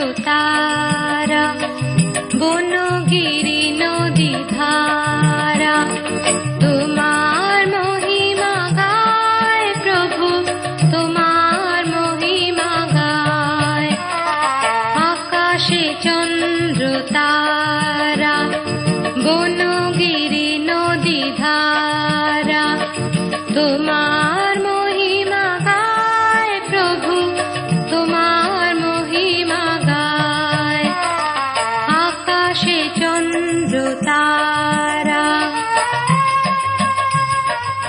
[0.00, 0.22] 有的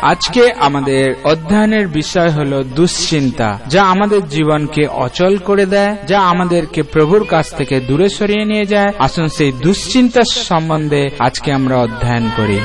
[0.02, 7.24] আজকে আমাদের অধ্যয়নের বিষয় হলো দুশ্চিন্তা যা আমাদের জীবনকে অচল করে দেয় যা আমাদেরকে প্রভুর
[7.27, 12.60] কাছ থেকে দূরে সরিয়ে নিয়ে যায় আসুন সেই দুশ্চিন্তার সম্বন্ধে আজকে আমরা অধ্যয়ন করি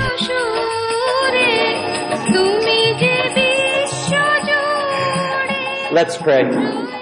[5.92, 6.42] Let's pray.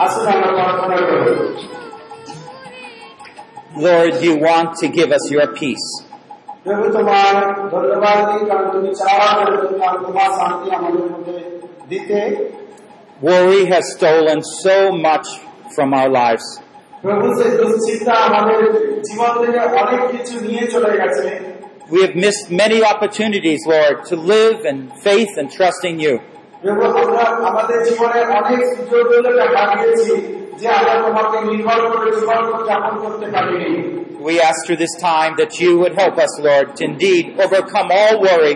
[0.00, 1.32] আসুন আমরা প্রার্থনা করি
[3.76, 5.88] Lord, you want to give us your peace.
[6.65, 7.33] প্রভু তোমার
[7.73, 11.35] ধন্যবাদ দিই কারণ তুমি চাওয়া করে তুমি আর তোমার শান্তি আমাদের মধ্যে
[11.91, 12.19] দিতে
[13.21, 15.27] Worry has stolen so much
[15.75, 16.47] from our lives.
[17.03, 18.61] প্রভু সেই দুশ্চিন্তা আমাদের
[19.07, 21.25] জীবন থেকে অনেক কিছু নিয়ে চলে গেছে
[21.91, 26.15] We have missed many opportunities, Lord, to live in faith and trusting you.
[30.53, 33.25] প্রভু আমরা আমাদের জীবনে অনেক সুযোগগুলোকে হারিয়েছি যে আমরা তোমাকে নির্ভর করে জীবন যাপন করতে
[33.35, 33.71] পারিনি
[34.27, 38.15] We ask through this time that you would help us, Lord, to indeed overcome all
[38.27, 38.55] worry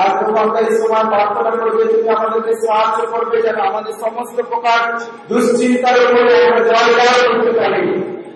[0.00, 4.80] আর প্রভু আমরা এই সময় প্রার্থনা করবে তুমি আমাদেরকে সাহায্য করবে যেন আমাদের সমস্ত প্রকার
[5.30, 7.82] দুশ্চিন্তার উপরে আমরা জয় জয় করতে পারি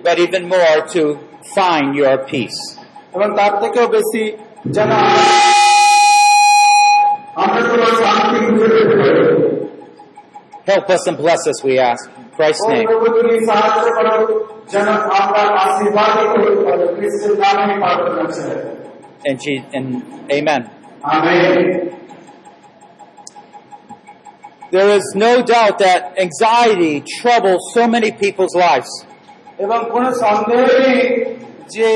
[0.06, 1.03] but even more to
[1.56, 2.61] find your peace.
[3.17, 4.22] এবং তার থেকেও বেশি
[4.77, 4.91] যেন
[7.42, 9.22] আমরা তোমার শান্তি খুঁজে পেতে পারি
[10.67, 12.05] Help us and bless us, we ask.
[12.36, 12.86] In Christ's O name.
[12.90, 14.14] প্রভু তুমি সাহায্য করো
[14.73, 18.57] যেন আমরা আশীর্বাদ করতে পারি খ্রিস্টের নামে প্রার্থনা চাই
[19.29, 19.86] And, Je- and
[20.39, 20.63] amen.
[21.14, 21.55] Amen
[24.73, 28.92] There is no doubt that anxiety troubles so many people's lives.
[29.64, 31.01] এবং কোন সন্দেহ নেই
[31.74, 31.89] যে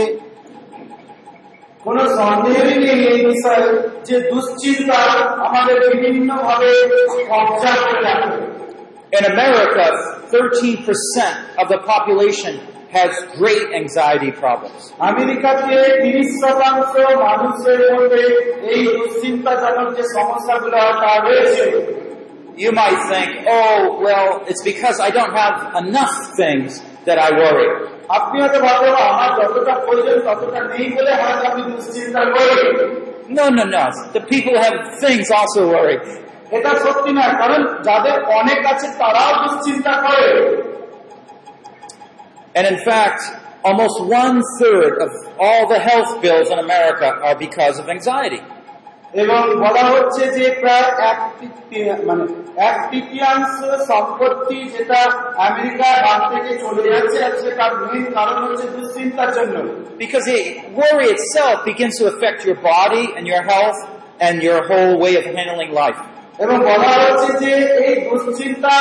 [1.84, 3.66] কোন সন্দেহ নেই এই বিষয়ে
[4.08, 5.00] যে দুশ্চিন্তা
[5.46, 6.70] আমাদের বিভিন্ন ভাবে
[7.30, 8.38] কবজা করে রাখে
[9.12, 9.86] In America,
[10.34, 12.54] 13% of the population
[12.98, 14.80] has great anxiety problems.
[15.10, 16.92] আমেরিকাতে তিরিশ শতাংশ
[17.26, 18.22] মানুষের মধ্যে
[18.72, 21.64] এই দুশ্চিন্তাজনক যে সমস্যাগুলো তা রয়েছে
[22.64, 23.28] You might think,
[23.58, 26.68] oh, well, it's because I don't have enough things
[27.06, 27.68] that I worry.
[28.18, 32.56] আপনি হয়তো ভাববেন আমার যতটা প্রয়োজন ততটা নেই বলে হয়তো আমি দুশ্চিন্তা করি
[33.28, 33.84] No, no, no.
[34.16, 35.98] The people who have things also worry.
[36.50, 40.26] এটা সত্যি নয় কারণ যাদের অনেক আছে তারাও দুশ্চিন্তা করে
[42.54, 43.20] And in fact,
[43.64, 48.40] almost one third of all the health bills in America are because of anxiety.
[49.14, 52.24] এবং বলা হচ্ছে যে প্রায় এক তৃতীয়- মানে
[52.70, 53.56] এক তৃতীয়াংশ
[53.90, 55.00] সম্পত্তি যেটা
[55.48, 59.56] আমেরিকার হাত থেকে চলে যাচ্ছে আর সেটার মেন কারণ হচ্ছে দুশ্চিন্তার জন্য
[60.04, 60.44] Because it,
[60.80, 63.78] worry itself begins to affect your body and your health
[64.26, 66.00] and your whole way of handling life.
[66.43, 67.51] এবং বলা হচ্ছে যে
[67.85, 68.75] এই দুশ্চিন্তা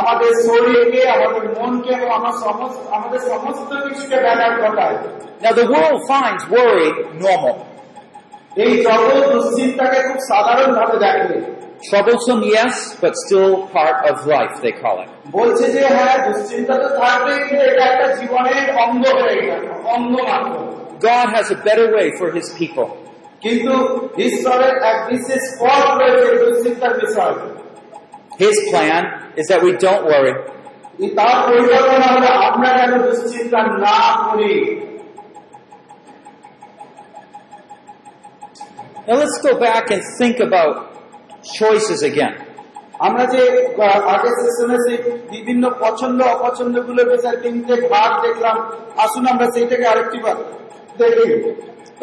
[0.00, 4.96] আমাদের শরীরকে আমাদের মনকে এবং আমার সমস্ত আমাদের সমস্ত কিছুকে ব্যাঘাত ঘটায়
[5.44, 6.88] Now the world finds worry
[7.26, 7.56] normal.
[8.64, 11.38] এই জগৎ দুশ্চিন্তাকে খুব সাধারণ ভাবে দেখে
[11.82, 15.08] Troublesome, yes, but still part of life, they call it.
[15.38, 19.62] বলছে যে হ্যাঁ দুশ্চিন্তা তো থাকবে কিন্তু এটা একটা জীবনের অঙ্গ হয়ে গেল
[19.96, 20.52] অঙ্গ মাত্র
[21.08, 22.88] God has a better way for His people.
[23.42, 23.74] কিন্তু
[24.18, 27.34] ঈশ্বরের এক বিশেষ পথ রয়েছে দুশ্চিন্তার বিষয়
[28.38, 29.02] His plan
[29.40, 30.34] is that we don't worry.
[31.18, 34.54] তার পরিকল্পনা হলো আমরা যেন দুশ্চিন্তা না করি
[39.06, 40.74] Now let's go back and think about
[41.52, 42.34] choices again.
[43.06, 43.42] আমরা যে
[44.12, 44.98] আগের সেশনে সেই
[45.32, 48.56] বিভিন্ন পছন্দ অপছন্দগুলো বিষয়ে তিনটে ভাগ দেখলাম
[49.04, 50.36] আসুন আমরা সেইটাকে আরেকটি বার
[50.98, 51.26] দেখি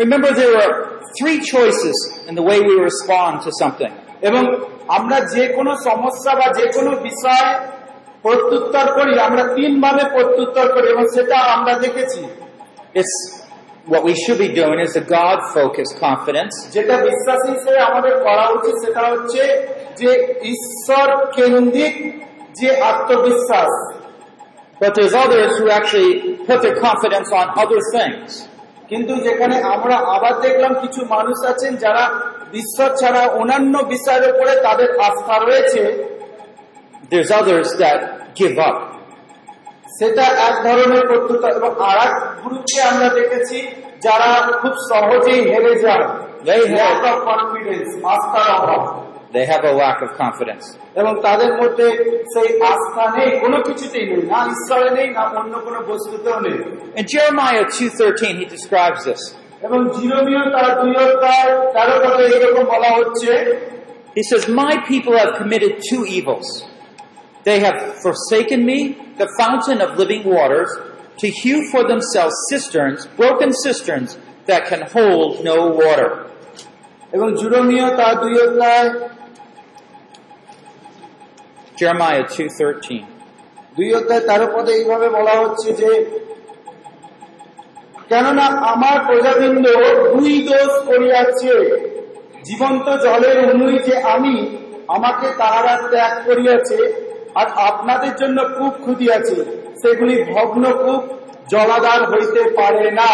[0.04, 0.72] Remember there are
[1.18, 1.96] three choices
[2.28, 3.92] in the way we respond to something.
[4.28, 4.42] এবং
[4.98, 7.48] আমরা যে কোনো সমস্যা বা যে কোনো বিষয়
[8.24, 12.20] প্রত্যুত্তর করি আমরা তিন ভাবে প্রত্যুত্তর করি এবং সেটা আমরা দেখেছি
[13.00, 13.14] It's
[13.92, 16.54] what we should be doing is a God-focused confidence.
[16.74, 19.42] যেটা বিশ্বাসী হিসেবে আমাদের করা উচিত সেটা হচ্ছে
[20.00, 20.10] যে
[20.52, 21.06] ঈশ্বর
[21.36, 21.94] কেন্দ্রিক
[22.60, 23.72] যে আত্মবিশ্বাস
[24.80, 26.12] But there's others who actually
[26.48, 28.26] put their confidence on other things.
[28.89, 32.19] কিন্তু যেখানে আমরা আবার দেখলাম কিছু মানুষ আছেন যারা
[32.53, 36.13] ঈশ্বর ছাড়া অন্যান্য বিষয়ের উপরে তাদের আস্থা রয়েছে।
[37.11, 37.99] There's others that
[38.41, 38.77] give up.
[39.99, 42.13] সেটা এক ধরনের পদ্ধতি এবং আর এক
[42.43, 43.67] গ্রুপকে আমরা দেখেছি
[44.03, 46.05] যারা খুব সহজেই হেরে যায়।
[46.45, 47.27] They have, অফ
[48.05, 50.64] আস্থার অভাব। they have a lack of confidence.
[51.00, 51.86] এবং তাদের মধ্যে
[52.34, 56.56] সেই আস্থা নেই কোনো কিছুতেই নেই না ঈশ্বরে নেই না অন্য কোনো বস্তুতেও নেই
[57.00, 59.22] In Jeremiah 2.13, he describes this.
[59.66, 63.32] এবং জিরোমীয় তার দুই অধ্যায় তেরো পদে এরকম বলা হচ্ছে
[64.18, 66.48] He says, My people have committed two evils.
[67.48, 68.78] They have forsaken me,
[69.22, 70.70] the fountain of living waters,
[71.20, 74.10] to hew for themselves cisterns, broken cisterns,
[74.48, 76.10] that can hold no water.
[77.12, 78.88] এবং জুরমীয় তার দুই অধ্যায়
[81.77, 82.99] Jeremiah 2.13.
[83.75, 85.89] দুই অধ্যায় তেরো পদে এইভাবে বলা হচ্ছে যে
[88.09, 89.65] কেননা আমার প্রজাবৃন্দ
[90.13, 91.53] দুই দোষ করিয়াছে
[92.43, 94.35] জীবন্ত জলের অনুই যে আমি
[94.87, 96.79] আমাকে তাহারা ত্যাগ করিয়াছে
[97.35, 99.37] আর আপনাদের জন্য কূপ খুঁদিয়াছে
[99.81, 101.03] সেগুলি ভগ্ন কূপ
[101.53, 103.13] জলাধার হইতে পারে না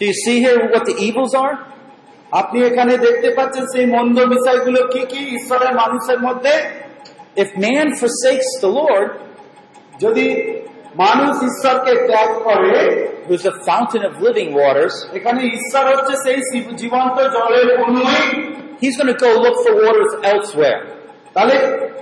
[0.00, 1.56] Do you see here what the evils are?
[2.32, 6.54] আপনি এখানে দেখতে পাচ্ছেন সেই মন্দ বিষয়গুলো কি কি ঈশ্বরের মানুষের মধ্যে
[7.35, 9.07] If man forsakes the Lord,
[10.03, 10.27] যদি
[10.95, 12.83] মানুষ ঈশ্বরকে ত্যাগ করে
[13.27, 18.25] who's the fountain of living waters, এখানে ঈশ্বর হচ্ছে সেই শিব- জীবন্ত জলের অনুই
[18.83, 20.79] he's going to go look for waters elsewhere.
[21.35, 21.55] তাহলে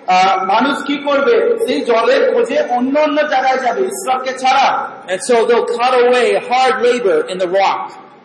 [0.07, 1.35] আহ, মানুষ কি করবে
[1.65, 4.67] সেই জলের খোঁজে অন্য অন্য জায়গায় যাবে ঈশ্বরকে ছাড়া
[5.11, 7.81] And so they'll cut away hard labor in the rock.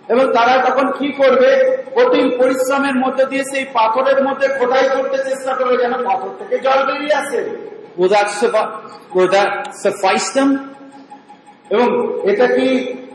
[0.09, 1.49] এবং তারা তখন কি করবে
[1.95, 6.93] কঠিন পরিশ্রমের মধ্যে দিয়ে সেই পাথরের মধ্যে খোদাই করতে চেষ্টা করবে যেন পাথর থেকে জল
[6.93, 7.41] বেরিয়ে আসে?
[11.69, 11.87] এবং
[12.29, 12.67] এটা কি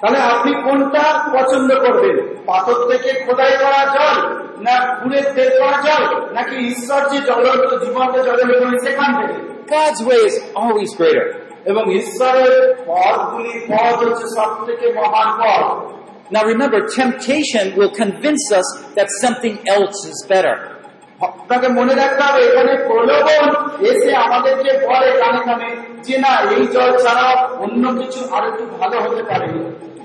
[0.02, 1.04] তাহলে আপনি কোনটা
[1.36, 4.18] পছন্দ করবেন পাথর থেকে খোদাই করা জল
[4.66, 6.04] না ঘুরে বের করা জল
[6.34, 7.44] নাকি ঈশ্বর যে জল
[7.84, 8.50] জীবন্ত জলের
[8.86, 11.28] সেখান থেকে God's way is always greater.
[11.71, 12.55] এবং ঈশ্বরের
[12.89, 15.65] পথগুলি পথ হচ্ছে সব থেকে মহান পথ
[16.31, 20.57] Now remember, temptation will convince us that something else is better.
[21.21, 23.45] আপনাকে মনে রাখতে হবে এখানে প্রলোভন
[23.91, 25.69] এসে আমাদেরকে বলে কানে কানে
[26.07, 27.27] যে না এই জল ছাড়া
[27.65, 29.47] অন্য কিছু আর একটু ভালো হতে পারে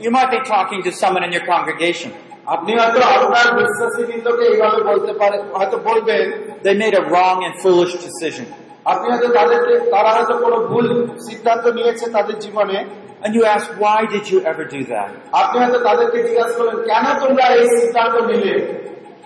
[0.06, 2.10] You might be talking to someone in your congregation.
[2.56, 6.26] আপনি হয়তো আপনার বিশ্বাসী বৃন্দকে এইভাবে বলতে পারে হয়তো বলবেন
[6.66, 8.46] They made a wrong and foolish decision.
[8.87, 10.87] আপনি হয়তো তাদেরকে তারা হয়তো কোনো ভুল
[11.29, 12.79] সিদ্ধান্ত নিয়েছে তাদের জীবনে
[13.25, 15.09] And you ask, why did you ever do that?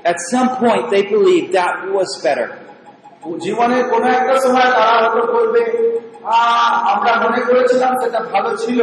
[0.04, 2.48] At some point, they believed that was better.
[3.38, 5.62] জীবনের কোনো একটা সময় তারা হয়তো বলবে
[6.36, 8.80] "আহ, আমরা মনে করেছিলাম সেটা ভালো ছিল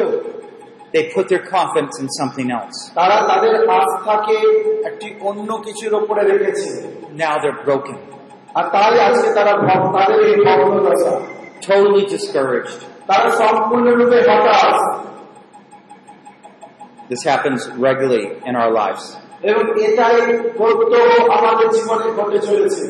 [0.93, 2.77] They put their confidence in something else.
[2.95, 4.37] তারা তাদের আস্থাকে
[4.89, 6.69] একটি অন্য কিছুর উপরে রেখেছে
[7.23, 7.97] Now they're broken,
[8.55, 9.53] আর তাই আজকে তারা
[9.95, 11.13] তাদের এই ভগ্নদশা
[11.63, 12.79] totally discouraged.
[13.09, 14.79] তারা সম্পূর্ণরূপে হতাশ
[17.09, 19.03] This happens regularly in our lives.
[19.49, 20.17] এবং এটাই
[20.57, 21.05] প্রত্যহ
[21.37, 22.83] আমাদের জীবনে ঘটে চলেছে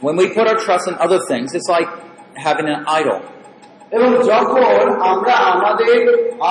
[0.00, 1.90] When we put our trust in other things, it's like
[2.46, 3.18] having an idol.
[3.96, 4.62] এবং যখন
[5.12, 6.00] আমরা আমাদের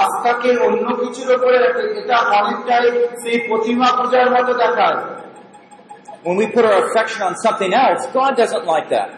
[0.01, 2.86] আস্থাকে অন্য কিছুর উপরে রাখি এটা অনেকটাই
[3.21, 4.97] সেই প্রতিমা পূজার মতো দেখায়
[6.26, 9.09] When we put our affection on something else, God doesn't like that.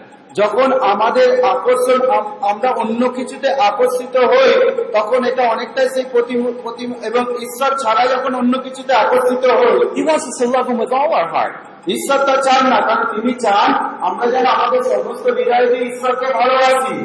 [0.40, 4.50] যখন আমাদের আকর্ষণ আম- আমরা অন্য কিছুতে আকর্ষিত হই
[4.92, 10.02] তখন এটা অনেকটাই সেই প্রতিম- প্রতিম- এবং ঈশ্বর ছাড়া যখন অন্য কিছুতে আকর্ষিত হই He
[10.08, 11.54] wants us to love Him with all our heart.
[11.88, 13.70] ঈশ্বর তা চান না কারণ তিনি চান
[14.08, 16.96] আমরা যেন আমাদের সমস্ত হৃদয় দিয়ে ঈশ্বরকে ভালোবাসি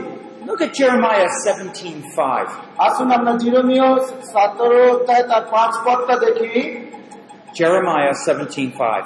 [0.47, 2.47] Look at Jeremiah 17:5.
[2.77, 3.87] আসুন আমরা জিরোমীয়
[4.33, 6.53] সতেরো অধ্যায় তার পাঁচ পদটা দেখি
[7.59, 9.05] Jeremiah 17:5.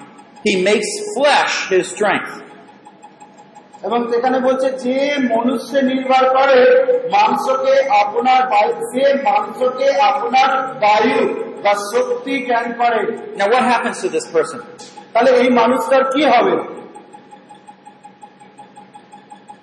[0.44, 2.32] He makes flesh his strength.
[3.86, 4.96] এবং সেখানে বলছে যে
[5.34, 6.58] মনুষ্য নির্ভর করে
[7.16, 10.50] মাংসকে আপনার বায়ু যে মাংসকে আপনার
[10.84, 11.20] বায়ু
[11.64, 13.00] বা শক্তি জ্ঞান করে
[13.38, 14.60] Now what happens to this person?
[15.14, 16.54] তাহলে এই মানুষটার কি হবে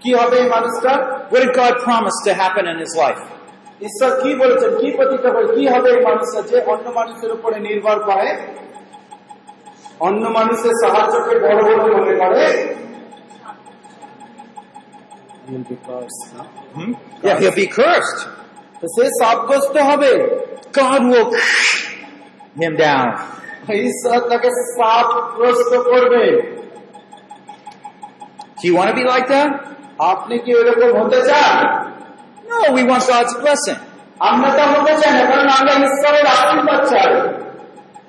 [0.04, 1.00] কি হবে এই মানুষটার
[1.32, 3.22] What did God promise to happen in his life?
[3.88, 7.98] ঈশ্বর কি বলেছেন কি প্রতীক্ষা করে কি হবে এই মানুষটা যে অন্য মানুষের উপরে নির্ভর
[8.10, 8.28] করে
[10.00, 12.46] অন্য মানুষের সাহায্যকে বড় বড় মনে করে
[16.76, 16.92] Hmm?
[17.24, 18.20] Yeah, he'll be cursed.
[18.80, 20.12] তো সে সাবগ্রস্ত হবে
[20.74, 21.28] God will
[22.62, 23.08] him down.
[23.84, 26.24] ঈশ্বর তাকে সাপগ্রস্ত করবে
[28.60, 29.50] Do you want to be like that?
[30.12, 31.56] আপনি কি এরকম হতে চান
[32.52, 33.80] No, we want God's blessing.
[34.30, 37.10] আমরা তা হতে চাই না কারণ আমরা ঈশ্বরের আশীর্বাদ চাই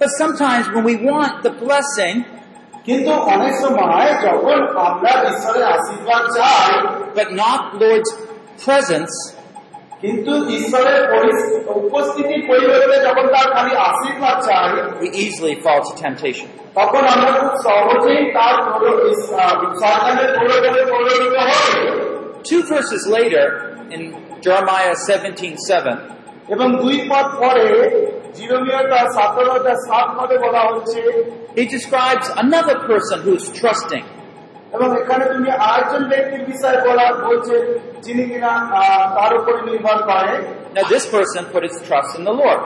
[0.01, 2.15] But sometimes when we want the blessing,
[2.85, 6.81] কিন্তু অনেক সময় যখন আমরা ঈশ্বরের আশীর্বাদ চাই
[7.19, 8.11] but not Lord's
[8.67, 9.15] presence,
[10.01, 14.69] কিন্তু ঈশ্বরের পরি- উপস্থিতির পরিবর্তে যখন তার খালি আশীর্বাদ চাই
[15.01, 16.49] we easily fall to temptation.
[16.75, 22.05] তখন আমরা খুব সহজেই তার প্রলো- ইস- আহ, শয়তানের প্রলোভনে পরিণত হই
[22.53, 23.45] Two verses later,
[23.91, 24.03] in
[24.45, 25.97] Jeremiah 17:7,
[26.49, 27.67] এবং দুই পদ পরে
[28.37, 31.01] জিরোমিয় তার সতেরো তার সাত পদে বলা হচ্ছে
[31.59, 34.05] he describes another person who's trusting.
[34.75, 37.55] এবং এখানে তুমি আরেকজন ব্যক্তির বিষয়ে বলা বলছে
[38.05, 40.33] যিনি কিনা আহ, তার উপরে নির্ভর করে
[40.77, 42.61] Now this person put his trust in the Lord.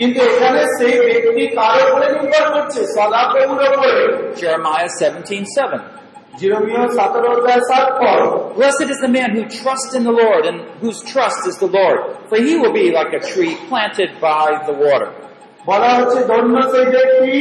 [0.00, 4.00] কিন্তু এখানে সেই ব্যক্তি কার উপরে নির্ভর করছে সদাপ্রভুর উপরে
[4.40, 5.80] Jeremiah 17:7.
[6.40, 8.20] জিরোমিয় সতেরো অধ্যায় সাত পদ
[8.58, 11.98] Blessed is the man who trusts in the Lord and whose trust is the Lord,
[12.28, 15.10] for he will be like a tree planted by the water.
[15.66, 17.34] বলা হচ্ছে ধন্য সেই ব্যক্তি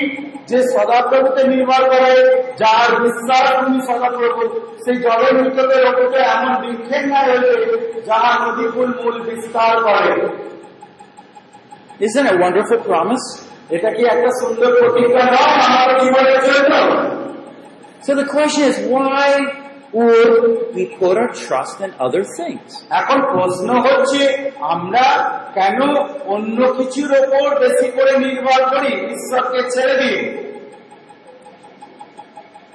[0.50, 2.14] যে সদাপ্রভুতে নির্ভর করে
[2.62, 4.42] যার বিশ্বাস তুমি সদাপ্রভু
[4.84, 7.76] সেই জলের নিকটে রকতে এমন বৃক্ষের ন্যায় হইবে
[8.10, 10.14] যাহা নদীকুল মূল বিস্তার করে
[12.00, 13.26] Isn't it a wonderful promise?
[13.76, 16.74] এটা কি একটা সুন্দর প্রতিজ্ঞা নয় আমাদের জীবনের জন্য
[18.04, 19.28] So the question is, why
[19.94, 22.70] would we put our trust in other things?
[23.00, 24.22] এখন প্রশ্ন হচ্ছে
[24.76, 25.06] আমরা
[25.58, 25.80] কেন
[26.34, 30.20] অন্য কিছুর ওপর বেশি করে নির্ভর করি ঈশ্বরকে ছেড়ে দিই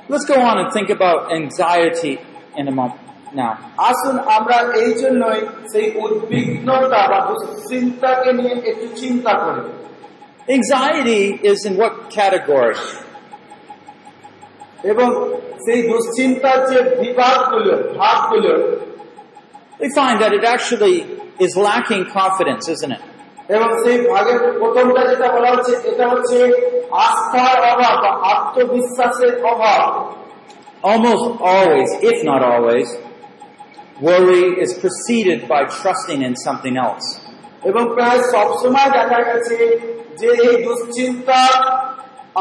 [0.08, 2.14] Let's go on and think about anxiety
[2.60, 3.00] in a moment
[3.42, 3.52] now.
[3.90, 5.40] আসুন আমরা এই জন্যই
[5.72, 9.62] সেই উদ্বিগ্নতা বা দুশ্চিন্তাকে নিয়ে একটু চিন্তা করি
[10.56, 12.76] Anxiety is in what category?
[14.92, 15.08] এবং
[15.64, 18.52] সেই দুশ্চিন্তার যে বিভাগগুলো ভাগগুলো
[19.80, 20.96] We find that it actually
[21.44, 23.02] is lacking confidence, isn't it?
[23.56, 26.38] এবং সেই ভাগের প্রথমটা যেটা বলা হচ্ছে এটা হচ্ছে
[27.06, 29.82] আস্থার অভাব বা আত্মবিশ্বাসের অভাব
[30.92, 32.88] Almost always, if not always,
[34.00, 37.06] worry is preceded by trusting in something else.
[37.70, 39.56] এবং প্রায় সবসময় দেখা গেছে
[40.20, 41.40] যে এই দুশ্চিন্তা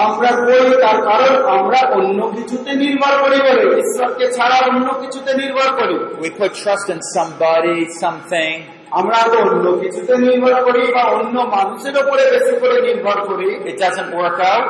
[0.05, 5.69] আমরা করি তার কারণ আমরা অন্য কিছুতে নির্ভর করি বলে ঈশ্বরকে ছাড়া অন্য কিছুতে নির্ভর
[5.79, 8.55] করি। We put trust in somebody, something,
[8.91, 13.77] আমরা হয়তো অন্য কিছুতে নির্ভর করি বা অন্য মানুষের উপরে বেশি করে নির্ভর করি। It
[13.85, 14.67] doesn't work out,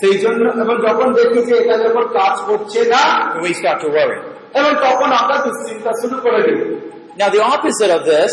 [0.00, 3.04] সেই জন্য এবং যখন দেখি যে এটা যখন কাজ করছে না
[3.42, 4.18] we start to worry.
[4.58, 6.60] এবং তখন আমরা দুশ্চিন্তা শুরু করে দিই।
[7.20, 8.32] Now the opposite of this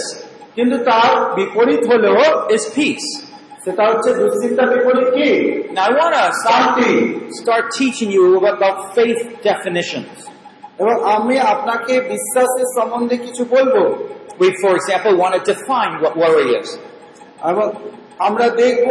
[0.55, 2.13] কিন্তু তার বিপরীত হলো
[2.55, 3.07] is peace.
[3.65, 5.29] সেটা হচ্ছে দুশ্চিন্তা বিপরীত কি?
[5.71, 6.31] নাই wanna
[7.37, 9.17] start teaching you about faith
[10.79, 13.75] এবং আমি আপনাকে বিশ্বাসের সম্বন্ধে কিছু বলব।
[14.39, 14.49] উই
[17.51, 17.65] এবং
[18.19, 18.89] আমরা দেখব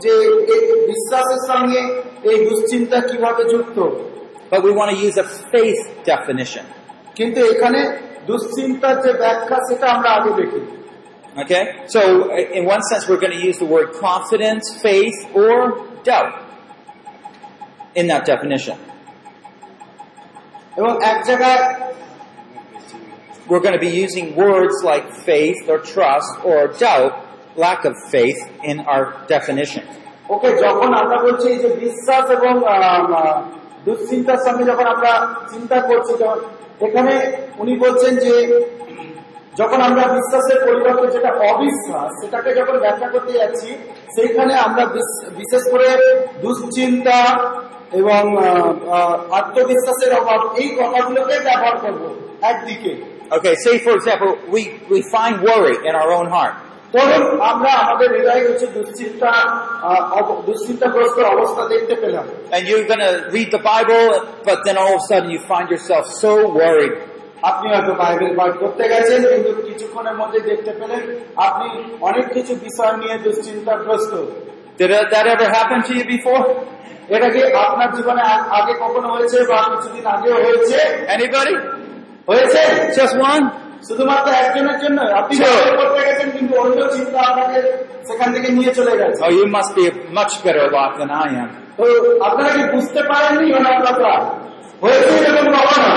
[0.00, 0.12] যে
[0.54, 1.80] এই বিশ্বাসের সঙ্গে
[2.30, 3.78] এই দুশ্চিন্তা কীভাবে যুক্ত।
[4.50, 5.24] But we want use a
[7.14, 7.80] কিন্তু এখানে
[8.26, 10.60] দুশ্চিন্তার যে ব্যাখ্যা সেটা আমরা আগে দেখি।
[11.37, 11.63] Okay?
[11.87, 12.01] So,
[12.57, 15.53] in one sense, we're going to use the word confidence, faith, or
[16.03, 16.33] doubt
[17.95, 18.77] in that definition.
[20.77, 21.61] এবং এক জায়গায়
[23.49, 27.11] we're going to be using words like faith or trust or doubt,
[27.57, 29.83] lack of faith in our definition.
[30.29, 33.41] ওকে যখন আমরা বলছি যে বিশ্বাস এবং আম, আহ,
[33.85, 35.11] দুশ্চিন্তার সঙ্গে যখন আমরা
[35.51, 36.39] চিন্তা করছি যখন
[36.85, 37.13] এখানে
[37.57, 38.33] উনি বলছেন যে
[39.56, 43.70] যখন আমরা বিশ্বাসের পরিবর্তে যেটা অবিশ্বাস সেটাকে যখন ব্যাখ্যা করতে যাচ্ছি
[44.16, 44.84] সেইখানে আমরা
[45.40, 45.88] বিশেষ করে
[46.42, 47.18] দুশ্চিন্তা
[47.92, 48.22] এবং
[49.40, 52.02] আত্মবিশ্বাসের অভাব এই কথাগুলোকে ব্যবহার করব
[52.50, 52.92] একদিকে
[53.36, 56.54] Okay, say for example, we, we find worry in our own heart.
[56.94, 59.32] ধরুন আমরা আমাদের হৃদয়ে কিছু দুশ্চিন্তা
[59.88, 64.04] আহ, অব- দুশ্চিন্তাগ্রস্ত অবস্থা দেখতে পেলাম And you're going to read the Bible,
[64.48, 66.94] but then all of a sudden you find yourself so worried.
[67.48, 71.02] আপনি হয়তো বাইবেল পাঠ করতে গেছেন কিন্তু কিছুক্ষণের মধ্যে দেখতে পেলেন
[71.46, 71.68] আপনি
[72.08, 74.12] অনেক কিছু বিষয় নিয়ে দুশ্চিন্তাগ্রস্ত।
[74.80, 76.44] Did that that ever happen to you before?
[77.14, 78.22] এটা কি আপনার জীবনে
[78.58, 80.78] আগে কখনো হয়েছে বা কিছুদিন আগেও হয়েছে?
[82.28, 82.60] হয়েছে?
[83.88, 84.98] শুধুমাত্র একজনের জন্য?
[85.20, 85.32] আপনি
[85.78, 87.58] পড়তে গেছেন কিন্তু অন্য চিন্তা আপনাকে
[88.08, 89.20] সেখান থেকে নিয়ে চলে গেছে।
[89.56, 91.28] Must be a much better lot than I
[91.78, 91.84] তো
[92.26, 93.46] আপনারা কি বুঝতে পারেননি
[93.86, 94.12] কথা
[94.82, 95.90] হয়েছে এরকম কখনো?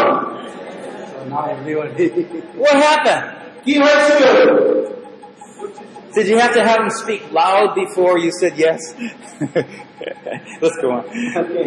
[1.33, 2.07] না everybody।
[2.65, 3.25] What happened?
[3.65, 4.23] কি হয়েছিল
[6.17, 8.81] Did you have to have him speak loud before you said yes?
[10.63, 11.05] Let's go on.
[11.43, 11.67] Okay.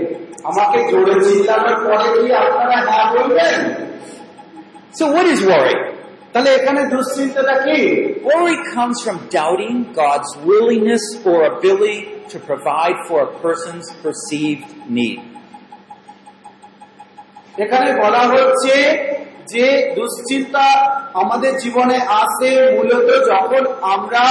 [0.49, 3.59] আমাকে জোরে চিল্লানোর পরে কি আপনারা হ্যাঁ বলবেন
[4.97, 5.77] So what is worry?
[6.33, 7.79] তাহলে এখানে দুশ্চিন্তাটা কি
[8.29, 11.97] Worry comes from doubting God's willingness or ability
[12.31, 15.19] to provide for a person's perceived need.
[17.63, 18.73] এখানে বলা হচ্ছে
[19.50, 20.66] যে দুশ্চিন্তা
[21.14, 23.62] আমাদের জীবনে আসে মূলত যখন
[23.94, 24.24] আমরা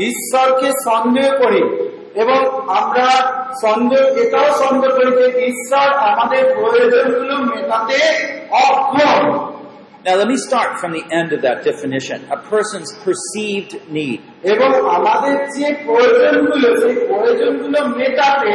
[0.00, 1.62] ঈশ্বরকে সন্দেহ করি
[2.22, 2.40] এবং
[2.80, 3.08] আমরা
[3.64, 8.00] সন্দেহ এটাও সন্দেহ করি যে ঈশ্বর আমাদের প্রয়োজনগুলো মেটাতে
[8.64, 9.22] অক্ষম
[10.00, 12.18] Now let me start from the end of that definition.
[12.30, 14.20] A person's perceived need.
[14.52, 18.54] এবং আমাদের যে প্রয়োজনগুলো সেই প্রয়োজনগুলো মেটাতে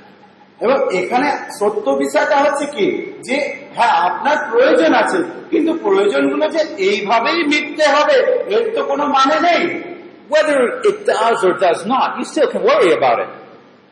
[0.61, 3.13] এবং এখানে সত্য বিষয়টা হচ্ছে কি?
[3.21, 5.17] যে হ্যাঁ আপনার প্রয়োজন আছে
[5.49, 8.15] কিন্তু প্রয়োজনগুলো যে এইভাবেই মিটতে হবে
[8.55, 9.83] এর তো কোনো মানে নেই।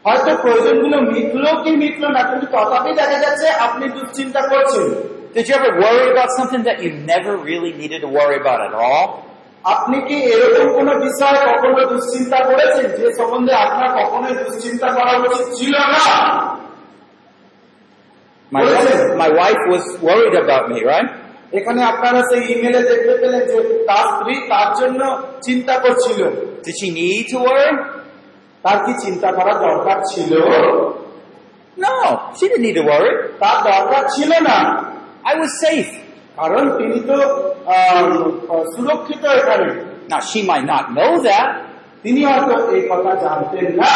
[0.06, 5.56] হয়তো প্রয়োজনগুলো মিটলো কি মিটলো না কিন্তু তথাপি দেখা যাচ্ছে আপনি দুশ্চিন্তা করছেন। Did you
[5.56, 6.10] ever worry?
[9.66, 15.48] আপনি কি এরকম কোন বিষয় কখনো দুশ্চিন্তা করেছেন যে সম্বন্ধে আপনার কখনোই দুশ্চিন্তা করা উচিত
[15.58, 16.00] ছিল না
[18.52, 21.10] My, wife, my wife was worried about me, right?
[21.54, 25.02] এখানে আপনারা সেই ইমেলে দেখতে পেলেন যে তার স্ত্রী তার জন্য
[25.42, 26.20] চিন্তা করছিল
[26.66, 27.72] Did she need to worry?
[28.64, 30.32] তার কি চিন্তা করা দরকার ছিল
[31.78, 31.96] No,
[32.38, 33.12] she didn't need to worry.
[33.42, 34.58] তার দরকার ছিল না
[35.32, 35.92] I was safe.
[36.39, 37.17] কারণ তিনি তো
[37.77, 38.07] আহ,
[38.75, 39.69] সুরক্ষিত এখানে
[40.13, 41.49] Now, she might not know that,
[42.05, 43.91] তিনি হয়তো এই কথা জানতেন না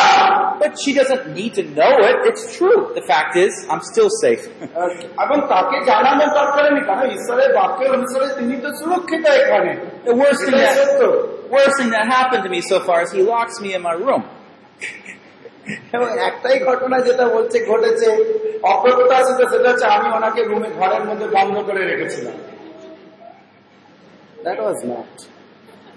[0.63, 2.17] but she doesn't need to know it.
[2.31, 2.79] It's true.
[2.99, 4.43] The fact is, I'm still safe.
[4.51, 4.91] আহ,
[5.25, 9.73] এবং তাকে জানানোর দরকার নেই কারণ ঈশ্বরের বাক্যের অনুসারে তিনি তো সুরক্ষিত এখানে
[10.11, 11.01] The worst thing এটাই that, সত্য
[11.57, 14.23] worst thing that happened to me so far is he locks me in my room.
[15.96, 18.08] এবং একটাই ঘটনা যেটা বলছে ঘটেছে
[18.64, 22.38] অপ্রত্যাশিত সেটা হচ্ছে আমি ওনাকে রুমে ঘরের মধ্যে বন্ধ করে রেখেছিলাম
[24.44, 25.14] That was not.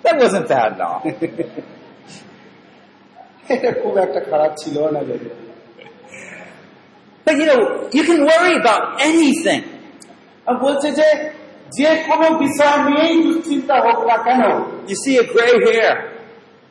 [0.05, 0.51] That wasn't.
[3.55, 5.01] এটা খুব একটা খারাপ ছিল না
[7.27, 7.61] But you know,
[7.93, 9.63] you can worry about anything.
[10.47, 11.09] আর বলছে যে
[11.79, 14.43] যে কোনো বিষয় নিয়েই দুশ্চিন্তা হোক না কেন
[14.91, 15.95] You see a gray hair.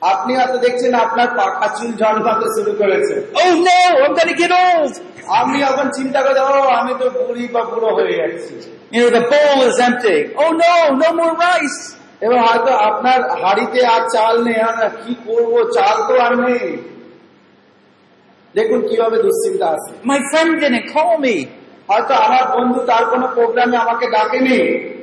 [0.02, 3.54] আপনি হয়তো দেখছেন আপনার পাকা চুল জন্মাতে শুরু করেছে Oh.
[5.36, 8.54] আপনি এখন চিন্তা করে ও আমি তো বুড়ি বা বুড়ো হয়ে যাচ্ছি
[8.92, 10.18] You know, the bowl is empty.
[10.36, 11.80] Oh no, no more rice.
[12.46, 16.66] হয়তো আপনার হাড়িতে আর চাল নেই আমরা কি করব চাল তো আর নেই
[18.56, 19.70] দেখুন কীভাবে দুশ্চিন্তা
[20.06, 21.36] My friend didn't call me.
[21.90, 24.58] হয়তো আমার বন্ধু তার কোনো প্রোগ্রামে আমাকে ডাকেনি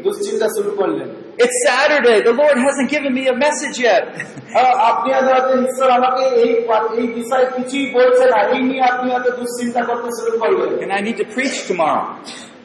[0.05, 2.18] দুশ্চিন্তা শুরু করলেন It's Saturday.
[2.22, 4.04] The Lord hasn't given me a message yet.
[4.54, 6.52] আহ, আপনি হয়তো ঈশ্বর আমাকে এই
[7.00, 11.02] এই বিষয়ে কিছুই বলছে না এই নিয়ে আপনি হয়তো দুশ্চিন্তা করতে শুরু করবেন And I
[11.08, 12.04] need to preach tomorrow.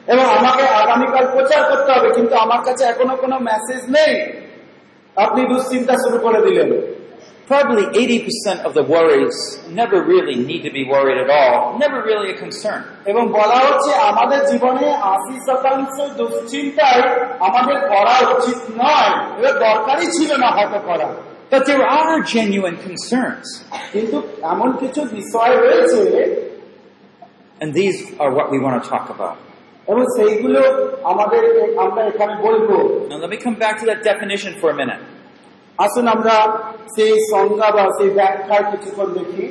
[0.07, 4.13] এবং আমাকে আগামীকাল প্রচার করতে হবে কিন্তু আমার কাছে এখনো কোনো মেসেজ নেই
[5.17, 6.69] আপনি দুশ্চিন্তা শুরু করে দিলেন
[7.47, 9.37] Probably 80% of the worries
[9.69, 12.81] never really need to be worried at all, never really a concern.
[13.11, 17.03] এবং বলা হচ্ছে আমাদের জীবনে আশি শতাংশ দুশ্চিন্তায়
[17.47, 21.07] আমাদের করা উচিত নয় এবার দরকারই ছিল না হয়তো করা
[21.51, 23.45] But there are genuine concerns.
[23.93, 24.17] কিন্তু
[24.53, 25.99] এমন কিছু বিষয় রয়েছে
[27.61, 29.35] And these are what we want to talk about.
[29.87, 30.61] এবং সেইগুলো
[31.11, 31.43] আমাদের
[31.83, 32.75] আমরা এখানে বলবো
[33.11, 35.01] Now let me come back to that definition for a minute.
[35.77, 36.35] আসুন আমরা
[36.95, 39.45] সেই সংজ্ঞা বা সেই ব্যাখ্যায় কিছুক্ষণ দেখি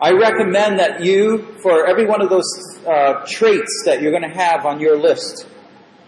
[0.00, 1.20] I recommend that you,
[1.62, 2.50] for every one of those
[2.86, 5.34] uh, traits that you're going to have on your list,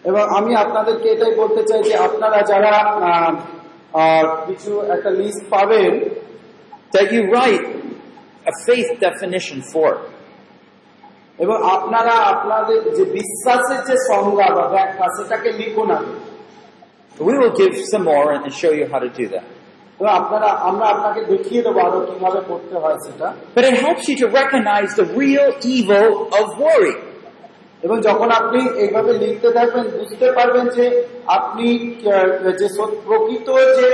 [0.04, 2.74] এবং আমি আপনাদেরকে এটাই বলতে চাই যে আপনারা যারা
[3.08, 3.32] আহ,
[4.02, 5.92] আহ, কিছু একটা লিস্ট পাবেন
[6.94, 7.64] that you write
[8.46, 10.02] a faith definition for it.
[11.38, 16.14] এবং আপনারা আপনাদের যে বিশ্বাসের যে সংজ্ঞা বা ব্যাখ্যা সেটাকে লিখুন আগে
[17.28, 19.46] We will give some more and and show you how to do that.
[20.00, 24.16] এবং আপনারা আমরা আপনাকে দেখিয়ে দেবো আরো কিভাবে করতে হয় সেটা But it helps you
[24.22, 26.94] to recognize the real evil of worry.
[27.82, 30.84] এবং যখন আপনি এইভাবে লিখতে থাকবেন বুঝতে পারবেন যে
[31.38, 31.66] আপনি
[32.12, 32.28] আহ,
[32.60, 33.88] যে সত- প্রকৃত যে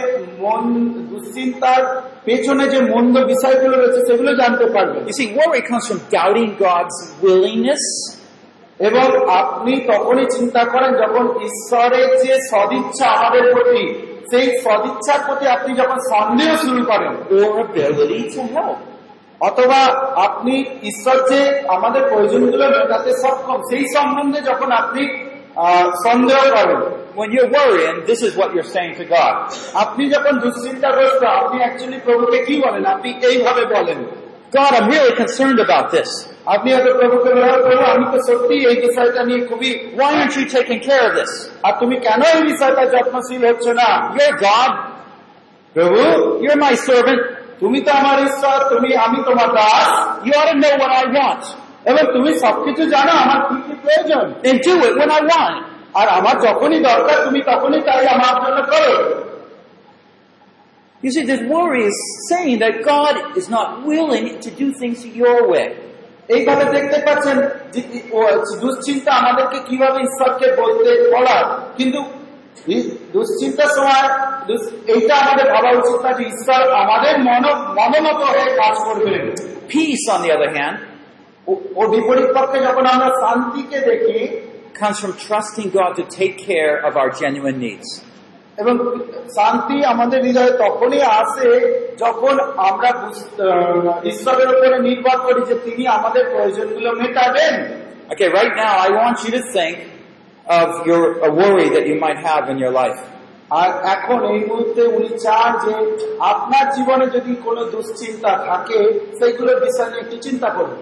[0.45, 0.63] মন
[1.11, 1.83] দুশ্চিন্তার
[2.25, 6.97] পেছনে যে মন্দ বিষয়গুলো রয়েছে সেগুলো জানতে পারবেন You see, worry comes from doubting God's
[7.27, 7.85] willingness
[8.80, 9.08] এবং
[9.42, 13.84] আপনি তখনই চিন্তা করেন যখন ঈশ্বরের যে সদিচ্ছা আমাদের প্রতি
[14.32, 17.14] সেই সদিচ্ছার প্রতি আপনি যখন সন্দেহ শুরু করেন.
[19.42, 19.80] অথবা
[20.28, 25.02] আপনি ঈশ্বর যে আমাদের প্রয়োজনগুলো মেটাতে সক্ষম সেই সম্বন্ধে যখন আপনি
[26.08, 26.82] সন্দেহ করেন
[27.16, 29.34] When you're worrying, this is what you're saying to God.
[29.74, 34.00] আপনি যখন দুশ্চিন্তাগ্রস্ত আপনি অ্যাকচুয়ালি প্রভুকে কি বলেন আপনি এইভাবে বলেন
[34.52, 36.10] God, I'm really concerned about this.
[36.55, 40.45] আপনি হয়তো প্রভুকে বলেন প্রভু আমি তো সত্যি এই বিষয়টা নিয়ে খুবই Why aren't you
[40.57, 41.33] taking care of this?
[41.67, 44.71] আর তুমি কেন এই বিষয়টা যত্নশীল হচ্ছ না You're God.
[45.77, 46.01] প্রভু
[46.45, 47.21] You're my servant.
[47.63, 49.89] তুমি তো আমার ঈশ্বর তুমি আমি তোমার Das
[50.27, 51.43] You ought to know what I want.
[51.91, 55.57] এবং তুমি সবকিছু জানো আমার কি কি প্রয়োজন And do it when I want.
[56.01, 58.95] আর আমার যখনই দরকার তুমি তখনই তাই আমার জন্য করো
[61.03, 61.99] You see, this worry is
[62.29, 65.67] saying that God is not willing to do things your way.
[66.29, 67.37] এইভাবে দেখতে পাচ্ছেন
[67.73, 67.81] যে
[68.13, 68.19] ও
[68.61, 71.37] দুশ্চিন্তা আমাদেরকে কিভাবে ঈশ্বরকে বলতে বলা
[71.77, 72.01] কিন্তু
[72.67, 72.81] এই
[73.13, 74.05] দুশ্চিন্তার সময়
[74.47, 77.45] দুস- এইটা আমাদের ভাবা উচিত না যে ঈশ্বর আমাদের মন
[77.79, 79.23] মনমত হয়ে কাজ করবেন
[79.69, 80.77] Peace, on the other hand,
[81.47, 84.19] ও- ওর বিপরীত পক্ষে যখন আমরা শান্তিকে দেখি
[84.81, 87.89] comes from trusting God to take care of our genuine needs.
[88.58, 88.74] এবং
[89.38, 91.50] শান্তি আমাদের হৃদয়ে তখনই আসে
[91.98, 92.36] যখন
[92.70, 92.90] আমরা
[94.12, 97.56] ঈশ্বরের উপরে নির্ভর করি যে তিনি আমাদের প্রয়োজনগুলো মেটাবেন
[98.12, 99.76] Okay, right now I want you to think
[100.48, 103.00] of your a worry that you might have in your life.
[103.52, 105.74] আর এখন এই মুহূর্তে উনি চান যে
[106.34, 108.80] আপনার জীবনে যদি কোনো দুশ্চিন্তা থাকে
[109.18, 110.80] সেইগুলো বিষয় নিয়ে একটু চিন্তা করুন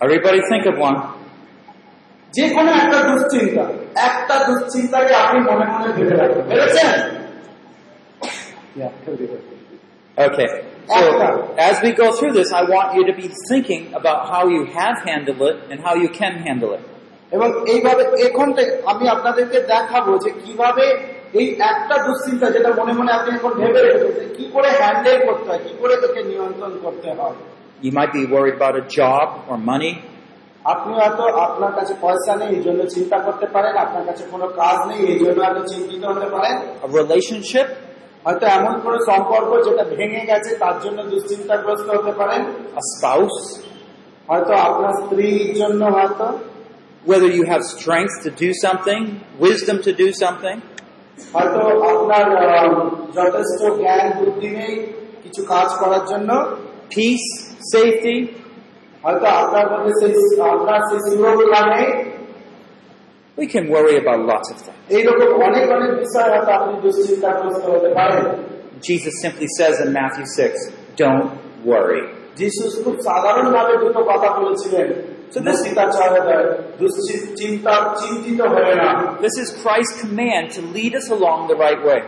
[0.00, 0.98] Everybody think of one.
[2.33, 3.63] যে কোনো একটা দুশ্চিন্তা
[4.09, 6.91] একটা দুশ্চিন্তাকে আপনি মনে মনে ভেবে রাখবেন পেরেছেন
[10.17, 10.47] Okay.
[10.89, 10.99] So
[11.59, 14.97] as we go through this, I want you to be thinking about how you have
[15.01, 16.83] handled it and how you can handle it.
[17.31, 20.85] এবং এইভাবে এখন থেকে আমি আপনাদেরকে দেখাবো যে কিভাবে
[21.39, 25.47] এই একটা দুশ্চিন্তা যেটা মনে মনে আপনি এখন ভেবে রেখেছেন যে কি করে হ্যান্ডেল করতে
[25.51, 27.37] হয় কি করে তাকে নিয়ন্ত্রণ করতে হয়
[27.81, 29.93] You might be worried about a job or money.
[30.65, 34.77] আপনি হয়তো আপনার কাছে পয়সা নেই এই জন্য চিন্তা করতে পারেন আপনার কাছে কোনো কাজ
[34.89, 37.67] নেই এই জন্য হয়তো চিন্তিত হতে পারেন a relationship,
[38.25, 42.41] হয়তো এমন কোনো সম্পর্ক যেটা ভেঙে গেছে তার জন্য দুশ্চিন্তাগ্রস্ত হতে পারেন
[42.75, 43.39] a spouse,
[44.29, 46.25] হয়তো আপনার স্ত্রীর জন্য হয়তো
[47.03, 49.01] whether you have strength to do something,
[49.39, 50.57] wisdom to do something,
[51.33, 51.59] হয়তো
[51.91, 52.71] আপনার আহ,
[53.17, 54.73] যথেষ্ট জ্ঞান বুদ্ধি নেই
[55.23, 56.29] কিছু কাজ করার জন্য
[56.95, 57.27] peace,
[57.73, 58.17] safety,
[59.03, 60.13] হয়তো আপনার মধ্যে সেই
[60.53, 61.87] আপনার সেই সুরক্ষা নেই
[63.37, 64.79] we can worry about lots of things.
[64.97, 68.23] এইরকম অনেক অনেক বিষয় হয়তো আপনি দুশ্চিন্তাগ্রস্ত হতে পারেন
[68.89, 70.55] Jesus simply says in Matthew 6,
[71.01, 71.27] don't
[71.71, 72.03] worry.
[72.39, 74.87] যিশু খুব সাধারণ ভাবে দুটো কথা বলেছিলেন
[75.33, 76.45] চিন্তা চলে দেয়
[76.79, 78.89] দুশ্চিন্তা চিন্তিত হয়ে না
[79.25, 82.01] This is Christ's command to lead us along the right way.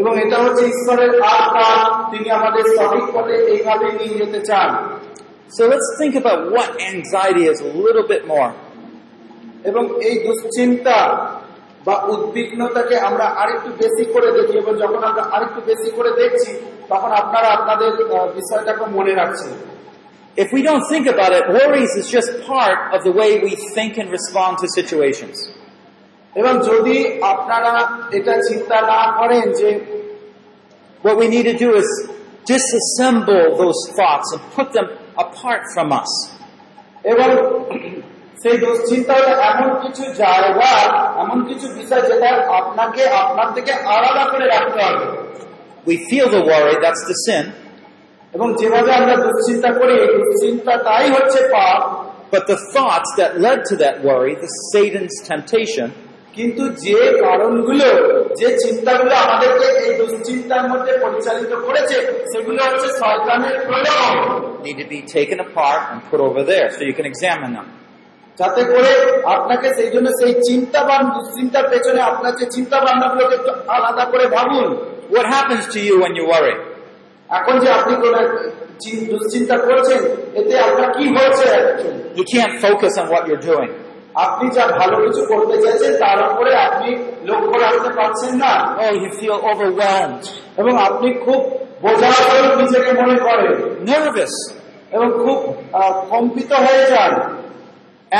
[0.00, 1.70] এবং এটা হচ্ছে ঈশ্বরের আজ্ঞা
[2.10, 4.70] তিনি আমাদের সঠিক পথে এইভাবে নিয়ে যেতে চান
[5.48, 8.50] So let's think about what anxiety is a little bit more.
[9.70, 10.98] এবং এই দুশ্চিন্তা
[11.86, 16.50] বা উদ্বিগ্নতাকে আমরা আরেকটু বেশি করে দেখি এবং যখন আমরা আরেকটু বেশি করে দেখছি
[16.88, 19.52] তখন আপনারা আপনাদের আহ, বিষয়টাকে মনে রাখছেন
[20.36, 23.92] If we don't think about it, worries is just part of the way we think
[24.00, 25.36] and respond to situations.
[26.34, 26.96] এবং যদি
[27.32, 27.72] আপনারা
[28.18, 29.70] এটা চিন্তা না করেন যে
[31.04, 31.88] What we need to do is
[32.52, 34.86] disassemble those thoughts and put them
[35.24, 36.12] apart from us.
[37.04, 37.28] এবং
[38.42, 40.72] সেই দুশ্চিন্তা হলো এমন কিছু জায়গা
[41.22, 45.06] এমন কিছু বিষয় যেটা আপনাকে আপনার থেকে আলাদা করে রাখতে হবে
[45.86, 47.44] We feel the worry, that's the sin,
[48.32, 51.82] এবং যেভাবে আমরা দুশ্চিন্তা করি এই দুশ্চিন্তা তাই হচ্ছে পাপ
[52.34, 55.88] but the thoughts that led to that worry, the Satan's temptation,
[56.37, 57.87] কিন্তু যে কারণগুলো
[58.39, 61.97] যে চিন্তাগুলো আমাদেরকে এই দুশ্চিন্তার মধ্যে পরিচালিত করেছে
[62.31, 64.15] সেগুলো হচ্ছে শয়তানের প্রলোভন
[64.65, 67.67] need to be taken apart and put over there so you can examine them.
[68.37, 68.91] যাতে করে
[69.35, 74.69] আপনাকে সেই জন্য সেই চিন্তাবান দুশ্চিন্তার পেছনে আপনার যে চিন্তা ভাবনাগুলোকে একটু আলাদা করে ভাবুন
[75.15, 76.55] What happens to you when you worry?
[77.29, 78.15] এখন যে আপনি কোন
[79.11, 80.01] দুশ্চিন্তা করছেন
[80.39, 81.61] এতে আপনার কি actually?
[82.19, 83.71] You can't focus on what you're doing.
[84.25, 86.89] আপনি যা ভালো কিছু করতে চাইছেন তার উপরে আপনি
[87.25, 88.93] লক্ষ্য রাখতে পারছেন না Oh,
[90.57, 91.39] এবং আপনি খুব
[91.81, 92.13] বোঝার
[92.57, 93.53] নিজেকে মনে করেন
[93.89, 94.33] nervous,
[94.91, 95.37] এবং খুব
[96.09, 97.13] কম্পিত হয়ে যান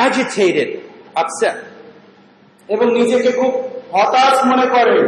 [0.05, 0.69] agitated,
[1.21, 1.57] upset.
[2.69, 3.51] এবং নিজেকে খুব
[3.91, 5.03] হতাশ মনে করেন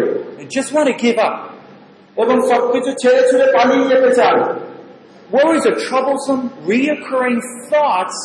[0.56, 1.36] just want to give up.
[2.18, 4.38] এবং সবকিছু ছেড়ে ছুড়ে পালিয়ে যেতে চান
[5.32, 8.20] Worries are troublesome, reoccurring thoughts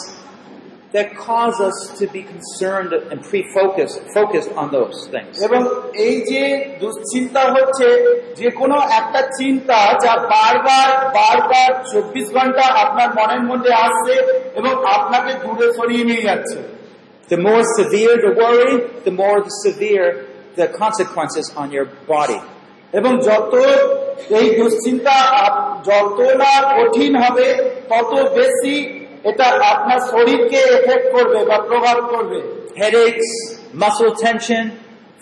[0.94, 5.34] that cause us to be concerned and pre-focused focused on those things.
[5.42, 5.62] এবং
[6.08, 6.42] এই যে
[6.80, 7.88] দুশ্চিন্তা হচ্ছে
[8.36, 14.14] যে কোনো একটা চিন্তা যা বারবার বারবার চব্বিশ ঘন্টা আপনার মনের মধ্যে আসছে
[14.56, 16.60] এবং আপনাকে দূরে সরিয়ে নিয়ে যাচ্ছে
[17.30, 20.08] The more severe the worry, the more the severe
[20.56, 22.40] the consequences on your body.
[22.94, 23.54] এবং যত
[24.30, 25.16] এই দুশ্চিন্তা
[25.46, 27.48] আপ- যত না কঠিন হবে
[27.90, 28.76] তত বেশি
[29.29, 34.65] এটা আপনার শরীরকে এফেক্ট করবে বা প্রভাব করবে। Headaches, muscle tension,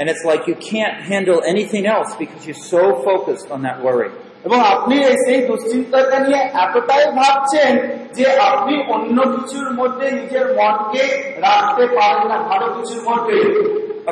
[0.00, 4.10] and it's like you can't handle anything else because you're so focused on that worry.
[4.46, 7.72] এবং আপনি এই সেই দুশ্চিন্তাটা নিয়ে এতটাই ভাবছেন
[8.16, 11.04] যে আপনি অন্য কিছুর মধ্যে নিজের মনকে
[11.46, 13.36] রাখতে পারেন না ভালো কিছুর মধ্যে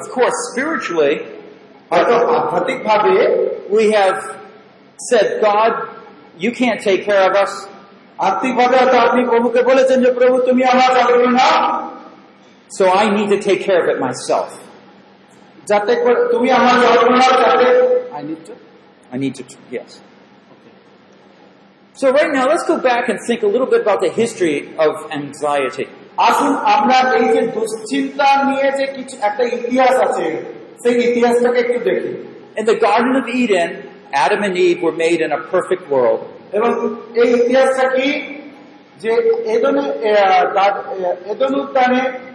[0.00, 1.14] Of course, spiritually,
[1.90, 3.14] হয়তো আধ্যাত্মিক ভাবে
[3.76, 4.18] we have
[5.08, 5.72] said, God,
[6.44, 7.52] you can't take care of us.
[8.26, 11.50] আর্থিক ভাবে হয়তো আপনি প্রভুকে বলেছেন যে প্রভু তুমি আমার চাকরি না
[12.78, 14.48] So I need to take care of it myself.
[15.68, 17.68] যাতে করে তুমি আমার যত্ন নাও যাতে
[18.18, 18.60] I need to-
[19.14, 19.90] I need to, yes.
[21.94, 24.92] So right now, let's go back and think a little bit about the history of
[25.10, 25.86] anxiety.
[26.18, 30.26] আসুন আমরা এই যে দুশ্চিন্তা নিয়ে যে কিছু একটা ইতিহাস আছে
[30.82, 32.12] সেই ইতিহাসটাকে একটু দেখি
[32.60, 33.70] In the Garden of Eden,
[34.24, 36.20] Adam and Eve were made in a perfect world.
[36.52, 36.70] এবং
[37.22, 38.08] এই ইতিহাসটা কি
[38.99, 39.11] যে
[39.45, 39.85] এদনে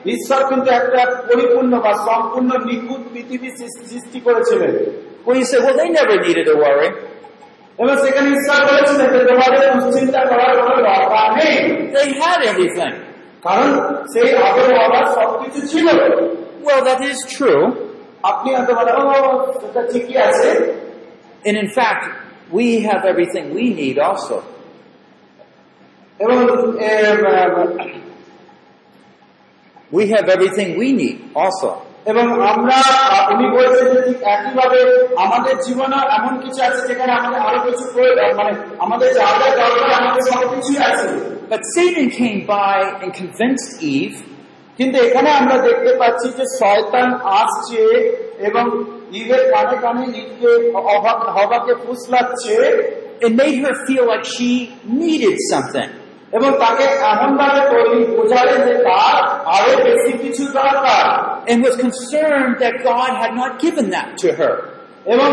[0.06, 4.74] ঈশ্বর কিন্তু একটা পরিপূর্ণ বা সম্পূর্ণ নিখুঁত পৃথিবী সৃষ্টি- করেছিলেন
[5.26, 6.88] Well, you say, well, they never needed to worry.
[7.78, 11.56] এবং সেখানে ঈশ্বর বলেছিলেন যে তোমাদের দুশ্চিন্তা করার কোনো দরকার নেই
[11.92, 12.92] They had everything.
[13.42, 15.86] কারণ সেই আবহাওয়া সবকিছু ছিল
[16.64, 17.70] Well, that is true.
[18.22, 20.74] আপনি হয়তো বলেন "ও, সেটা ঠিকই আছে
[21.48, 22.02] And in fact,
[22.54, 24.34] we have everything we need also.
[26.19, 26.37] এবং
[26.91, 27.99] M, ah,
[29.91, 31.69] We have everything we need also.
[32.11, 32.77] এবং আমরা
[33.33, 34.79] উনি বলছেন যে ঠিক একইভাবে
[35.25, 38.51] আমাদের জীবনে এমন কিছু আছে যেখানে আমাদের আরো কিছু প্রয়োজন মানে
[38.85, 41.07] আমাদের যা যা দরকার আমাদের সবকিছুই আছে
[41.51, 44.17] But Satan came by and convinced Eve
[44.79, 47.07] কিন্তু এখানে আমরা দেখতে পাচ্ছি যে শয়তান
[47.41, 47.83] আসছে
[48.47, 48.65] এবং
[49.19, 50.49] ঈদের কানে কানে ঈদকে
[50.93, 52.55] অভাব হবাকে ফুসলাচ্ছে
[53.23, 54.51] and made her feel like she
[55.01, 55.89] needed something.
[56.37, 59.17] এবং তাকে এমন ভাবে তৈরি বোঝালে যে তার
[59.55, 61.05] আরো বেশি কিছু দরকার
[61.49, 64.55] and was concerned that God had not given that to her.
[65.13, 65.29] এবং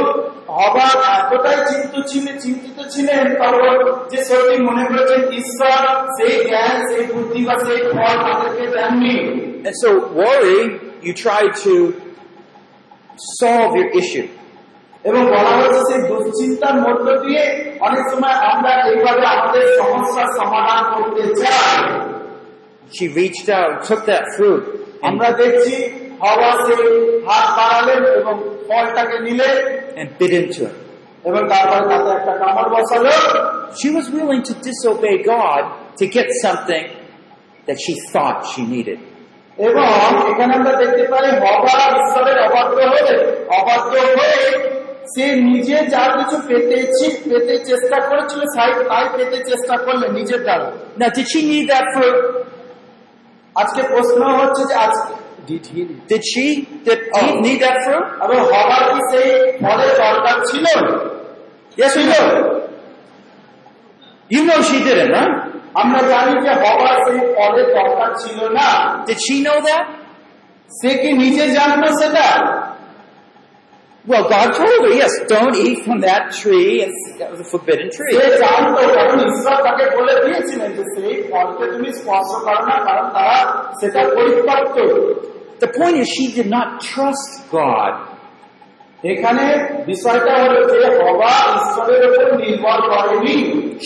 [0.59, 3.77] হবার এতটাই চিন্তিত ছিলেন চিন্তিত ছিলেন তখন
[4.11, 5.81] যে সত্যি মনে করেছেন ঈশ্বর
[6.17, 9.17] সেই জ্ঞান সেই বুদ্ধি বা সেই ফল তাদেরকে দেননি
[9.67, 10.61] And so worry,
[11.07, 11.75] you try to
[13.41, 14.27] solve your issue.
[15.06, 17.44] এবং বলা হয়েছে সেই দুশ্চিন্তার মধ্য দিয়ে
[17.88, 21.78] অনেক সময় আমরা এইভাবে আমাদের সমস্যার সমাধান করতে চাই
[22.98, 24.64] She reached out, took that fruit,
[25.10, 25.74] আমরা দেখছি
[26.24, 26.86] হওয়া সেই
[27.28, 28.36] হাত বাড়ালেন এবং
[28.68, 29.56] ফলটাকে নিলেন
[30.00, 30.76] and bit into it.
[31.30, 33.14] এবং তারপরে তাতে একটা কামড় বসালো
[33.80, 35.64] She was willing to disobey God
[36.00, 36.86] to get something
[37.68, 39.00] that she thought she needed.
[39.58, 39.86] এবং
[40.32, 43.14] এখানে আমরা দেখতে পাই হবা ঈশ্বরের অবাধ্য হলে
[43.58, 44.42] অবাধ্য হয়ে
[45.14, 50.68] সে নিজে যা কিছু পেতেছি পেতে চেষ্টা করেছিল তাই তাই পেতে চেষ্টা করলে নিজের দ্বারা
[51.00, 51.86] Now, did she need that?
[53.56, 55.82] আজকে প্রশ্ন হচ্ছে যে আজকে Did he?
[56.08, 56.46] Did she?
[56.86, 58.06] Did Eve need that fruit?
[58.26, 59.30] এবং হবার কি সেই
[59.62, 60.66] ফলের দরকার ছিল
[61.78, 62.22] Yes no?
[64.30, 65.34] You know she didn't, right?
[65.82, 68.70] আমরা জানি যে হবার সেই ফলের দরকার ছিল না
[69.10, 69.84] Did she know that?
[70.70, 72.28] সে কি নিজে জানতো সেটা
[74.05, 77.89] Well, God told her, yes, don't eat from that tree, and that was a forbidden
[77.91, 78.17] say tree.
[78.45, 83.39] জানতো কারণ ঈশ্বর তাকে বলে দিয়েছিলেন যে সেই ফলকে তুমি স্পর্শ করো না কারণ তারা
[83.81, 84.77] সেটা পরিত্যক্ত
[85.65, 87.93] The point is, she did not trust God.
[89.13, 89.45] এখানে
[89.91, 93.37] বিষয়টা হলো যে হবা ঈশ্বরের উপর নির্ভর করেনি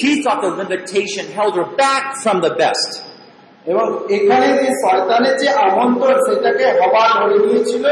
[0.00, 2.90] She thought the limitation held her back from the best.
[3.66, 7.85] এবং এখানে যে শয়তানের যে আমন্ত্রণ সেটাকে হবা ধরে নিয়েছিল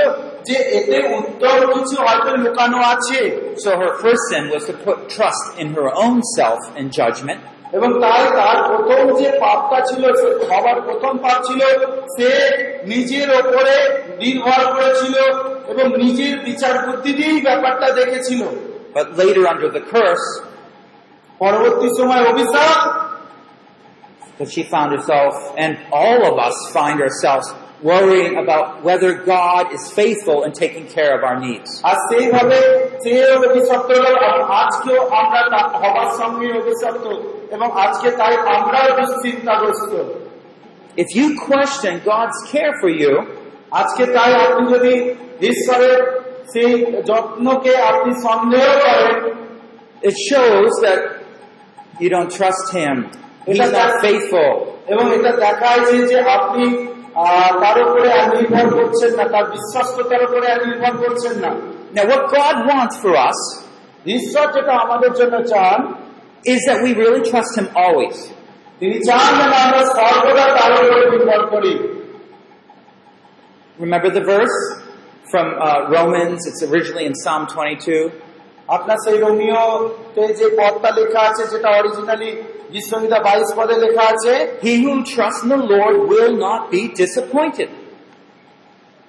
[0.48, 3.20] যে এতে উত্তম কিছু হয়তো লুকানো আছে
[3.64, 7.40] So her first sin was to put trust in her own self and judgment.
[7.76, 11.60] এবং তাই তার প্রথম যে পাপটা ছিল সে হবার প্রথম পাপ ছিল
[12.16, 12.30] সে
[12.92, 13.76] নিজের ওপরে
[14.22, 15.16] নির্ভর করেছিল
[15.72, 18.42] এবং নিজের বিচার বুদ্ধি দিয়েই ব্যাপারটা দেখেছিল
[18.96, 20.26] But later under the curse,
[21.40, 22.78] পরবর্তী সময় অভিশাপ
[24.38, 27.46] that she found herself, and all of us find ourselves
[27.82, 31.70] worrying about whether God is faithful in taking care of our needs.
[31.84, 32.58] আর সেইভাবে
[33.02, 37.04] সে অভিশপ্ত হলো আর আজকেও আমরা তা- হবার সঙ্গে অভিশপ্ত
[37.52, 39.92] এবং আজকে তাই আমরাও দুশ্চিন্তাগ্রস্ত
[40.96, 43.12] If you question God's care for you,
[43.72, 44.94] আজকে তাই আপনি যদি
[45.50, 45.98] ঈশ্বরের
[46.52, 46.70] সেই
[47.10, 49.16] যত্নকে আপনি সন্দেহ করেন
[50.02, 51.00] it shows that
[52.00, 52.96] you don't trust Him.
[53.46, 54.50] He's not faithful.
[54.86, 56.91] এবং এটা দেখায় যে যে আপনি আহ,
[57.62, 61.50] তার উপরে আর নির্ভর করছেন না তার বিশ্বস্ততার উপরে আর নির্ভর করছেন না
[61.96, 63.40] Now what God wants for us
[64.16, 65.78] ঈশ্বর যেটা আমাদের জন্য চান
[66.52, 68.16] is that we really trust Him always.
[68.80, 71.74] তিনি চান যেন আমরা সর্বদা তার উপরে নির্ভর করি
[73.78, 74.58] Remember the verse
[75.32, 76.38] from uh, Romans?
[76.48, 78.10] It's originally in Psalm 22.
[78.68, 82.30] আপনার সেই রোমিওতে যে পদটা লেখা আছে যেটা অরিজিনালি
[82.73, 84.33] বিশ্ববিদ্যা বাইশ পদে লেখা আছে
[84.65, 87.69] He who trusts in the Lord will not be disappointed.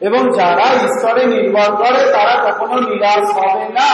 [0.01, 3.93] এবং যারা ঈশ্বরে নির্ভর করে তারা কখনো নিরাশ হবে না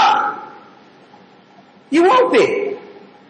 [1.92, 2.46] You won't be.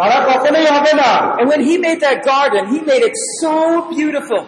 [0.01, 3.55] তারা কখনোই হবে না And when He made that garden, He made it so
[3.95, 4.43] beautiful.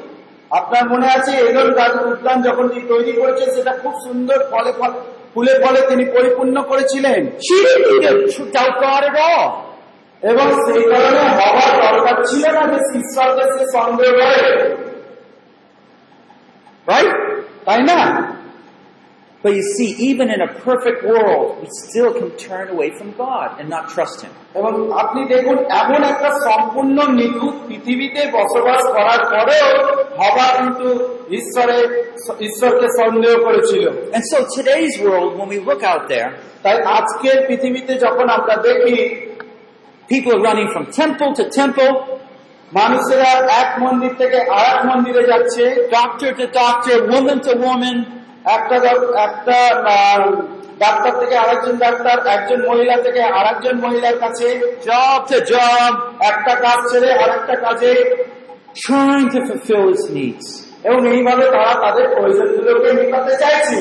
[0.50, 4.92] আপনার মনে আছে গার্ডেন উদ্যান যখন তিনি তৈরি করেছে সেটা খুব সুন্দর ফলে ফল
[5.34, 9.46] ফুলে ফলে তিনি পরিপূর্ণ করেছিলেন She didn't need to doubt God at all.
[10.22, 14.42] এবং সেই কারণে হওয়ার দরকার ছিল না যে ঈশ্বরকে সে সন্দেহ করে
[16.86, 17.12] Right?
[17.66, 18.00] তাই না
[19.44, 23.48] But you see, even in a perfect world, we still can turn away from God
[23.58, 24.32] and not trust Him.
[24.54, 29.68] এবং আপনি দেখুন এমন একটা সম্পূর্ণ নিখুঁত পৃথিবীতে বসবাস করার পরেও
[30.20, 30.88] হবা কিন্তু
[31.38, 31.84] ঈশ্বরের
[32.46, 33.84] ঈশ্বরকে সন্দেহ করেছিল
[34.16, 36.28] And so today's world, when we look out there,
[36.64, 38.96] তাই আজকের পৃথিবীতে যখন আমরা দেখি
[40.10, 41.92] people are running from temple to temple,
[42.78, 43.30] মানুষেরা
[43.62, 45.64] এক মন্দির থেকে আর এক মন্দিরে যাচ্ছে।
[45.98, 47.96] Doctor to doctor, woman to woman,
[48.44, 48.76] একটা
[49.26, 49.58] একটা
[50.78, 54.48] ডাক্তার থেকে আরেকজন ডাক্তার একজন মহিলা থেকে আরেকজন মহিলার কাছে।
[54.88, 55.90] Job to job,
[56.30, 57.92] একটা কাজ ছেড়ে আরেকটা কাজে।
[58.86, 60.46] Trying to fulfill His needs.
[60.84, 63.78] এবং এইভাবে তারা তাদের প্রয়োজনগুলোকে মেটাতে চাইছে।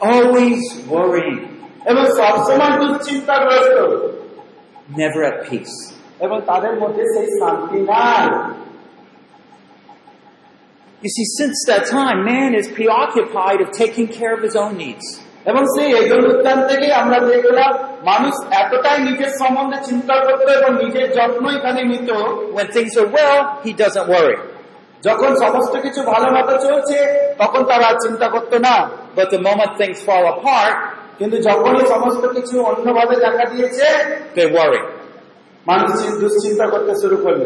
[0.00, 0.62] Always
[0.94, 1.38] worrying,
[1.90, 3.76] এবং সবসময় দুশ্চিন্তাগ্রস্ত।
[5.01, 5.75] never at peace.
[6.25, 8.25] এবং তাদের মধ্যে সেই শান্তি নাই
[11.03, 15.05] You see, since that time, man is preoccupied of taking care of his own needs.
[15.45, 17.71] এবং সেই এগোল উদ্যান থেকে আমরা দেখলাম
[18.11, 22.09] মানুষ এতটাই নিজের সম্বন্ধে চিন্তা করতো এবং নিজের যত্ন এখানে নিত
[22.57, 24.37] When things are well, he doesn't worry.
[25.07, 26.97] যখন সমস্ত কিছু ভালো মতো চলছে
[27.41, 28.75] তখন তারা আর চিন্তা করতো না
[29.17, 30.75] But the moment things fall apart,
[31.18, 33.86] কিন্তু যখনই সমস্ত কিছু অন্যভাবে দেখা দিয়েছে
[34.36, 34.82] they worry.
[35.66, 35.90] মানুষ
[36.22, 37.44] দুশ্চিন্তা করতে শুরু করল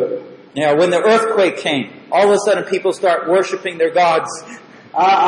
[0.57, 4.33] know, when the earthquake came, all of a sudden people start worshiping their gods.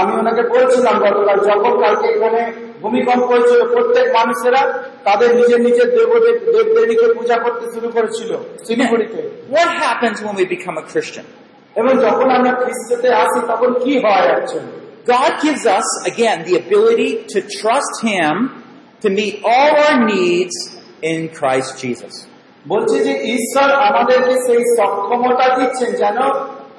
[0.00, 2.40] আমি ওনাকে বলছিলাম গতকাল যখন কালকে এখানে
[2.82, 4.62] ভূমিকম্প হয়েছিল প্রত্যেক মানুষেরা
[5.04, 8.30] তাদের নিজের নিজের দেবদেব দেব দেবীকে পূজা করতে শুরু করেছিল
[8.66, 9.20] শিলিগুড়িতে
[9.56, 11.26] What happens when we become a Christian?
[11.76, 17.11] এবং যখন আমরা খ্রিস্টতে আসি তখন কি হয় actually God gives us, again, the ability
[17.33, 18.33] to trust Him
[19.03, 20.55] to meet all our needs
[21.01, 22.13] in Christ Jesus.
[22.67, 26.19] বলছে যে ঈশ্বর আমাদেরকে সেই সক্ষমতা দিচ্ছেন যেন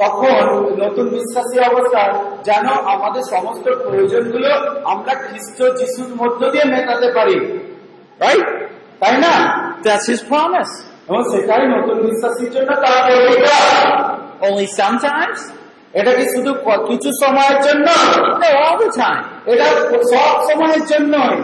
[0.03, 0.35] তখন
[0.83, 2.03] নতুন বিশ্বাসী অবস্থা
[2.49, 4.51] যেন আমাদের সমস্ত প্রয়োজনগুলো
[4.93, 7.37] আমরা খ্রিস্ট যিশুর মধ্য দিয়ে মেটাতে পারি
[8.25, 8.47] Right?
[9.01, 9.35] তাই না
[9.87, 10.73] That's his promise.
[11.09, 13.59] এবং সেটাই নতুন বিশ্বাসীর জন্য তার অধিকার।
[14.49, 15.39] Only sometimes?
[15.95, 17.87] এটা কি শুধু ক- কিছু সময়ের জন্য
[18.43, 19.23] No, all the time.
[19.53, 19.67] এটা
[20.13, 21.37] সব সময়ের জন্যই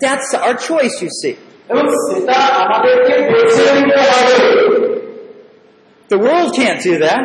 [0.00, 1.34] That's our choice, you see.
[1.70, 4.34] এবং সেটা আমাদেরকে বেছে নিতে হবে
[6.08, 7.22] The world can't do that.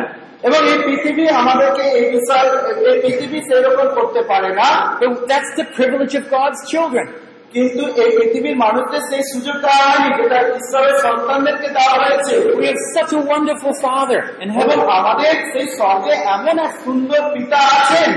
[0.48, 2.46] এবং এই পৃথিবী আমাদেরকে এই বিষয়
[2.90, 4.68] এই পৃথিবী সেরকম করতে পারে না
[5.00, 7.06] But That's the privilege of God's children.
[7.54, 13.12] কিন্তু এই পৃথিবীর মানুষদের সেই সুযোগটা হয়নি যেটা ঈশ্বরের সন্তানদেরকে দেওয়া হয়েছে We have such
[13.20, 14.78] a wonderful Father in এবং heaven.
[15.00, 18.12] আমাদের সেই স্বর্গে এমন এক সুন্দর পিতা আছেন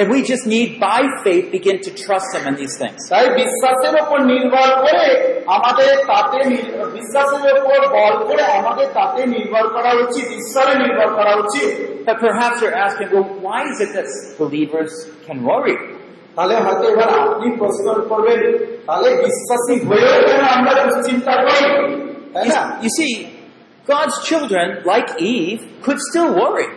[0.00, 3.00] And we just need, by faith, begin to trust Him in these things.
[3.12, 5.06] তাই বিশ্বাসের উপর নির্ভর করে
[5.56, 11.32] আমাদের তাতে নির- বিশ্বাসের উপর বল করে আমাদের তাতে নির্ভর করা উচিত ঈশ্বরে নির্ভর করা
[11.44, 11.68] উচিত
[12.10, 14.08] But perhaps you're asking, well, why is it that
[14.42, 14.92] believers
[15.26, 15.76] can worry?
[16.38, 18.40] তাহলে হয়তো এবার আপনি প্রশ্ন করবেন
[18.86, 21.60] তাহলে বিশ্বাসী হয়েও কেন আমরা দুশ্চিন্তা করি
[22.34, 23.12] তাই You, না you see,
[23.92, 26.68] God's children, like Eve, could still worry.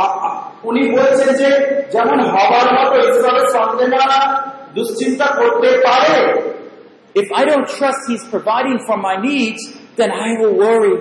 [0.00, 1.48] আ- আ- উনি বলছেন যে
[1.94, 4.20] যেমন হবার মতো ঈশ্বরের সন্দেহরা
[4.76, 6.20] দুশ্চিন্তা করতে পারে
[7.22, 9.62] If I don't trust He's providing for my needs,
[9.98, 10.94] then I will worry.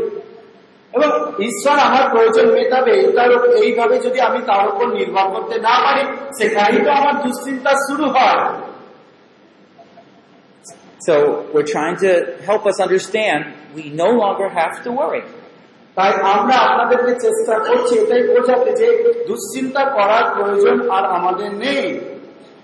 [0.93, 1.09] এবং
[1.39, 6.03] ঈশ্বর আমার প্রয়োজন মেটাবে এটার উপ- এইভাবে যদি আমি তার উপর নির্ভর করতে না পারি
[6.37, 8.41] সেখানেই তো আমার দুশ্চিন্তা শুরু হয়
[10.99, 11.15] So
[11.53, 12.11] we're trying to
[12.45, 13.39] help us understand
[13.75, 15.23] we no longer have to worry.
[15.97, 18.87] তাই আমরা আপনাদেরকে চেষ্টা করছি এটাই বোঝাতে যে
[19.27, 21.87] দুশ্চিন্তা করার প্রয়োজন আর আমাদের নেই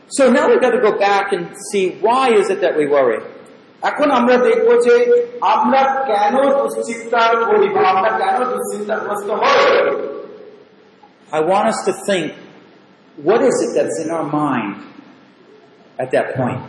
[0.10, 3.20] So now we've got to go back and see why is it that we worry?
[3.82, 4.94] এখন আমরা দেখব যে
[5.56, 5.82] আমরা
[6.12, 9.60] কেন দুশ্চিন্তা করি বা আমরা কেন দুশ্চিন্তাগ্রস্ত হই
[11.38, 12.26] I want us to think,
[13.28, 14.72] what is it that's in our mind
[16.00, 16.62] at that point?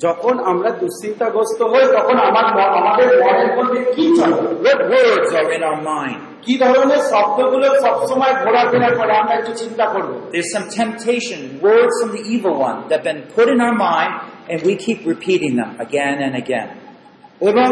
[0.00, 4.36] যখন আমরা দুশ্চিন্তাগ্রস্ত হই তখন আমার ম- আমাদের মনের মধ্যে কি চলে
[4.66, 6.18] What words are in our mind?
[6.44, 12.10] কি ধরনের শব্দগুলো সবসময় ঘোরাফেরা করে আমরা একটু চিন্তা করবো There's some temptation, words from
[12.16, 14.12] the evil one that have been put in our mind
[14.50, 16.68] and we keep repeating them again and again.
[17.40, 17.68] এবং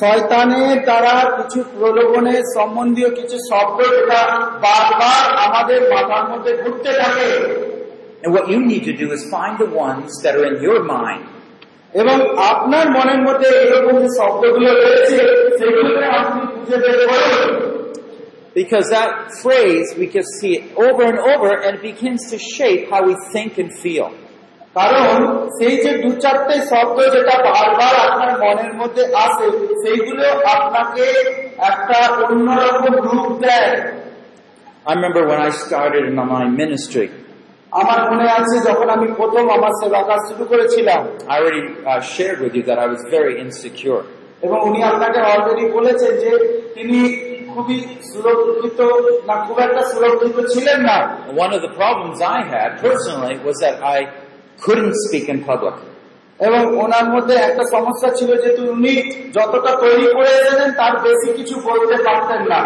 [0.00, 4.20] শয়তানের দ্বারা কিছু প্রলোভনের সম্বন্ধীয় কিছু শব্দ যেটা
[4.64, 7.28] বারবার আমাদের মাথার মধ্যে ঘুরতে থাকে
[8.22, 11.24] And what you need to do is find the ones that are in your mind.
[11.94, 12.16] এবং
[12.52, 15.18] আপনার মনের মধ্যে এরকম যে শব্দগুলো রয়েছে
[15.58, 17.70] সেগুলোকে আপনি খুঁজে বের করুন
[18.60, 19.12] Because that
[19.42, 23.14] phrase, we can see it over and over and it begins to shape how we
[23.32, 24.08] think and feel.
[24.77, 25.17] কারণ
[25.57, 29.45] সেই যে দু চারটে শব্দ যেটা বারবার আপনার মনের মধ্যে আসে
[29.81, 31.05] সেইগুলো আপনাকে
[31.71, 33.71] একটা অন্যরকম রূপ দেয়।
[34.89, 37.07] I remember when I started in my ministry,
[37.81, 41.01] আমার মনে আছে যখন আমি প্রথম আমার সেবা কাজ শুরু করেছিলাম।
[41.33, 44.01] I already uh, shared with you that I was very insecure.
[44.45, 46.31] এবং উনি আপনাকে অলরেডি বলেছেন যে
[46.75, 46.99] তিনি
[47.51, 47.77] খুবই
[48.09, 48.79] সুরক্ষিত
[49.27, 50.97] না খুব একটা সুরক্ষিত ছিলেন না।
[51.43, 53.97] One of the problems I had personally was that I
[54.59, 55.75] couldn't speak in public.
[56.39, 58.93] এবং ওনার মধ্যে একটা সমস্যা ছিল যে উনি
[59.37, 62.61] যতটা তৈরি করে এসেছেন তার বেশি কিছু বলতে পারতেন না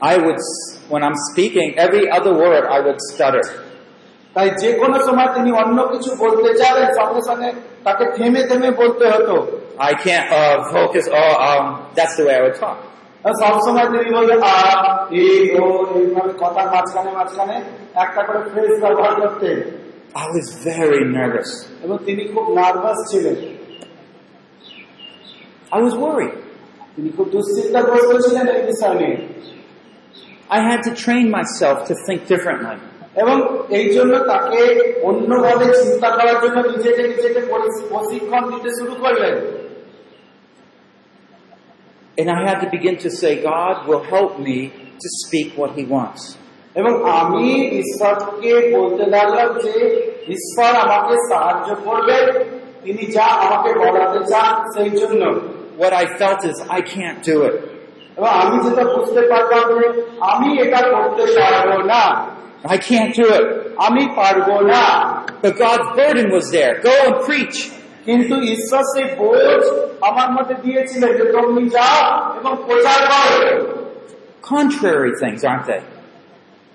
[0.00, 0.40] I would,
[0.88, 3.44] when I'm speaking, every other word I would stutter.
[4.34, 7.50] তাই যে কোনো সময় তিনি অন্য কিছু বলতে যাবেন সঙ্গে সঙ্গে
[7.86, 9.36] তাকে থেমে থেমে বলতে হতো
[9.90, 11.04] I can't uh, focus.
[11.12, 11.64] Oh, um,
[11.96, 12.78] that's the way I would talk.
[13.42, 14.54] সবসময় তিনি বলতেন আ
[15.22, 15.64] এই ও
[15.98, 17.56] এইভাবে কথার মাঝখানে মাঝখানে
[18.02, 19.56] একটা করে ফ্রেজ ব্যবহার করতেন
[20.23, 21.49] I was very nervous.
[21.85, 23.37] এবং তিনি খুব নার্ভাস ছিলেন
[25.77, 26.35] I was worried.
[26.95, 29.17] তিনি খুব দুশ্চিন্তাগ্রস্ত ছিলেন এই বিষয় নিয়ে
[30.57, 32.77] I had to train myself to think differently.
[33.21, 33.37] এবং
[33.77, 34.61] এই জন্য তাকে
[35.09, 39.35] অন্যভাবে চিন্তা করার জন্য নিজেকে নিজেকে পরি- প্রশিক্ষণ দিতে শুরু করলেন
[42.17, 44.57] And I had to begin to say, God will help me
[45.03, 46.21] to speak what He wants.
[46.77, 47.45] এবং আমি
[47.81, 49.75] ঈশ্বরকে বলতে লাগলাম যে
[50.35, 52.25] ঈশ্বর আমাকে সাহায্য করবেন
[52.83, 55.23] তিনি যা আমাকে বলাতে চান সেই জন্য
[55.83, 57.55] What I felt is, I can't do it.
[58.17, 59.85] এবং আমি যেটা বুঝতে পারলাম যে
[60.31, 62.03] আমি এটা করতে পারবো না
[62.75, 63.45] I can't do it.
[63.87, 64.85] আমি পারবো না
[65.43, 66.73] But God's burden was there.
[66.89, 67.57] Go and preach.
[68.07, 69.63] কিন্তু ঈশ্বর সেই বোঝ
[70.09, 72.01] আমার মধ্যে দিয়েছিলেন যে তুমি যাও
[72.39, 73.53] এবং প্রচার করো
[74.55, 75.81] Contrary things, aren't they?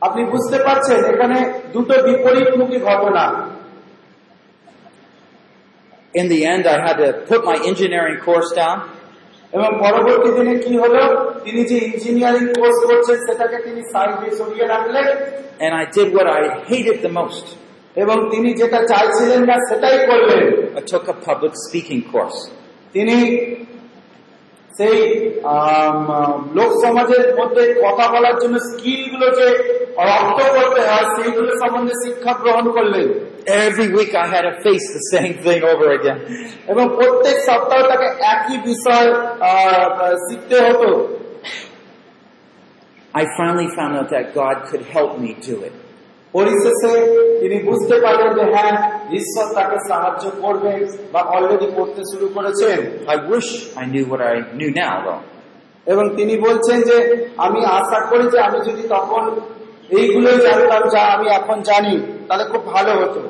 [0.06, 1.38] আপনি বুঝতে পারছেন এখানে
[1.74, 3.26] দুটো বিপরীতমুখী ঘটনা
[6.14, 8.78] In the end, I had to put my engineering course down.
[9.54, 11.04] এবং পরবর্তী দিনে কি হলো
[11.46, 15.08] তিনি যে ইঞ্জিনিয়ারিং কোর্স করছেন সেটাকে তিনি সাইডে সরিয়ে রাখলেন
[15.64, 17.46] and I did what I hated the most.
[17.96, 20.44] এবং তিনি যেটা চাইছিলেন না সেটাই করলেন
[20.80, 22.40] I took a public speaking course.
[22.96, 23.18] তিনি
[24.72, 24.98] সেই
[26.58, 29.48] লোক সমাজের মধ্যে কথা বলার জন্য স্কিলগুলো যে
[30.58, 30.82] করতে
[31.16, 33.10] সেইগুলো সম্বন্ধে শিক্ষা গ্রহণ করলেন
[33.66, 36.20] Every week I had to face the same thing over again.
[43.16, 45.74] I finally found out that God could help me do it.
[47.68, 47.96] বুঝতে
[48.38, 48.74] যে হ্যাঁ
[49.56, 50.24] তাকে সাহায্য
[51.12, 52.80] বা অলরেডি করতে শুরু করেছেন
[53.16, 53.50] I wish
[53.82, 55.22] I knew what I knew now, though.
[55.86, 56.98] এবং তিনি বলছেন যে,
[57.46, 59.24] আমি আশা করি যে, আমি যদি তখন
[59.99, 61.95] এইগুলোই জানতাম যা আমি এখন জানি
[62.29, 63.21] তাহলে খুব ভালো হতো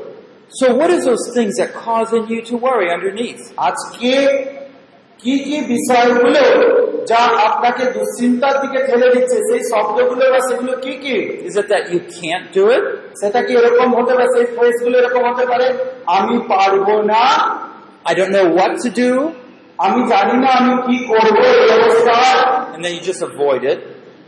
[0.61, 3.43] So what is those things that causing you to worry underneath?
[3.69, 4.13] আজকে
[5.21, 6.43] কি কি বিষয়গুলো
[7.11, 11.17] যা আপনাকে দুশ্চিন্তার দিকে ঠেলে দিচ্ছে সেই শব্দগুলো বা সেগুলো কি কি
[11.49, 12.85] Is it that you can't do it?
[13.21, 15.67] সেটা কি এরকম হতে পারে সেই ফ্রেজগুলো এরকম হতে পারে
[16.19, 17.25] আমি পারবো না
[18.11, 19.11] I don't know what to do,
[19.79, 22.39] আমি জানি না আমি কি করবো এই অবস্থায়
[22.75, 23.79] and then you just avoid it.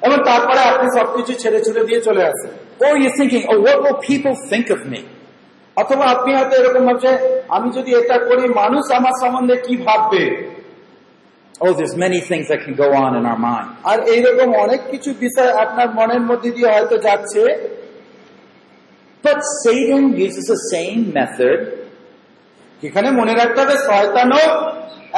[0.05, 2.51] এবং তারপরে আপনি সবকিছু ছেড়ে ছুড়ে দিয়ে চলে আসেন।
[2.83, 5.01] ও you're thinking, oh, what will people think of me?
[5.81, 7.11] অথবা আপনি হয়তো এরকম ভাবছে
[7.55, 10.25] আমি যদি এটা করি মানুষ আমার সম্বন্ধে কি ভাববে?
[11.63, 13.67] Oh, there's many things that can go on in our mind.
[13.89, 17.43] আর এইরকম অনেক কিছু বিষয় আপনার মনের মধ্যে দিয়ে হয়তো যাচ্ছে।
[19.25, 21.59] But Satan uses the same method.
[22.87, 24.43] এখানে মনে রাখতে হবে শয়তানও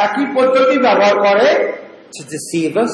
[0.05, 1.47] একই পদ্ধতি ব্যবহার করে।
[2.15, 2.93] To deceive us.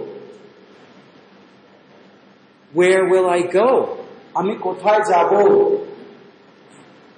[2.72, 3.68] Where will I go?
[4.40, 5.30] আমি কোথায় যাব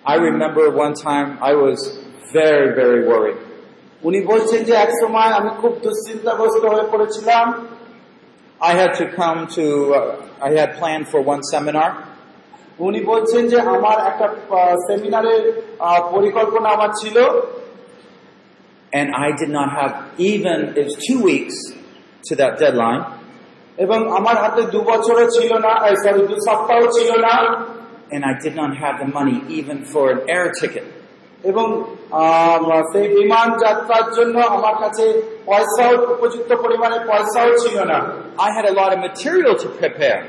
[0.05, 1.79] I remember one time I was
[2.37, 3.39] very, very worried.
[4.09, 7.47] উনি বলছেন যে এক সময় আমি খুব দুশ্চিন্তাগ্রস্ত হয়ে পড়েছিলাম
[8.71, 9.65] I had to come to,
[9.99, 11.91] uh, I had planned for one seminar
[12.87, 14.27] উনি বলছেন যে আমার একটা
[14.59, 15.43] আহ, সেমিনারের
[15.87, 17.17] আহ, পরিকল্পনা আমার ছিল
[18.99, 19.93] and I did not have
[20.33, 21.57] even, it was two weeks
[22.29, 23.03] to that deadline
[23.79, 25.73] এবং আমার হাতে দু বছরও ছিল না
[26.05, 27.35] সরি দু সপ্তাহ ছিল না
[28.15, 30.87] and I did not have the money even for an air ticket.
[31.51, 31.67] এবং
[32.23, 32.59] আহ,
[32.93, 35.05] সেই বিমান যাত্রার জন্য আমার কাছে
[35.49, 37.99] পয়সাও উপযুক্ত পরিমাণে পয়সাও ছিল না
[38.47, 40.21] I had a lot of material to prepare,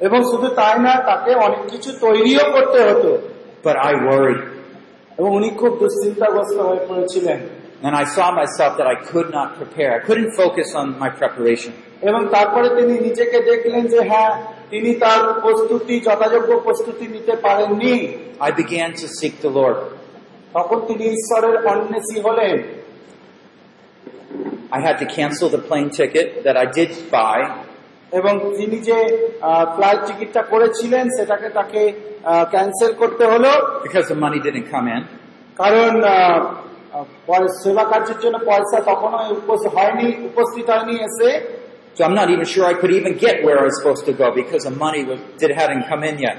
[0.00, 3.10] এবং শুধু তাই না তাকে অনেক কিছু তৈরিও করতে হতো
[3.66, 4.42] but I worried.
[5.18, 7.40] এবং উনি খুব দুশ্চিন্তাগ্রস্ত হয়ে পড়েছিলেন
[7.86, 9.90] And I saw myself that I could not prepare.
[9.98, 11.72] I couldn't focus on my preparation.
[12.01, 14.33] এবং তারপরে তিনি নিজেকে দেখলেন যে হ্যাঁ
[14.71, 17.95] তিনি তার প্রস্তুতি যথাযোগ্য প্রস্তুতি নিতে পারেননি।
[18.47, 19.77] I began to seek the Lord.
[20.53, 22.57] তখন তিনি ঈশ্বরের অন্বেষী হলেন।
[24.77, 27.39] I had to cancel the plane ticket that I did buy.
[28.19, 28.97] এবং তিনি যে
[29.75, 31.81] ফ্লাইট টিকিটটা করেছিলেন সেটাকে তাকে
[32.53, 33.51] ক্যান্সেল করতে হলো।
[33.85, 35.03] Because the money didn't come in.
[35.61, 35.91] কারণ
[37.61, 41.60] সেবা কার্যের জন্য পয়সা তখনও উপস্থিত হয়নি উপস্থিত হয়নি এসে।
[41.96, 44.26] So I'm not even sure I could even get where I was supposed to go
[44.42, 46.36] because the money was, did, hadn't come in yet.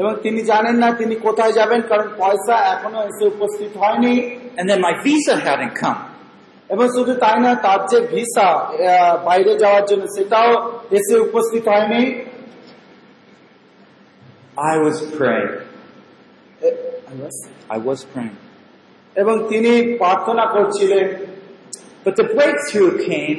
[0.00, 4.14] এবং তিনি জানেন না তিনি কোথায় যাবেন কারণ পয়সা এখনো এসে উপস্থিত হয়নি
[4.58, 6.00] And then my visa hadn't come.
[6.74, 10.50] এবং শুধু তাই না তার যে ভিসা আহ, বাইরে যাওয়ার জন্য সেটাও
[10.98, 12.02] এসে উপস্থিত হয়নি
[14.72, 15.52] I was praying.
[16.62, 16.78] A-
[17.76, 18.36] I was praying.
[19.16, 19.72] এবং তিনি
[20.02, 21.06] প্রার্থনা করছিলেন
[22.04, 23.38] But the breakthrough came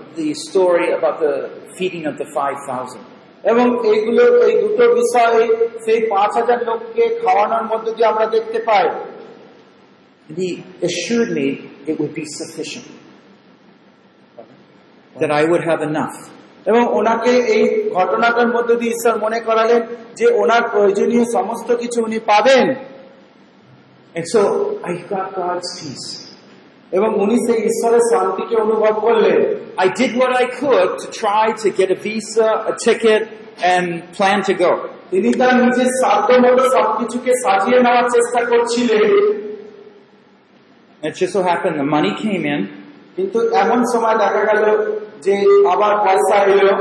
[0.18, 1.34] the story about the
[1.76, 3.00] feeding of the 5,000.
[3.50, 5.38] এবং এইগুলো এই দুটো বিষয়
[5.84, 8.86] সেই পাঁচ হাজার লোককে খাওয়ানোর মধ্যে দিয়ে আমরা দেখতে পাই
[10.28, 10.50] And he
[10.88, 11.46] assured me
[11.90, 12.86] it would be sufficient.
[15.20, 16.16] that I would have enough.
[16.70, 17.64] এবং ওনাকে এই
[17.98, 19.82] ঘটনাটার মধ্যে দিয়ে ঈশ্বর মনে করালেন
[20.18, 22.66] যে ওনার প্রয়োজনীয় সমস্ত কিছু উনি পাবেন
[24.16, 24.42] And so
[24.90, 26.08] I got God's peace.
[26.96, 29.40] এবং উনি সেই ঈশ্বরের শান্তিকে অনুভব করলেন
[29.84, 33.22] I did what I could to try to get a visa, a ticket,
[33.72, 33.86] and
[34.16, 34.70] plan to go.
[35.12, 39.04] তিনি তার নিজের সাধ্য মতো সবকিছুকে সাজিয়ে নেওয়ার চেষ্টা করছিলেন
[41.06, 42.60] It just so happened the money came in.
[43.16, 44.64] কিন্তু এমন সময় দেখা গেল
[45.26, 45.34] যে
[45.74, 46.74] আবার পয়সা এলো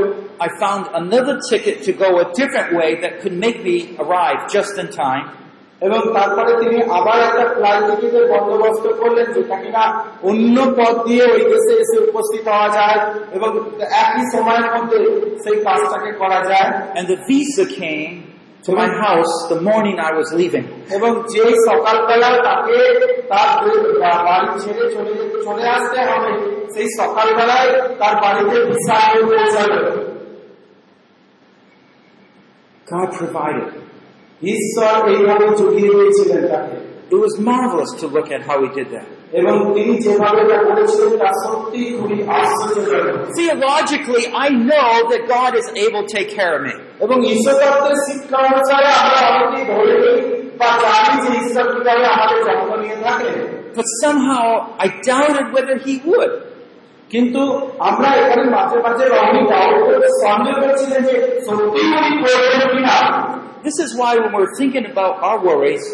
[0.46, 4.74] I found another ticket to go a different way that could make me arrive just
[4.82, 5.26] in time.
[5.81, 9.85] এবং তারপরে তিনি আবার একটা ফ্লাইট টিকিটের বন্দোবস্ত করলেন যেটা কিনা
[10.31, 12.99] অন্য পথ দিয়ে ওই দেশে এসে উপস্থিত হওয়া যায়
[13.37, 13.51] এবং
[14.03, 14.99] একই সময়ের মধ্যে
[15.45, 16.69] সেই কাজটাকে করা যায়
[16.99, 18.13] And the visa came
[18.67, 20.67] to my house the morning I was leaving.
[20.97, 22.79] এবং যেই সকালবেলা তাকে
[23.31, 25.13] তার বাড়ি ছেড়ে চলে
[25.47, 26.33] চলে আসতে হবে
[26.75, 27.71] সেই সকালবেলায়
[28.01, 28.99] তার বাড়িতে ভিসা
[29.31, 29.81] পৌঁছালো
[32.87, 33.69] God provided.
[34.42, 36.76] ঈশ্বর এইভাবে জুগিয়ে দিয়েছিলেন তাকে
[37.08, 39.08] It was marvelous to look at how he did that.
[39.40, 45.68] এবং তিনি যেভাবে এটা করেছিলেন তা সত্যি খুবই আশ্চর্যজনক Theologically, I know that God is
[45.86, 46.76] able to take care of me.
[47.06, 50.20] এবং ঈশ্বরতত্ত্বের শিক্ষা অনুসারে আমরা অনেকেই ধরে নিই
[50.60, 53.36] বা জানি যে ঈশ্বর কিভাবে আমাদের যত্ন নিয়ে থাকেন
[53.78, 54.46] But somehow
[54.86, 56.32] I doubted whether he would.
[57.12, 57.42] কিন্তু
[57.90, 62.98] আমরা এখানে মাঝে মাঝে রঙিন ডাউট করে সন্দেহ করছিলেন যে সত্যি উনি করবেন কিনা
[63.68, 65.86] This is why when we're thinking about our worries,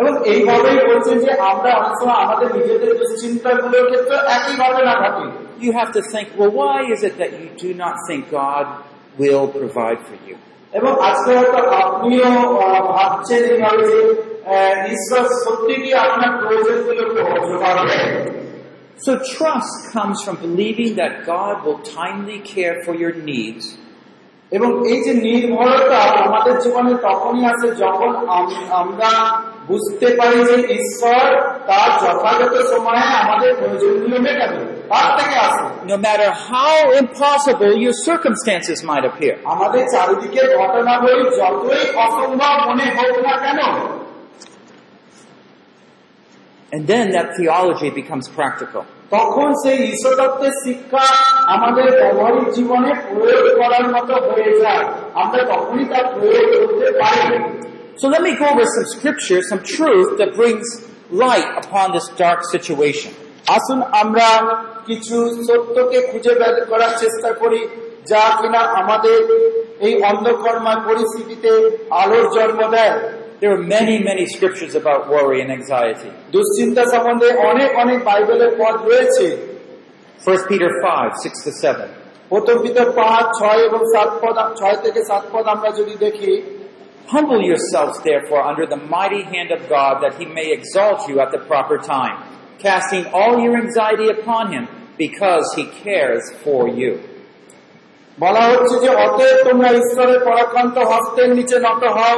[0.00, 5.24] এবং এইভাবেই বলছেন যে আমরা অনেক সময় আমাদের নিজেদের দুশ্চিন্তাগুলোর ক্ষেত্রে একই ঘটনা ঘটে
[5.64, 8.64] you have to think, well, why is it that you do not think God
[9.22, 10.36] will provide for you?
[10.78, 12.30] এবং আজকে হয়তো আপনিও
[12.64, 14.00] আহ, ভাবছেন এইভাবে যে
[14.54, 17.96] আহ, ঈশ্বর সত্যি কি আপনার প্রয়োজনগুলোকে যোগাবে
[19.06, 23.64] So trust comes from believing that God will timely care for your needs
[24.52, 29.10] এবং এই যে নির্ভরতা আমাদের জীবনে তখনই আসে যখন আম- আমরা
[29.66, 31.22] বুঝতে পারি যে ঈশ্বর
[31.66, 34.58] তার যথাযথ সময়ে আমাদের প্রয়োজনগুলো মেটাবে
[34.88, 39.34] তার থেকে আসে no matter how impossible your circumstances might appear.
[39.54, 43.60] আমাদের চারিদিকের ঘটনাবলী যতই অসম্ভব মনে হোক না কেন
[46.72, 48.82] And then that theology becomes practical.
[49.11, 51.05] তখন সেই ঈশ্বরতত্ত্বের শিক্ষা
[51.47, 57.65] আমাদের ব্যবহারিক জীবনে প্রয়োগ করার মতো হয়ে যায়। আমরা তখনই তার প্রয়োগ করতে পারি।
[58.03, 60.67] So let me go over some scripture, some truth that brings
[61.11, 63.11] light upon this dark situation.
[63.47, 67.67] আসুন আমরা কিছু সত্যকে খুঁজে বের করার চেষ্টা করি
[68.09, 69.19] যা কিনা আমাদের
[69.79, 72.99] এই অন্ধকর্মার পরিস্থিতিতে আলোর জন্ম দেয়।
[73.44, 76.10] There are many, many scriptures about worry and anxiety.
[76.36, 79.26] দুশ্চিন্তা সম্বন্ধে অনেক অনেক বাইবেলের পদ রয়েছে
[80.24, 81.88] 1 Peter 5, 6 to 7.
[82.32, 86.32] প্রথম পিতার পাঁচ ছয় এবং সাত পদ ছয় থেকে সাত পদ আমরা যদি দেখি
[87.14, 91.30] Humble yourselves, therefore, under the mighty hand of God, that he may exalt you at
[91.34, 92.16] the proper time,
[92.66, 94.64] casting all your anxiety upon him,
[95.04, 96.92] because he cares for you.
[98.18, 102.16] বলা হচ্ছে যে অতএব তোমরা ঈশ্বরের পরাক্রান্ত হস্তের নিচে নত হও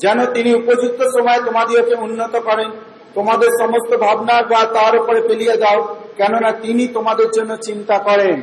[0.00, 2.70] যেন তিনি উপযুক্ত সময় তোমাদিওকে উন্নত করেন
[3.14, 5.78] তোমাদের সমস্ত ভাবনা বা তার উপরে ফেলিয়ে দাও
[6.16, 8.36] কেননা তিনি তোমাদের জন্য চিন্তা করেন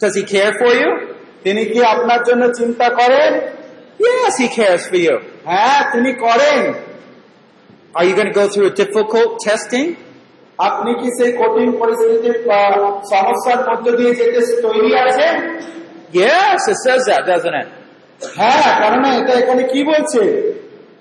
[0.00, 0.90] Does he care for you?
[1.44, 3.32] তিনি কি আপনার জন্য চিন্তা করেন
[4.06, 5.14] Yes, he cares for
[5.50, 6.60] হ্যাঁ তিনি করেন
[7.94, 9.88] Are you going to go through a difficult testing?
[10.58, 12.36] আপনি কি সেই কঠিন পরিস্থিতির
[13.12, 15.34] সমস্যার মধ্য দিয়ে যেতে তৈরি আছেন
[16.22, 17.68] Yes, it says that, doesn't it?
[18.37, 20.21] হ্যাঁ কেননা এটা এখানে কি বলছে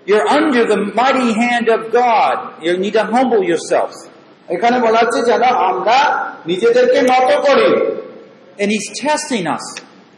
[0.07, 2.37] You're under the mighty hand of God.
[2.63, 3.97] You need to humble yourselves.
[4.49, 5.99] এখানে বলা হচ্ছে যেন আমরা
[6.51, 7.69] নিজেদেরকে নত করি
[8.61, 9.65] And he's testing us.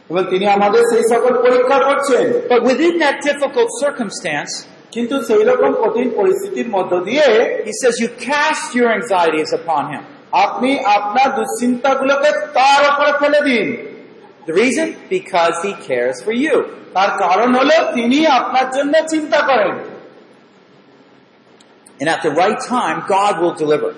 [0.09, 4.51] এবং তিনি আমাদের সেই সকল পরীক্ষা করছেন But within that difficult circumstance,
[4.95, 7.27] কিন্তু সেই রকম কঠিন পরিস্থিতির মধ্য দিয়ে
[7.67, 10.03] he says you cast your anxieties upon him.
[10.45, 13.67] আপনি আপনার দুশ্চিন্তাগুলোকে তার উপরে ফেলে দিন
[14.47, 14.87] The reason?
[15.09, 16.55] Because he cares for you.
[16.95, 19.73] তার কারণ হলো তিনি আপনার জন্য চিন্তা করেন
[21.99, 23.91] And at the right time, God will deliver.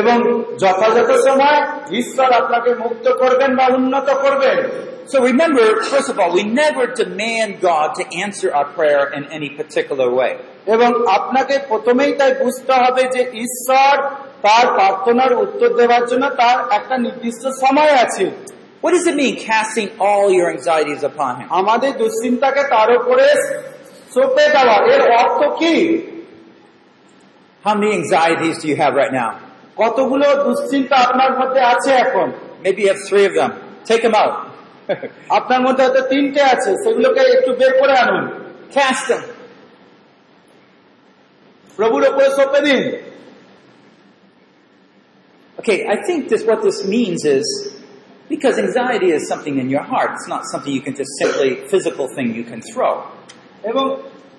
[0.00, 0.16] এবং
[0.62, 1.60] যথাযথ সময়
[2.00, 4.58] ঈশ্বর আপনাকে মুক্ত করবেন বা উন্নত করবেন
[5.12, 9.50] So remember, first of all, we never demand God to answer our prayer in any
[9.60, 10.32] particular way.
[10.74, 13.94] এবং আপনাকে প্রথমেই তাই বুঝতে হবে যে ঈশ্বর
[14.42, 18.24] তার প্রার্থনার উত্তর দেওয়ার জন্য তার একটা নির্দিষ্ট সময় আছে
[18.82, 21.46] What does it mean, casting all your anxieties upon him?
[21.60, 23.26] আমাদের দুশ্চিন্তাকে তার উপরে
[24.14, 25.74] সঁপে দেওয়া এর অর্থ কি
[27.64, 29.30] How many anxieties do you have right now?
[29.82, 32.28] কতগুলো দুশ্চিন্তা আপনার মধ্যে আছে এখন
[32.64, 33.50] Maybe you have three of them.
[33.90, 34.34] Take them out.
[35.38, 38.24] আপনার মধ্যে হয়তো তিনটে আছে সেগুলোকে একটু বের করে আনুন
[38.76, 39.22] Cast them.
[41.78, 42.82] প্রভুর ওপরে সঁপে দিন
[45.58, 47.46] Okay, I think this, what this means is
[48.30, 50.10] because anxiety is something in your heart.
[50.14, 52.94] It's not something you can just simply physical thing you can throw.
[53.70, 53.84] এবং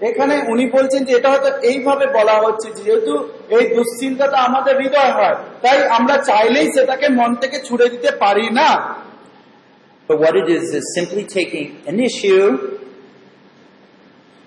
[0.10, 3.14] এখানে উনি বলছেন যে এটা হয়তো এইভাবে বলা হচ্ছে যে যেহেতু
[3.58, 8.70] এই দুশ্চিন্তাটা আমাদের হৃদয় হয় তাই আমরা চাইলেই সেটাকে মন থেকে ছুড়ে দিতে পারি না
[10.10, 12.48] But what it is is simply taking an issue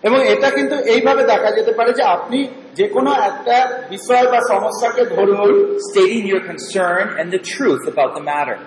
[0.02, 2.38] এবং এটা কিন্তু এইভাবে দেখা যেতে পারে যে আপনি
[2.78, 3.56] যে কোনো একটা
[3.94, 5.50] বিষয় বা সমস্যাকে ধরুন
[5.88, 8.58] stating your concern and the truth about the matter.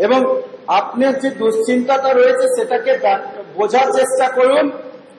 [0.00, 0.20] এবং
[0.80, 2.92] আপনার যে দুশ্চিন্তাটা রয়েছে সেটাকে
[3.58, 4.66] বোঝার চেষ্টা করুন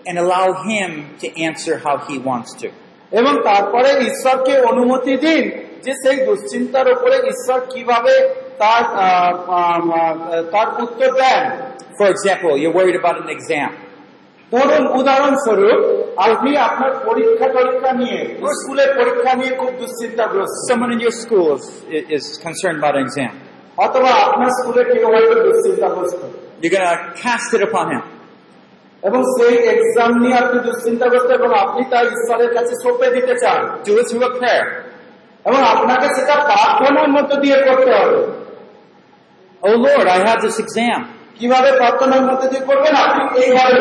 [0.05, 0.89] and allow him
[1.21, 2.67] to answer how he wants to.
[3.11, 5.43] এবং তারপরে ঈশ্বরকে অনুমতি দিন
[5.85, 8.13] যে সেই দুশ্চিন্তার উপরে ঈশ্বর কীভাবে
[8.61, 8.83] তার
[10.53, 11.43] তার উত্তর দেন
[11.99, 13.69] For example, you're worried about an exam.
[14.51, 15.79] ধরুন উদাহরণস্বরূপ
[16.27, 18.19] আপনি আপনার পরীক্ষা টরীক্ষা নিয়ে
[18.59, 21.65] স্কুলের পরীক্ষা নিয়ে খুব দুশ্চিন্তাগ্রস্ত Someone in your school is,
[22.17, 23.31] is concerned about an exam.
[23.85, 26.21] অথবা আপনার স্কুলে কেউ হয়তো দুশ্চিন্তাগ্রস্ত
[26.61, 28.01] You're going to cast it upon him.
[29.03, 33.91] এবং সেই এক্সাম নিয়ে আপনি দুশ্চিন্তাগ্রস্ত এবং আপনি তার ঈশ্বরের কাছে সঁপে দিতে চান Do
[33.99, 34.65] it through a prayer.
[35.45, 38.17] এবং আপনাকে সেটা প্রার্থনার মধ্য দিয়ে করতে হবে
[39.61, 40.99] Oh Lord, I have this exam.
[41.39, 43.79] কীভাবে প্রার্থনার মধ্যে দিয়ে করবেন আপনি এইভাবে?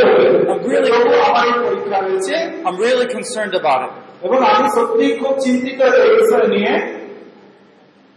[1.28, 2.34] আমার এই পরীক্ষা রয়েছে
[2.66, 3.92] I'm really concerned about it.
[4.26, 6.72] এবং আমি সত্যিই খুব চিন্তিত এই বিষয় নিয়ে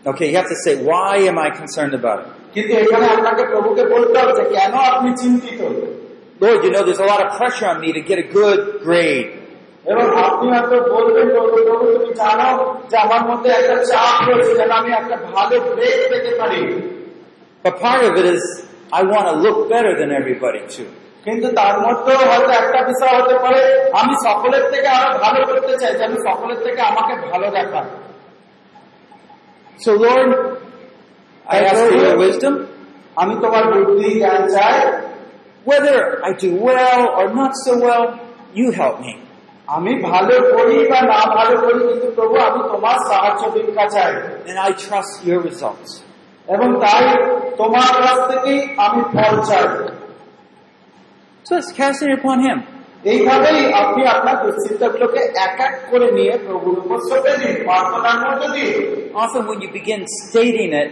[0.05, 2.28] Okay, you have to say, why am I concerned about it?
[2.55, 5.61] কিন্তু এখানে আপনাকে প্রভুকে বলতে হবে যে কেন আপনি চিন্তিত
[6.41, 9.28] Lord, you know, there's a lot of pressure on me to get a good grade.
[9.93, 12.49] এবং আপনি হয়তো বলবেন প্রভু প্রভু তুমি জানো
[12.91, 16.61] যে আমার মধ্যে একটা চাপ রয়েছে যেন আমি একটা ভালো ব্রেক পেতে পারি
[17.64, 18.43] But part of it is,
[18.99, 20.89] I want to look better than everybody too.
[21.26, 23.61] কিন্তু তার মধ্যেও হয়তো একটা বিষয় হতে পারে
[24.01, 27.89] আমি সকলের থেকে আরো ভালো করতে চাই যেন সকলের থেকে আমাকে ভালো দেখায়
[29.78, 30.30] So Lord,
[31.47, 32.55] I ask for your wisdom.
[33.22, 34.76] আমি তোমার বুদ্ধি জ্ঞান চাই
[35.70, 38.05] Whether I do well or not so well,
[38.59, 39.12] you help me.
[39.76, 44.12] আমি ভালো করি বা না ভালো করি কিন্তু প্রভু আমি তোমার সাহায্য ভিক্ষা চাই
[44.49, 45.91] And I trust your results.
[46.55, 47.05] এবং তাই
[47.61, 49.66] তোমার কাছ থেকেই আমি ফল চাই
[51.47, 52.59] So let's cast it upon him.
[53.05, 58.72] এইভাবেই আপনি আপনার দুশ্চিন্তাগুলোকে এক এক করে নিয়ে প্রভুর উপর সঁপে দিন প্রার্থনার মধ্য দিয়ে
[59.24, 60.89] Often when you begin stating it,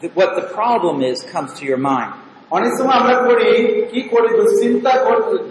[0.00, 2.12] th- what the problem is comes to your mind.
[2.56, 3.50] অনেক সময় আমরা করি
[3.92, 4.92] কি করি দুশ্চিন্তা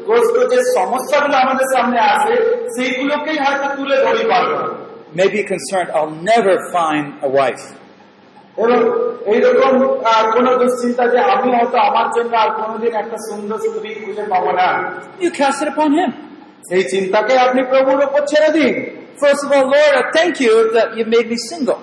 [0.07, 2.33] গ্রস্ত যে সমস্যাগুলো আমাদের সামনে আসে
[2.75, 4.57] সেইগুলোকেই হয়তো তুলে ধরি পারবো
[5.19, 7.63] Maybe you're concerned, I'll never find a wife.
[8.56, 8.78] এবং
[9.32, 9.72] এইরকম
[10.34, 14.68] কোন দুশ্চিন্তা যে আমি হয়তো আমার জন্য আর কোনোদিন একটা সুন্দর স্ত্রী খুঁজে পাবো না
[15.22, 16.10] You cast it upon him.
[16.68, 18.74] সেই চিন্তাকে আপনি প্রভুর উপর ছেড়ে দিন
[19.16, 21.80] First of all, Lord, I thank you that you made me single.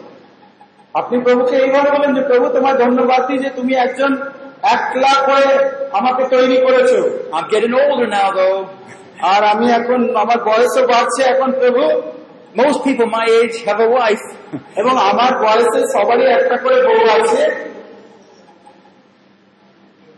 [0.93, 4.11] আপনি প্রভুকে এইভাবে বলেন যে প্রভু তোমার ধন্যবাদ দিই যে তুমি একজন
[4.76, 5.51] একলা করে
[5.99, 6.91] আমাকে তৈরি করেছ
[7.36, 8.59] I'm getting older now though.
[9.32, 11.84] আর আমি এখন আমার বয়সও বাড়ছে এখন প্রভু
[12.55, 14.25] Most people my age have a wife.
[14.79, 17.41] এবং আমার বয়সে সবারই একটা করে বউ আছে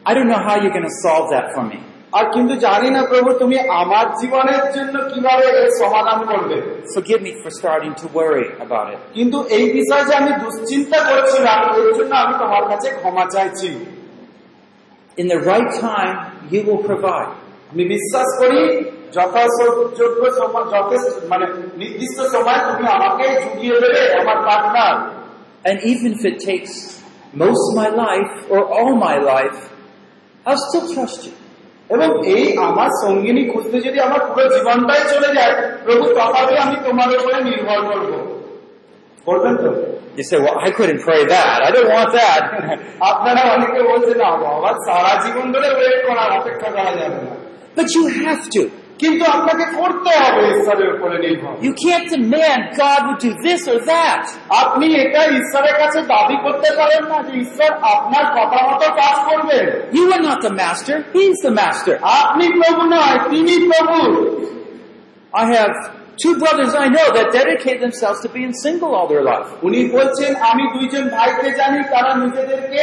[0.05, 1.79] I don't know how you're going to solve that for me.
[2.17, 6.57] আর কিন্তু জানি না প্রভু তুমি আমার জীবনের জন্য কীভাবে এর সমাধান করবে
[6.95, 8.99] Forgive me for starting to worry about it.
[9.17, 13.69] কিন্তু এই বিষয়ে যে আমি দুশ্চিন্তা করছিলাম এর জন্য আমি তোমার কাছে ক্ষমা চাইছি
[15.17, 16.15] In the right time,
[16.51, 17.31] you will provide.
[17.71, 18.61] আমি বিশ্বাস করি
[19.16, 21.46] যথাযোগ্য সময় যথেষ্ট মানে
[21.82, 24.96] নির্দিষ্ট সময় তুমি আমাকে জুগিয়ে দেবে আমার partner
[25.68, 26.72] And even if it takes
[27.34, 29.58] most of my life or all my life,
[30.46, 31.34] I'll still trust you.
[31.90, 37.08] এবং এই আমার সঙ্গিনী খুঁজতে যদি আমার পুরো জীবনটাই চলে যায় প্রভু তথাপি আমি তোমার
[37.18, 38.16] উপরে নির্ভর করবো
[39.26, 39.70] বলবেন তো
[40.18, 41.56] You say, well, I couldn't pray that.
[41.66, 42.42] I don't want that.
[43.10, 47.34] আপনারা অনেকে বলছেন না বাবা সারা জীবন ধরে ওয়েট করা অপেক্ষা করা যাবে না
[47.76, 48.62] but you have to.
[49.02, 53.78] কিন্তু আপনাকে করতে হবে ঈশ্বরের উপরে নির্ভর You can't demand God would do this or
[53.92, 54.22] that.
[54.62, 59.64] আপনি এটা ঈশ্বরের কাছে দাবি করতে পারেন না যে ঈশ্বর আপনার কথা মতো কাজ করবেন
[59.98, 60.94] You are not the master.
[61.16, 61.94] He's the master.
[62.22, 63.96] আপনি প্রভু নয় তিনি প্রভু
[65.42, 65.72] I have
[66.22, 69.48] two brothers I know that dedicate themselves to being single all their life.
[69.66, 72.82] উনি বলছেন আমি দুইজন ভাইকে জানি তারা নিজেদেরকে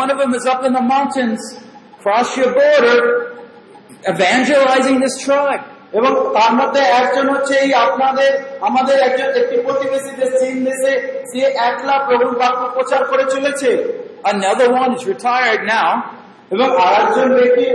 [0.00, 1.40] One of them is up in the mountains,
[1.98, 2.98] across your border,
[4.08, 5.64] evangelizing this tribe.
[5.92, 8.30] এবং তার মধ্যে একজন হচ্ছে এই আপনাদের
[8.68, 10.92] আমাদের একজন একটি প্রতিবেশী দেশ চীন দেশে
[11.30, 13.70] সে একলা প্রভুর বাক্য প্রচার করে চলেছে
[14.34, 15.90] Another one is retired now,
[16.54, 17.66] এবং আর একজন ব্যক্তি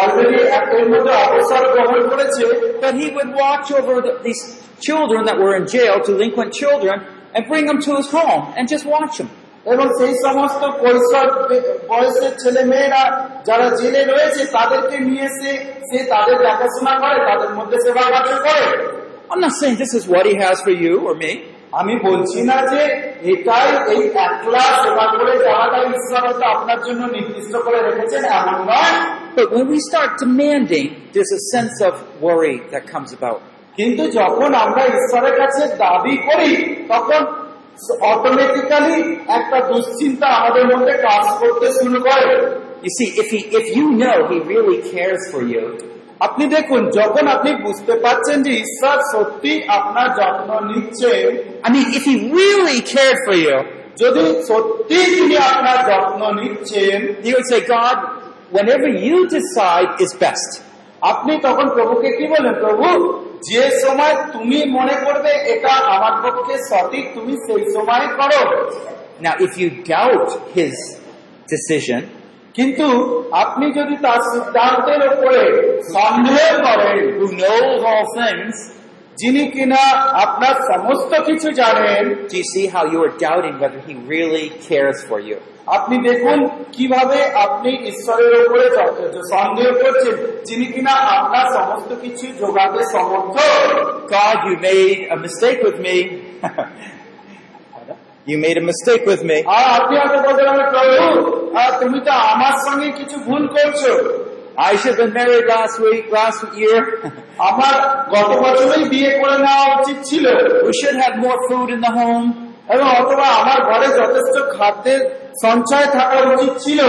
[0.00, 0.38] অলরেডি
[0.78, 2.42] এর মধ্যে অবসর গ্রহণ করেছে
[2.82, 4.42] but he would watch over the, these
[4.82, 6.96] children that were in jail, delinquent children,
[7.34, 9.30] and bring them to his home and just watch them.
[9.72, 13.02] এবং সেই সমস্ত কৈশোর বে- বয়সের ছেলে মেয়েরা
[13.48, 15.52] যারা জেলে রয়েছে তাদেরকে নিয়ে এসে
[15.88, 18.64] সে তাদের দেখাশোনা করে তাদের মধ্যে সেবা কার্য করে
[19.30, 21.32] I'm not saying this is what he has for you or me,
[21.80, 22.82] আমি বলছি না যে
[23.32, 28.94] এটাই এই একলা সেবা করে যাওয়াটাই ঈশ্বর হয়তো আপনার জন্য নির্দিষ্ট করে রেখেছেন এমন নয়
[29.38, 31.94] but when we start demanding, there's a sense of
[32.26, 33.40] worry that comes about.
[33.77, 36.51] কিন্তু যখন আমরা ঈশ্বরের কাছে দাবি করি
[36.91, 37.21] তখন
[38.11, 38.97] অটোমেটিক্যালি
[39.37, 42.33] একটা দুশ্চিন্তা আমাদের মধ্যে কাজ করতে শুরু করে
[42.85, 45.65] You see, if he, if you know he really cares for you,
[46.19, 51.27] আপনি দেখুন যখন আপনি বুঝতে পারছেন যে ঈশ্বর সত্যি আপনার যত্ন নিচ্ছেন
[51.67, 53.57] I mean, if he really cared for you,
[54.01, 56.97] যদি সত্যি তিনি আপনার যত্ন নিচ্ছেন
[57.33, 57.97] would say, God,
[58.55, 60.49] whenever you decide is best.
[61.11, 62.87] আপনি তখন প্রভুকে কি বলেন প্রভু
[63.49, 68.41] যে সময় তুমি মনে করবে এটা আমার পক্ষে সঠিক, তুমি সেই সময় করো
[69.21, 70.77] না if you doubt his
[71.49, 72.01] decision
[72.53, 72.87] কিন্তু
[73.31, 75.43] আপনি যদি তার সিদ্ধান্তের উপরে
[75.95, 77.55] সন্দেহ করেন টু নো
[79.17, 79.81] যিনি কিনা
[80.13, 83.71] আপনার সমস্ত কিছু জানেন to see how you are doubting but
[84.09, 85.37] really cares for you
[85.67, 86.39] আপনি দেখুন
[86.75, 88.65] কীভাবে আপনি ঈশ্বরের উপরে
[89.33, 90.15] সন্দেহ করছেন
[90.47, 93.35] যিনি কিনা আপনার সমস্ত কিছু যোগাতে সমর্থ
[94.15, 95.95] God, you made a mistake with me.
[98.29, 99.37] you made a mistake with me.
[99.77, 100.41] আপনি হয়তো বলতে
[100.73, 100.95] প্রভু
[101.81, 103.81] তুমি তো আমার সঙ্গে কিছু ভুল করছ
[104.69, 106.79] I should have been married last week, last year.
[107.49, 107.75] আমার
[108.13, 110.25] গত বছরই বিয়ে করে নেওয়া উচিত ছিল
[110.67, 112.27] we should have more food in the home.
[112.67, 115.01] এবং অথবা আমার ঘরে যথেষ্ট খাদ্যের
[115.43, 116.81] সঞ্চয় থাকা উচিত ছিল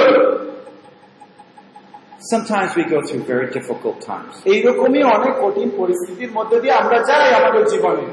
[2.34, 4.34] Sometimes we go through very difficult times.
[4.52, 8.06] এইরকমই অনেক কঠিন পরিস্থিতির মধ্যে দিয়ে আমরা যাই আমাদের জীবনে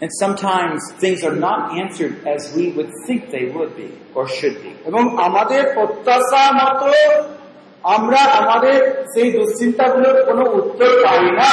[0.00, 4.56] And sometimes things are not answered as we would think they would be or should
[4.64, 4.72] be.
[4.90, 6.88] এবং আমাদের প্রত্যাশা মতো
[7.96, 8.78] আমরা আমাদের
[9.12, 11.52] সেই দুশ্চিন্তাগুলোর কোনো উত্তর পাই না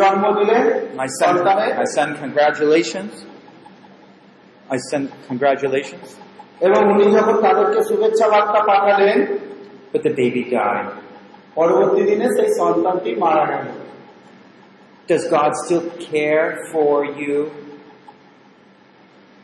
[0.00, 0.64] জন্ম দিলেন
[1.00, 3.12] My son, সন্তানের my son, congratulations.
[4.74, 6.06] I send congratulations.
[6.66, 9.18] এবং উনি যখন তাদেরকে শুভেচ্ছা বার্তা পাঠালেন
[9.92, 10.88] But the baby died.
[11.54, 13.66] পরবর্তী দিনে সেই সন্তানটি মারা গেল
[15.08, 17.36] Does God still care for you?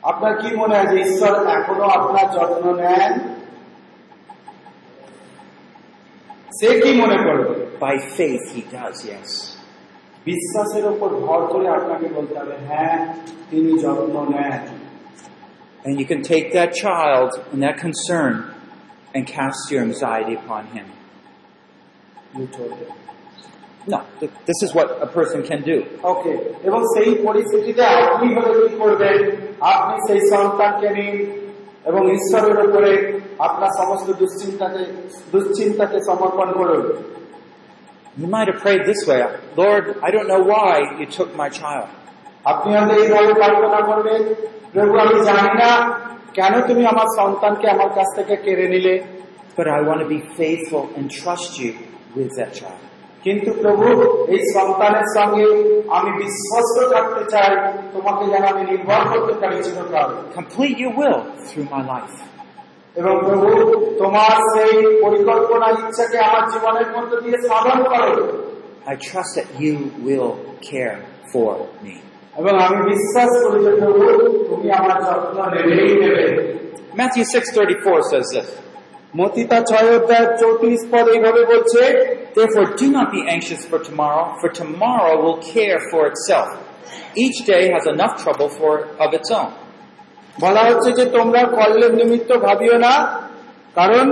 [0.03, 3.13] আপনার কি মনে হয় যে ঈশ্বর এখনো আপনার যত্ন নেন
[6.59, 9.31] সে কি মনে করবে By faith, he does, yes.
[10.29, 12.97] বিশ্বাসের উপর ভর করে আপনাকে বলতে হবে হ্যাঁ
[13.51, 14.63] তিনি যত্ন নেন
[15.85, 18.33] And you can take that child and that concern
[19.15, 20.87] and cast your anxiety upon him.
[23.87, 25.77] No, th- this is what a person can do.
[26.13, 26.33] ওকে
[26.69, 29.19] এবং সেই পরিস্থিতিতে আপনি হলে কি করবেন
[29.73, 31.17] আপনি সেই সন্তানকে নিন
[31.91, 32.93] এবং ঈশ্বরের উপরে
[33.39, 34.83] আপনার সমস্ত দুশ্চিন্তাকে
[35.33, 36.85] দুশ্চিন্তাকে সমর্পণ করুন
[38.19, 39.21] You might have prayed this way
[39.57, 41.89] Lord, I don't know why you took my child.
[42.51, 44.23] আপনি হয়তো এইভাবে প্রার্থনা করবেন
[44.75, 45.71] প্রভু আমি জানি না
[46.39, 48.95] কেন তুমি আমার সন্তানকে আমার কাছ থেকে কেড়ে নিলে
[49.59, 51.73] But I want to be faithful and trust you
[52.17, 52.83] with that child.
[53.25, 53.87] কিন্তু প্রভু
[54.35, 55.47] এই সন্তানের সঙ্গে
[55.97, 57.51] আমি বিশ্বস্ত থাকতে চাই
[57.95, 60.09] তোমাকে যেন আমি নির্ভর করতে পারি চিরকাল
[60.41, 62.17] Complete your will through my life.
[63.01, 63.49] এবং প্রভু
[64.01, 64.75] তোমার সেই
[65.05, 68.13] পরিকল্পনা ইচ্ছাকে আমার জীবনের মধ্যে দিয়ে সাধন করো
[68.93, 69.75] I trust that you
[70.07, 70.31] will
[70.71, 70.99] care
[71.33, 71.53] for
[71.85, 71.95] me.
[72.41, 74.03] এবং আমি বিশ্বাস করি যে প্রভু
[74.51, 76.25] তুমি আমার যত্ন নেবেই নেবে
[77.01, 78.49] Matthew 6.34 says this,
[79.21, 81.83] মতিতা ছয় অধ্যায় চৌত্রিশ পদ এইভাবে বলছে
[82.37, 86.49] Therefore do not be anxious for tomorrow, for tomorrow will care for itself.
[87.25, 88.73] Each day has enough trouble for
[89.05, 89.51] of its own.
[90.38, 92.94] বলা হচ্ছে যে তোমরা কল্লের নিমিত্ত ভাবিও না
[93.76, 94.06] কারণ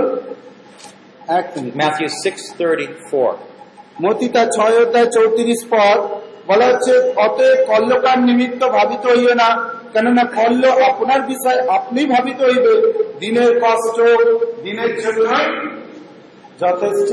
[1.28, 4.02] এক মিনিট Matthew 6.34.
[4.02, 5.98] মতি তার ছয় অধ্যায় চৌত্রিশ পদ
[6.46, 9.48] বলা হচ্ছে অতএব কল্যকার নিমিত্ত ভাবিত হইও না
[9.92, 12.72] কেননা কল্য আপনার বিষয় আপনি ভাবিত হইবে
[13.18, 13.98] দিনের কষ্ট
[14.62, 15.26] দিনের জন্য
[16.62, 17.12] যথেষ্ট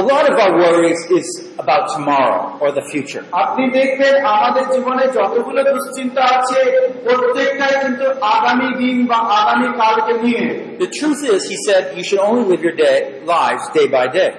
[0.00, 1.26] A lot of our worries is
[1.62, 3.22] about tomorrow or the future.
[3.44, 6.60] আপনি দেখবেন আমাদের জীবনে যতগুলো দুশ্চিন্তা আছে
[7.04, 8.06] প্রত্যেকটাই কিন্তু
[8.36, 10.44] আগামী দিন বা আগামী কালকে নিয়ে
[10.84, 12.98] The truth is, he said, you should only live your day,
[13.34, 14.30] lives day by day.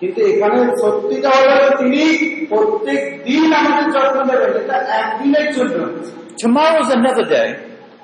[0.00, 2.02] কিন্তু এখানে সত্যিটা হলো তিনি
[2.52, 5.76] প্রত্যেক দিন আমাদের যত্ন নেবেন এটা একদিনের জন্য
[6.44, 7.48] Tomorrow is another day,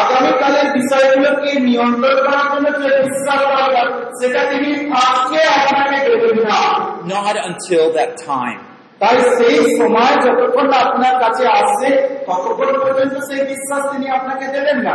[0.00, 3.86] আগামীকালের বিষয়গুলোকে নিয়ন্ত্রণ করার জন্য যে বিশ্বাস দরকার
[4.18, 4.70] সেটা তিনি
[5.04, 6.60] আজকে আপনাকে দেবেন না
[7.14, 8.60] Not until that time.
[9.00, 11.88] তাই সেই সময় যতক্ষণ না আপনার কাছে আসছে
[12.28, 14.94] ততক্ষণ পর্যন্ত সেই বিশ্বাস তিনি আপনাকে দেবেন না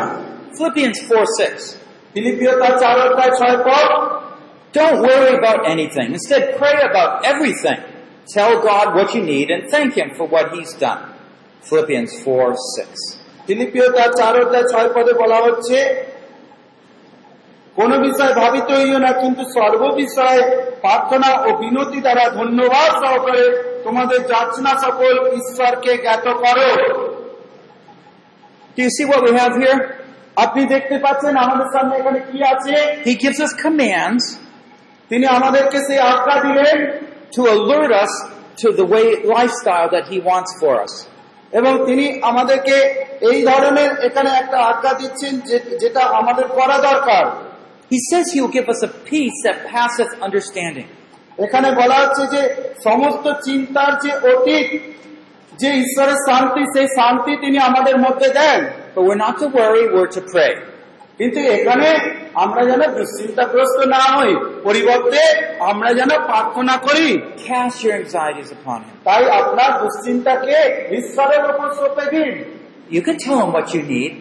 [0.57, 2.13] Philippians 4 6.
[2.13, 3.89] ফিলিপিও তার চার অধ্যায় ছয় পদ
[4.73, 6.07] Don't worry about anything.
[6.17, 7.79] Instead, pray about everything.
[8.27, 11.01] Tell God what you need and thank Him for what He's done.
[11.63, 13.16] Philippians 4 6.
[13.48, 15.78] ফিলিপিও তার চার অধ্যায় ছয় পদে বলা হচ্ছে
[17.76, 20.40] কোন বিষয় ভাবিত হইও না কিন্তু সর্ব বিষয়ে
[20.84, 23.44] প্রার্থনা ও বিনতি দ্বারা ধন্যবাদ সহকারে
[23.84, 26.70] তোমাদের যাচনা সকল ঈশ্বরকে জ্ঞাত করো
[28.76, 29.78] Do you see what we have here?
[30.44, 32.74] আপনি দেখতে পাচ্ছেন আমাদের সামনে এখানে কি আছে
[33.08, 34.24] He gives us commands
[35.10, 36.76] তিনি আমাদেরকে সেই আজ্ঞা দিলেন
[37.34, 38.12] to alert us
[38.60, 40.94] to the way lifestyle that He wants for us.
[41.52, 42.76] এবং তিনি আমাদেরকে
[43.30, 45.32] এই ধরনের এখানে একটা আজ্ঞা দিচ্ছেন
[45.82, 47.24] যেটা আমাদের করা দরকার
[47.90, 50.88] He says He will give us a peace that passeth understanding.
[51.38, 52.42] এখানে বলা হচ্ছে যে
[52.84, 54.68] সমস্ত চিন্তার যে অতীত
[55.60, 58.60] যে ঈশ্বরের শান্তি সেই শান্তি তিনি আমাদের মধ্যে দেন
[58.94, 60.52] But we're not to worry, we're to pray.
[61.18, 61.88] কিন্তু এখানে
[62.44, 64.32] আমরা যেন দুশ্চিন্তাগ্রস্ত না হই
[64.66, 65.20] পরিবর্তে
[65.70, 67.08] আমরা যেন প্রার্থনা করি
[67.48, 68.94] Cast your anxieties upon Him.
[69.04, 70.56] তাই আপনার দুশ্চিন্তাকে
[71.00, 72.32] ঈশ্বরের উপর সঁপে দিন
[72.96, 74.12] You can tell Him what you need.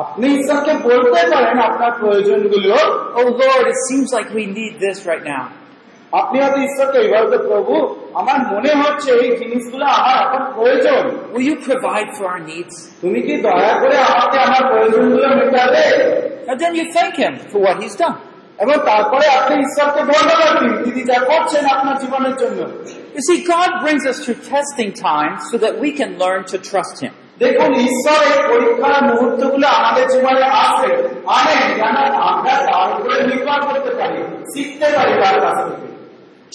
[0.00, 2.74] আপনি ঈশ্বরকে বলতে পারেন আপনার প্রয়োজনগুলো
[3.20, 5.44] Oh Lord, it seems like we need this right now.
[6.13, 7.73] আপনি হয়তো ঈশ্বরকে এইভাবে প্রভু
[8.21, 11.03] আমার মনে হচ্ছে এই জিনিসগুলো আমার এখন প্রয়োজন
[11.33, 12.75] Will you provide for our needs?
[13.03, 15.85] তুমি কি দয়া করে আমাকে আমার প্রয়োজনগুলো মেটাবে
[16.49, 18.17] And then you thank Him for what He's done.
[18.59, 22.59] এবং তারপরে আপনি ঈশ্বরকে ধন্যবাদ দিন তিনি যা করছেন আপনার জীবনের জন্য
[23.17, 26.95] You see, God brings us through testing times so that we can learn to trust
[27.03, 27.13] Him.
[27.43, 30.89] দেখুন ঈশ্বর এই পরীক্ষার মুহূর্তগুলো আমাদের জীবনে আসে
[31.37, 31.97] আনেন যেন
[32.29, 34.19] আমরা তার উপরে নির্ভর করতে পারি
[34.53, 35.88] শিখতে পারি তার কাছ থেকে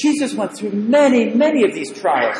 [0.03, 2.39] Jesus went through many, many of these trials.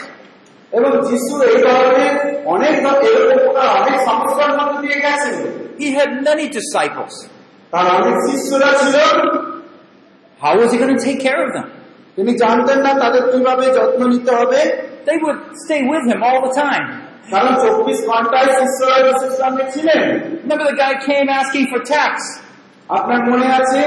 [0.79, 2.15] এবং যিশু এই ধরনের
[2.55, 5.35] অনেক ধ- এরকম প্রকার অনেক সমস্যার মধ্যে দিয়ে গেছেন
[5.83, 7.15] He had many disciples.
[7.73, 8.97] তার অনেক শিষ্যরা ছিল
[10.45, 11.67] How was He going to take care of them?
[12.17, 14.61] তিনি জানতেন না তাদের কিভাবে যত্ন নিতে হবে
[15.09, 16.87] They would stay with Him all the time.
[17.33, 20.01] কারণ চব্বিশ ঘন্টায় শিষ্যরা যিশুর সঙ্গে ছিলেন
[20.45, 22.13] Remember the guy came asking for tax.
[22.89, 23.81] আপনার মনে আছে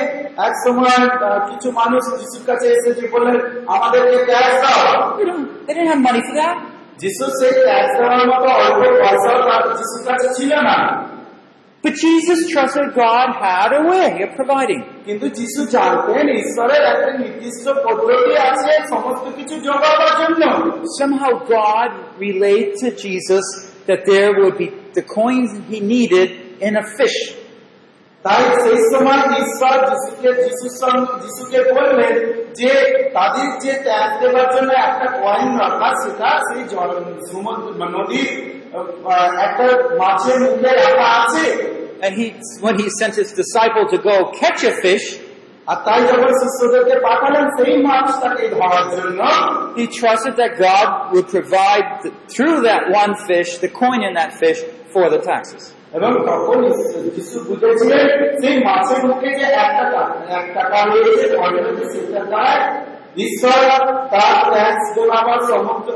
[0.47, 3.37] এক সময় আহ, কিছু মানুষ যিশুর কাছে এসে যে বললেন
[3.75, 4.79] আমাদেরকে ট্যাক্স দাও
[5.17, 6.55] They didn't, they didn't have money for that.
[7.03, 10.77] যিশু সেই ট্যাক্স দেওয়ার মতো অল্প পয়সা তার যিশুর কাছে ছিল না
[11.83, 14.81] But Jesus trusted God had a way of providing.
[15.07, 20.41] কিন্তু যিশু জানতেন ঈশ্বরের একটা নির্দিষ্ট পদ্ধতি আছে সমস্ত কিছু জোগাবার জন্য
[21.01, 21.89] Somehow God
[22.25, 23.45] relayed to Jesus
[23.89, 24.67] that there would be
[24.99, 26.29] the coins he needed
[26.67, 27.17] in a fish.
[28.25, 32.13] তাই সেই সময় ঈশ্বর যিশুকে যিশুর সঙ্গে যিশুকে বললেন
[32.59, 32.71] যে
[33.13, 36.89] তাদের যে ট্যাক্স দেওয়ার জন্য একটা কয়েন দরকার সেটা সেই জল
[37.29, 38.29] সমুদ্র নদীর
[39.05, 39.65] আহ, একটা
[40.01, 41.45] মাছের মুখে রাখা আছে
[42.05, 42.27] And he,
[42.65, 45.05] when he sent his disciple to go catch a fish,
[45.67, 49.19] আর তাই যখন শিষ্যদেরকে পাঠালেন সেই মাছটাকে ধরার জন্য
[49.79, 54.31] he trusted that God would provide th- through that one fish, the coin in that
[54.41, 54.59] fish,
[54.93, 55.63] for the taxes.
[55.97, 56.57] এবং তখন
[57.15, 58.05] যিশু বুঝেছিলেন
[58.41, 60.01] সেই মাছের মুখে যে একটা টাকা
[60.39, 62.59] এক টাকা রয়েছে অলরেডি সেটা তার
[63.17, 63.61] ঈশ্বর
[64.11, 65.87] তার ট্যাক্স দেওয়ার সমস্ত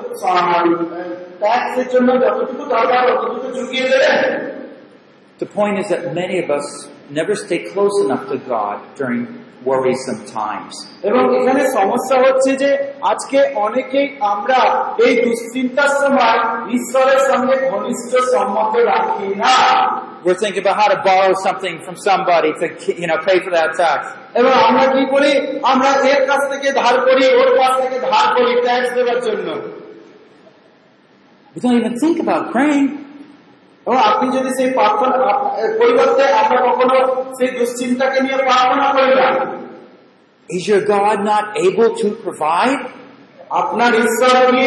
[1.42, 4.22] ট্যাক্সের জন্য যতটুকু দরকার ততটুকু জুগিয়ে দেবেন
[5.40, 6.68] The point is that many of us
[7.10, 9.22] never stay close enough to God during
[9.66, 10.76] worrisome times.
[11.10, 12.70] এবং এখানে সমস্যা হচ্ছে যে
[13.12, 14.60] আজকে অনেকেই আমরা
[15.06, 16.40] এই দুশ্চিন্তার সময়
[16.78, 19.58] ঈশ্বরের সঙ্গে ঘনিষ্ঠ সম্বন্ধ রাখি না
[20.26, 22.66] We're thinking about how to borrow something from somebody to,
[23.02, 24.00] you know, pay for that tax.
[24.40, 25.32] এবং আমরা কি করি
[25.74, 29.50] আমরা এর কাছ থেকে ধার করি ওর কাছ থেকে ধার করি ট্যাক্স দেওয়ার জন্য
[31.56, 32.88] We don't even think about praying.
[33.86, 36.96] এবং আপনি যদি সেই প্রার্থনা আপ- এর পরিবর্তে আমরা কখনো
[37.38, 39.30] সেই দুশ্চিন্তাকে নিয়ে প্রার্থনা করি না
[40.50, 42.82] Is your God not able to provide?
[43.62, 44.66] আপনার ঈশ্বর কি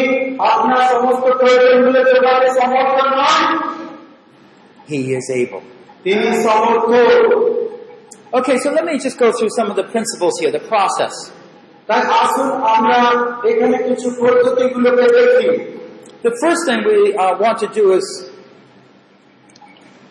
[0.52, 3.44] আপনার সমস্ত প্রয়োজনগুলো যোগাতে সমর্থ নয়
[4.88, 5.62] He is able.
[6.04, 6.90] তিনি সমর্থ
[8.32, 11.14] Okay, so let me just go through some of the principles here, the process.
[11.88, 12.98] তাই আসুন আমরা
[13.50, 15.48] এখানে কিছু পদ্ধতিগুলোকে দেখি
[16.26, 18.06] The first thing we uh, want to do is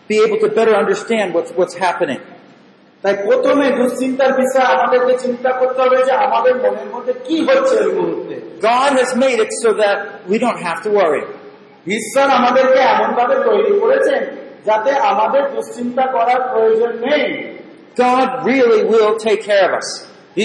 [0.09, 2.22] be able to better understand what's, what's happening.
[3.03, 7.91] তাই প্রথমে দুশ্চিন্তার বিষয়ে আমাদেরকে চিন্তা করতে হবে যে আমাদের মনের মধ্যে কি হচ্ছে এই
[7.97, 8.36] মুহূর্তে
[8.72, 9.97] God has made it so that
[10.32, 11.24] we don't have to worry.
[11.97, 14.22] ঈশ্বর আমাদেরকে এমন ভাবে তৈরি করেছেন
[14.67, 17.26] যাতে আমাদের দুশ্চিন্তা করার প্রয়োজন নেই
[18.07, 19.89] God really will take care of us.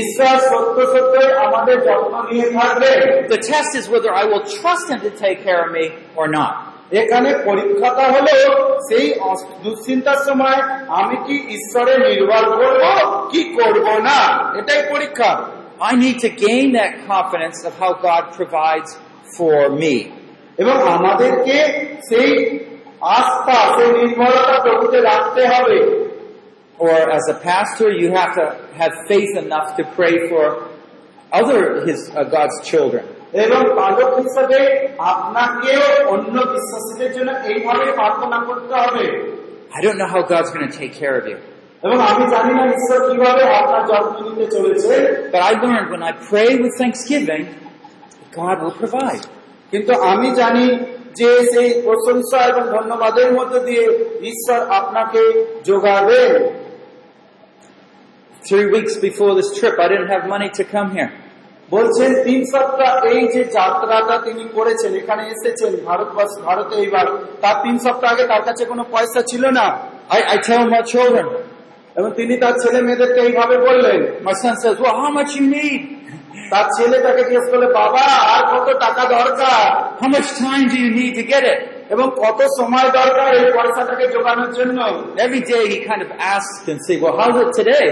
[0.01, 2.91] ঈশ্বর সত্য সত্যই আমাদের যত্ন নিয়ে থাকবে
[3.35, 5.85] The test is whether I will trust Him to take care of me
[6.20, 6.53] or not.
[7.01, 8.35] এখানে পরীক্ষাটা হলো
[8.89, 10.59] সেই অস- দুশ্চিন্তার সময়
[11.01, 12.83] আমি কি ঈশ্বরে নির্ভর করব
[13.33, 14.18] কি করব না
[14.59, 15.31] এটাই পরীক্ষা
[15.91, 18.91] I need to gain that confidence of how God provides
[19.37, 19.97] for me.
[20.59, 21.57] এবং আমাদেরকে
[22.09, 22.31] সেই
[23.18, 25.79] আস্থা সেই নির্ভরতা প্রভুতে রাখতে হবে
[26.79, 28.45] Or as a pastor, you have to
[28.81, 30.45] have faith enough to pray for
[31.33, 33.05] other His uh, God's children.
[33.45, 34.59] এবং পালক হিসাবে
[35.12, 39.05] আপনাকেও অন্য বিশ্বাসীদের জন্য এইভাবে প্রার্থনা করতে হবে
[39.77, 41.39] I don't know how God's going to take care of you.
[41.87, 44.95] এবং আমি জানি না ঈশ্বর কিভাবে আপনার যত্ন নিতে চলেছে
[45.33, 47.45] But I learned when I pray with thanksgiving,
[48.41, 49.25] God will provide.
[49.72, 50.66] কিন্তু আমি জানি
[51.20, 53.85] যে সেই প্রশংসা এবং ধন্যবাদের মধ্যে দিয়ে
[54.31, 55.22] ঈশ্বর আপনাকে
[55.70, 56.33] যোগাবেন
[58.43, 61.11] Three weeks before this trip, I didn't have money to come here.
[61.72, 67.05] বলছেন তিন সপ্তাহ এই যে যাত্রাটা তিনি করেছেন এখানে এসেছেন ভারতবর্ষ ভারতে এইবার
[67.41, 69.65] তার তিন সপ্তাহ আগে তার কাছে কোনো পয়সা ছিল না
[71.95, 73.99] এবং তিনি তার ছেলে মেয়েদেরকে এইভাবে বললেন?
[76.51, 79.63] তার ছেলে তাকে জিজ্ঞেস করলে বাবা আর কত টাকা দরকার?
[81.89, 84.78] এবং কত সময় দরকার এই পয়সাটাকে জোগানোর জন্য
[85.26, 87.86] Every day he kind of asks and say, well, how's it today?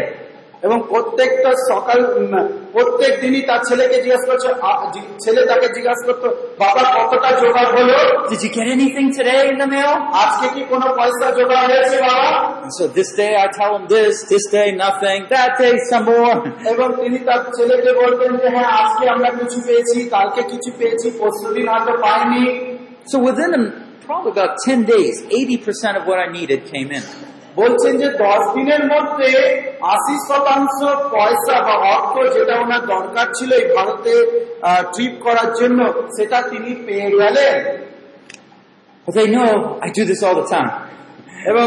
[0.66, 2.32] এবং প্রত্যেকটা সকাল উম,
[2.74, 6.28] প্রত্যেক দিনই তার ছেলেকে জিজ্ঞেস করছে আ- জি- ছেলে তাকে জিজ্ঞাসা করতো
[6.58, 7.96] বাবা কতটা জোগাড় হলো
[8.30, 9.92] Did you get anything today in the mail?
[10.22, 12.28] আজকে কি কোনো পয়সা জোগাড় হয়েছে বাবা
[12.64, 16.36] And so this day I tell him this, this day nothing, that day some more.
[16.72, 21.48] এবং তিনি তার ছেলেকে বলতেন যে হ্যাঁ আজকে আমরা কিছু পেয়েছি কালকে কিছু পেয়েছি পরশু
[21.56, 22.44] দিন হয়তো পাইনি
[23.10, 23.64] So within um,
[24.06, 27.04] probably about 10 days, 80% of what I needed came in.
[27.57, 29.29] বলছেন যে দশ দিনের মধ্যে
[29.81, 30.77] আশি শতাংশ
[31.11, 34.13] পয়সা বা অর্থ যেটা ওনার দরকার ছিল এই ভারতে
[34.93, 35.79] ট্রিপ করার জন্য
[36.17, 37.87] সেটা তিনি পেয়ে গেলেন.
[41.45, 41.65] এবং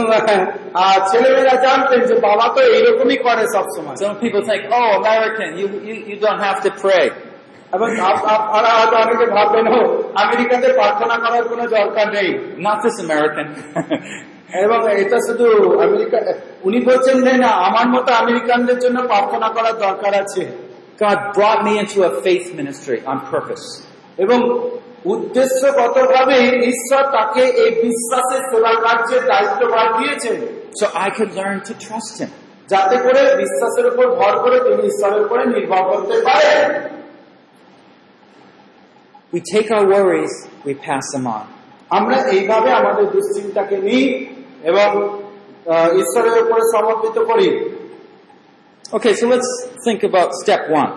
[1.11, 5.97] ছেলেমেয়েরা জানতেন যে বাবা তো এইরকমই করে সবসময় Some people think, oh, American, you, you,
[6.11, 7.11] you don't have
[7.75, 9.67] এবং আপ- আপনারা হয়তো অনেকে ভাববেন
[10.15, 13.47] আমেরিকাতে প্রার্থনা করার কোনো দরকার নেই Not this American.
[14.55, 15.47] এবং এটা শুধু
[15.87, 16.19] আমেরিকা
[16.65, 20.43] উনি বলছেন যে না আমার মতো আমেরিকানদের জন্য প্রার্থনা করার দরকার আছে
[21.01, 23.67] God brought me into a faith ministry on purpose.
[24.19, 24.39] এবং
[25.05, 26.39] উদ্দেশ্যগতভাবে
[26.73, 30.39] ঈশ্বর তাকে এই বিশ্বাসের সেবা কার্যের দায়িত্বভার দিয়েছেন
[30.81, 32.31] So I could learn to trust Him.
[32.69, 36.69] যাতে করে বিশ্বাসের উপর ভর করে তিনি ঈশ্বরের উপরে নির্ভর করতে পারেন
[39.33, 40.35] We take our worries,
[40.67, 41.47] we pass them on.
[41.91, 44.05] আমরা এইভাবে আমাদের দুশ্চিন্তাকে নিই
[44.65, 44.89] এবং
[46.03, 47.49] ঈশ্বরের উপরে সমর্পিত করি
[48.85, 49.51] Okay, so let's
[49.85, 50.91] think about step one.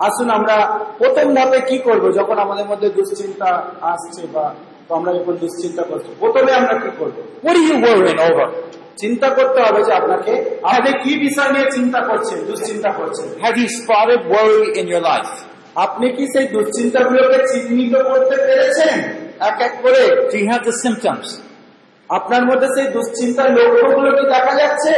[0.00, 0.56] আসুন আমরা
[0.98, 3.50] প্রথম ধাপে কি করব যখন আমাদের মধ্যে দুশ্চিন্তা
[3.92, 4.44] আসছে বা
[4.90, 7.16] আমরা যখন দুশ্চিন্তা করছি প্রথমে আমরা কি করব
[7.46, 8.46] What are you worrying over?
[9.02, 10.32] চিন্তা করতে হবে যে আপনাকে
[10.70, 15.32] আপনি কি বিষয় নিয়ে চিন্তা করছেন দুশ্চিন্তা করছেন Have you spotted worry in your life?
[15.76, 18.94] আপনি কি সেই দুশ্চিন্তাগুলোকে চিহ্নিত করতে পেরেছেন
[19.50, 21.26] এক এক করে Do you have the symptoms?
[22.18, 24.94] আপনার মধ্যে সেই দুশ্চিন্তার লক্ষ্যগুলো কি দেখা যাচ্ছে?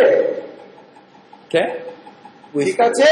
[2.67, 3.09] ঠিক আছে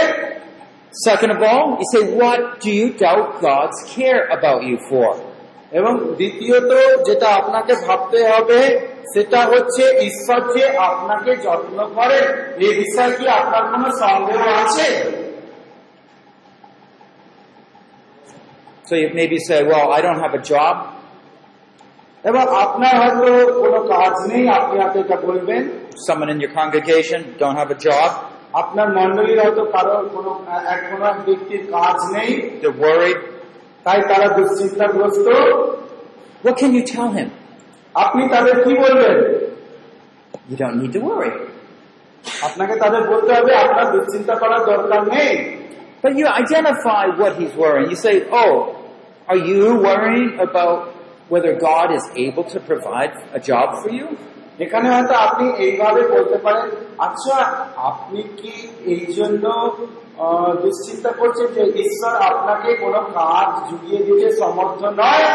[1.08, 5.10] Second of all, you say, what do you doubt God's care about you for?
[5.78, 6.70] এবং দ্বিতীয়ত
[7.08, 8.60] যেটা আপনাকে ভাবতে হবে
[9.12, 12.24] সেটা হচ্ছে ঈশ্বর যে আপনাকে যত্ন করেন
[12.66, 14.88] এই বিষয়ে কি আপনার কোনো সন্দেহ আছে
[18.88, 20.74] So you maybe say, well, I don't have a job.
[22.23, 23.27] এবং আপনার হয়তো
[23.61, 25.61] কোনো কাজ নেই আপনি হয়তো এটা বলবেন
[26.07, 28.09] Someone in your congregation don't have a job.
[28.61, 30.31] আপনার মন্ডলীর হয়তো কারো কোনো
[30.73, 32.29] এক কোনো এক ব্যক্তির কাজ নেই
[32.61, 33.19] They're worried.
[33.85, 35.27] তাই তারা দুশ্চিন্তাগ্রস্ত
[36.43, 37.29] What can you tell him?
[37.95, 39.15] আপনি তাদের কি বলবেন
[40.49, 41.31] You don't need to worry.
[42.47, 45.33] আপনাকে তাদের বলতে হবে আপনার দুশ্চিন্তা করার দরকার নেই
[46.03, 47.87] But you identify what he's worrying.
[47.93, 48.53] You say, oh,
[49.27, 50.77] are you worrying about
[51.29, 54.07] whether God is able to provide a job for you?
[54.59, 56.67] এখানে হয়তো আপনি এইভাবে বলতে পারেন
[56.99, 57.37] আচ্ছা
[57.89, 58.53] আপনি কি
[58.85, 59.45] এই জন্য
[60.19, 65.27] আহ, দুশ্চিন্তা করছেন যে ঈশ্বর আপনাকে কোনো কাজ জুগিয়ে দিতে সমর্থ নয়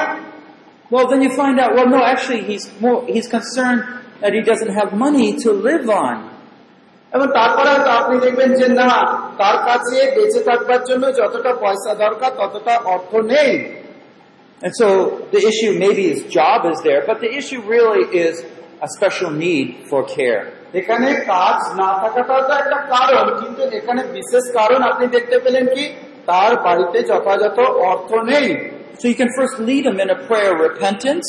[0.90, 3.80] Well, then you find out, well, no, actually, he's more, he's concerned
[4.20, 6.16] that he doesn't have money to live on.
[7.12, 8.90] এবং তারপরে হয়তো আপনি দেখবেন যে না
[9.38, 13.50] তার কাছে বেঁচে থাকবার জন্য যতটা পয়সা দরকার ততটা অর্থ নেই
[14.62, 14.88] And so
[15.30, 18.34] the issue maybe his job is there, but the issue really is
[18.80, 20.42] a special need for care.
[20.74, 25.84] এখানে কাজ না থাকাটাও তো একটা কারণ কিন্তু এখানে বিশেষ কারণ আপনি দেখতে পেলেন কি
[26.30, 27.58] তার বাড়িতে যথাযথ
[27.90, 28.48] অর্থ নেই
[29.00, 31.26] So you can first lead him in a prayer of repentance,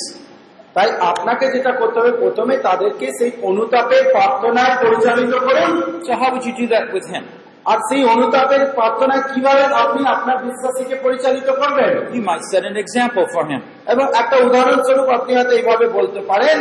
[0.76, 5.72] তাই আপনাকে যেটা করতে হবে প্রথমে তাদেরকে সেই অনুতাপের প্রার্থনায় পরিচালিত করুন
[6.08, 7.24] So how would you do that with him?
[7.65, 12.15] আর সেই অনুতাপের প্রার্থনা কীভাবে আপনি আপনার বিশ্বাসীকে পরিচালিত করবেন?
[13.89, 16.61] এবং একটা উদাহরণস্বরূপ আপনি হয়তো এইভাবে বলতে পারেন।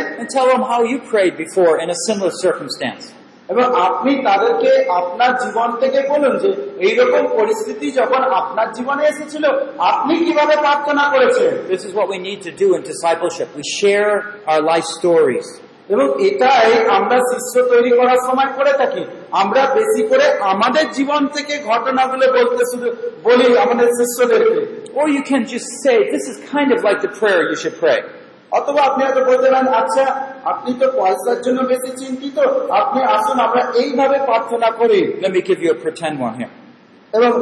[3.48, 6.48] এবং আপনি তাদেরকে আপনার জীবন থেকে বলুন যে
[6.78, 9.44] এইরকম পরিস্থিতি যখন আপনার জীবনে এসেছিল
[9.78, 11.66] আপনি কীভাবে প্রার্থনা করেছেন?
[11.66, 18.72] This is what share our life stories এবং এটাই আমরা শিষ্য তৈরি করার সময় করে
[18.80, 19.02] থাকি
[19.42, 22.88] আমরা বেশি করে আমাদের জীবন থেকে ঘটনাগুলো বলতে শুধু
[23.26, 24.60] বলি আমাদের শিষ্যদেরকে
[24.92, 27.98] Or you can just say, this is kind of like the prayer you should pray.
[28.52, 30.04] অথবা আপনি হয়তো বলতে পারেন আচ্ছা
[30.52, 32.36] আপনি তো পয়সার জন্য বেশি চিন্তিত
[32.80, 36.52] আপনি আসুন আমরা এইভাবে প্রার্থনা করি Let me give you a pretend one here.
[37.12, 37.32] এবং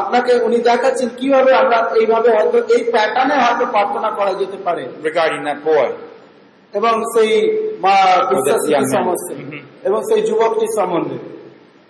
[0.00, 5.42] আপনাকে উনি দেখাচ্ছেন কীভাবে আমরা এইভাবে হয়তো এই প্যাটার্নে হয়তো প্রার্থনা করা যেতে পারে regarding
[5.48, 5.86] that boy.
[6.72, 7.32] এবং সেই
[8.30, 8.70] বিশ্বাসী.
[8.96, 9.60] সমস্ত Mhm.
[9.84, 11.18] এবং সেই যুবকটির সম্বন্ধে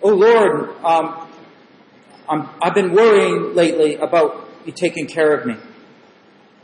[0.01, 0.53] Oh Lord,
[0.83, 1.05] um,
[2.29, 4.29] I'm, I've been worrying lately about
[4.65, 5.55] you taking care of me.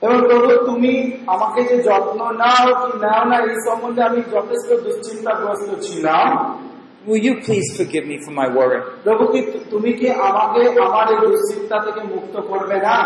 [0.02, 0.94] এবং প্রভু তুমি
[1.28, 6.30] আমাকে যে যত্ন নাও কি নাও না এই সম্বন্ধে আমি যথেষ্ট দুশ্চিন্তাগ্রস্ত ছিলাম
[7.08, 8.80] Will you please forgive me for my worry?
[9.06, 9.40] প্রভু কি
[9.72, 12.98] তুমি কি আমাকে আমার এই দুশ্চিন্তা থেকে মুক্ত করবে না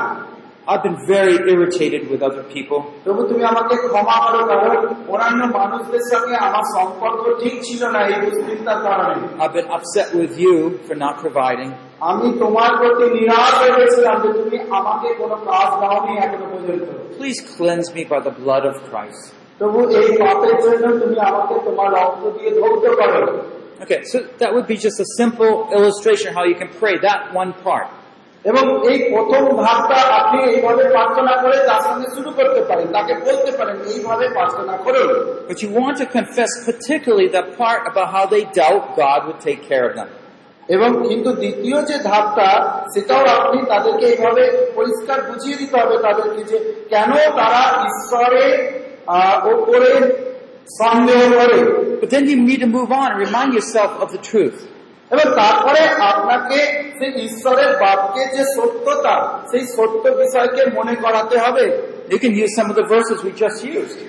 [0.69, 2.79] I've been very irritated with other people.
[3.07, 4.71] প্রভু তুমি আমাকে ক্ষমা করো কারণ
[5.13, 10.33] অন্যান্য মানুষদের সঙ্গে আমার সম্পর্ক ঠিক ছিল না এই দুশ্চিন্তার কারণে I've been upset with
[10.45, 10.55] you
[10.87, 11.71] for not providing.
[12.11, 16.87] আমি তোমার প্রতি নিরাশ হয়ে গেছিলাম যে তুমি আমাকে কোনো কাজ দাওনি এখনো পর্যন্ত
[17.21, 19.23] Please cleanse me by the blood of Christ.
[19.61, 23.21] প্রভু এই পাপের জন্য তুমি আমাকে তোমার রক্ত দিয়ে ধৌত করো
[23.85, 27.53] Okay, so that would be just a simple illustration how you can pray that one
[27.67, 27.89] part.
[28.46, 33.52] এবং এই প্রথম ধাপটা আপনি এইভাবে প্রার্থনা করে তার সঙ্গে শুরু করতে পারেন তাকে বলতে
[33.60, 35.10] পারেন এইভাবে প্রার্থনা করুন
[35.50, 39.62] But you want to confess particularly the part about how they doubt God would take
[39.72, 40.10] care of them.
[40.70, 42.50] এবং কিন্তু দ্বিতীয় যে ধাপটা
[42.94, 44.44] সেটাও আপনি তাদেরকে এইভাবে
[44.78, 46.58] পরিষ্কার বুঝিয়ে দিতে হবে তাদেরকে যে
[46.94, 48.54] কেন তারা ঈশ্বরের
[49.54, 49.92] ওপরে
[50.80, 51.58] সন্দেহ করে
[52.02, 54.58] But then you need to move on and remind yourself of the truth.
[55.12, 55.82] এবং তারপরে
[56.12, 56.60] আপনাকে
[57.00, 59.16] সেই ঈশ্বরের বাক্যের যে সত্যতা
[59.52, 61.66] সেই সত্য বিষয়কে মনে করাতে হবে
[62.14, 64.00] You can use some of the verses we just used.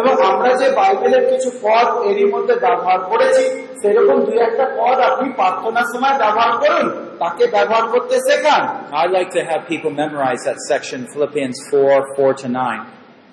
[0.00, 3.44] এবং আমরা যে বাইবেলের কিছু পদ এরই মধ্যে ব্যবহার করেছি
[3.80, 6.86] সেরকম দুই একটা পদ আপনি প্রার্থনার সময় ব্যবহার করুন
[7.22, 8.62] তাকে ব্যবহার করতে শেখান
[9.02, 12.80] I like to have people memorize that section, Philippians 4, 4 to 9.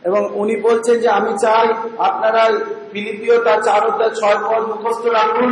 [0.04, 1.68] এবং উনি বলছেন যে আমি চাই
[2.10, 2.44] আপনারা
[2.92, 5.52] ফিলিপিও তার চার অধ্যায় ছয় পদ মুখস্থ রাখুন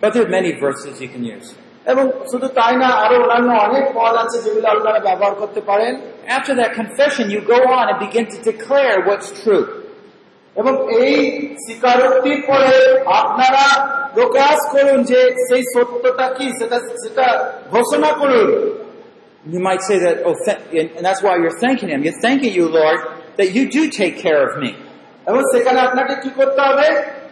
[0.00, 1.48] But there are many verses you can use.
[1.92, 5.92] এবং শুধু তাই না আরো অন্যান্য অনেক পদ আছে যেগুলো আপনারা ব্যবহার করতে পারেন
[6.38, 9.64] After that confession, you go on and begin to declare what's true.
[10.56, 11.14] এবং এই
[11.66, 12.72] স্বীকারোক্তির পরে
[13.22, 13.64] আপনারা
[14.14, 17.26] প্রকাশ করুন যে সেই সত্যটা কি সেটা সেটা
[17.74, 18.48] ঘোষণা করুন
[19.46, 22.00] You might say that, oh, th- and and that's why you're thanking Him.
[22.06, 22.98] You're thanking you, Lord,
[23.38, 24.70] that you do take care of me.
[25.26, 26.88] এবং সেখানে আপনাকে কি করতে হবে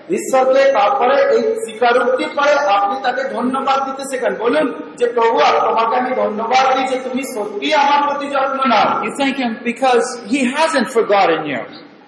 [0.10, 4.66] ঈশ্বরকে তারপরে এই স্বীকারোক্তির পরে আপনি তাকে ধন্যবাদ দিতে শেখান বলুন
[5.00, 5.38] যে প্রভু
[5.68, 8.88] তোমাকে আমি ধন্যবাদ দিই যে তুমি সত্যি আমার প্রতি যত্ন নাও
[9.40, 11.62] Him because He hasn't forgotten you.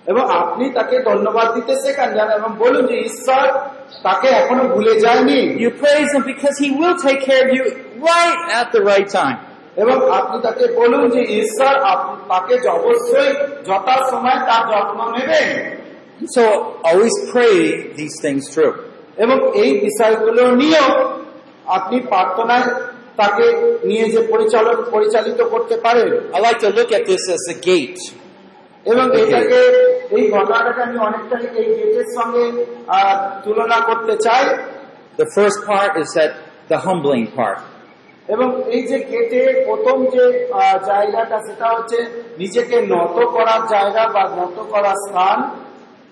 [0.08, 3.46] এবং আপনি তাকে ধন্যবাদ দিতে শেখান জান এবং বলুন যে ঈশ্বর
[4.04, 7.64] তাকে এখনও ভুলে যায়নি you praise Him because He will take care of you
[8.10, 9.38] right at the right time.
[9.76, 13.32] এবং আপনি তাকে বলুন যে ঈশ্বর আপনি তাকে অবশ্যই
[13.68, 15.48] যথা সময় তার যত্ন নেবেন
[16.28, 18.74] So always pray these things through.
[19.18, 20.92] এবং এই বিষয়গুলো নিয়েও
[21.78, 22.68] আপনি প্রার্থনায়
[23.20, 23.46] তাকে
[23.90, 28.02] নিয়ে যে পরিচালন পরিচালিত করতে পারেন I like to look at this as a gate.
[28.86, 29.60] এবং এটাকে
[30.18, 32.44] এই ঘটনাটাকে আমি অনেকটাই এই গেটের সঙ্গে
[33.44, 34.44] তুলনা করতে চাই
[35.18, 36.32] The first part is that
[36.72, 37.60] the humbling part.
[38.34, 40.24] এবং এই যে গেটে প্রথম যে
[40.92, 42.00] জায়গাটা সেটা হচ্ছে
[42.42, 45.38] নিজেকে নত করার জায়গা বা নত করার স্থান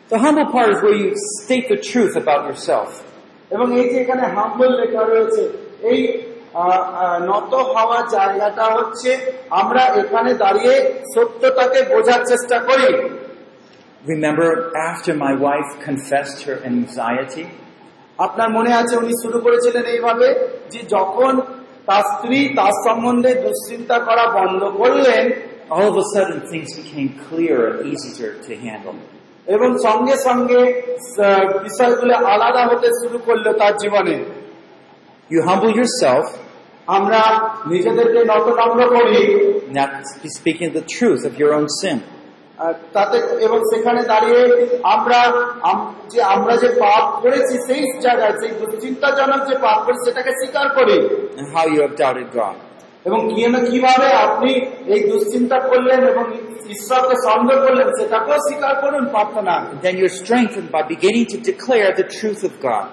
[0.08, 1.10] The humble part is where you
[1.40, 2.90] state the truth about yourself.
[3.50, 5.42] এবং এই যে এখানে হাম্বল লেখা রয়েছে
[5.90, 6.00] এই
[6.54, 6.70] আহ,
[7.02, 9.10] আহ, নত হওয়ার জায়গাটা হচ্ছে
[9.60, 10.74] আমরা এখানে দাঁড়িয়ে
[11.14, 12.88] সত্যতাকে বোঝার চেষ্টা করি
[14.06, 14.48] Remember
[14.90, 17.44] after my wife confessed her anxiety?
[18.18, 20.26] আপনার মনে আছে উনি শুরু করেছিলেন এইভাবে
[20.72, 21.32] যে যখন
[21.88, 25.24] তার স্ত্রী তার সম্বন্ধে দুশ্চিন্তা করা বন্ধ করলেন
[25.74, 28.96] All of a sudden things became clearer and easier to handle.
[29.55, 30.61] এবং সঙ্গে সঙ্গে
[31.65, 34.15] বিষয়গুলো আলাদা হতে শুরু করল তার জীবনে।
[35.33, 36.23] ইউ হাম্বু ইউর
[36.97, 37.21] আমরা
[37.71, 39.21] নিজেদেরকে নতনম্র করি।
[40.35, 41.97] Speaking the truth of your own sin
[42.93, 44.41] তাতে এবং সেখানে দাঁড়িয়ে
[44.95, 45.19] আমরা
[46.11, 50.97] যে আমরা যে পাপ করেছি সেই জায়গায় সেই দুশ্চিন্তাজনক যে পাপ করেছি সেটাকে স্বীকার করি।
[51.55, 52.57] How you have doubted God
[53.04, 54.50] এবং কি না কিভাবে আপনি
[54.86, 56.24] এই দুশ্চিন্তা করলেন এবং
[56.68, 62.06] ঈশ্বরকে সন্দেহ করলেন সেটাকেও স্বীকার করুন প্রার্থনা Then you're strengthened by beginning to declare the
[62.18, 62.86] truth of God.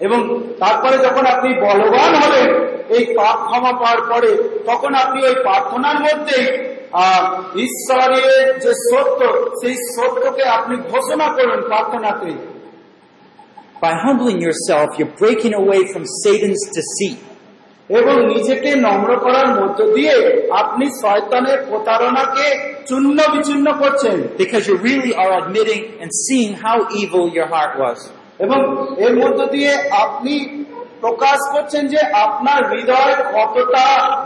[0.00, 0.20] এবং
[0.58, 2.48] তারপরে যখন আপনি বলবান হলেন
[2.88, 4.30] এই পাপ ক্ষমা পাওয়ার পরে
[4.66, 6.38] তখন আপনি ওই প্রার্থনার মধ্যে
[7.04, 7.24] আহ,
[7.66, 8.30] ঈশ্বরের
[8.64, 9.20] যে সত্য
[9.60, 12.30] সেই সত্যকে আপনি ঘোষণা করুন প্রার্থনাতে
[13.82, 17.18] By humbling yourself, you're breaking away from Satan's deceit.
[17.89, 20.15] এবং নিজেকে নম্র করার মধ্য দিয়ে
[20.61, 22.47] আপনি শয়তানের প্রতারণাকে
[22.87, 27.97] চূর্ণ বিচূর্ণ করছেন Because you really are admitting and seeing how evil your heart was.
[28.39, 28.59] এবং
[29.05, 29.71] এর মধ্য দিয়ে
[30.03, 30.33] আপনি
[31.01, 33.85] প্রকাশ করছেন যে আপনার হৃদয় কতটা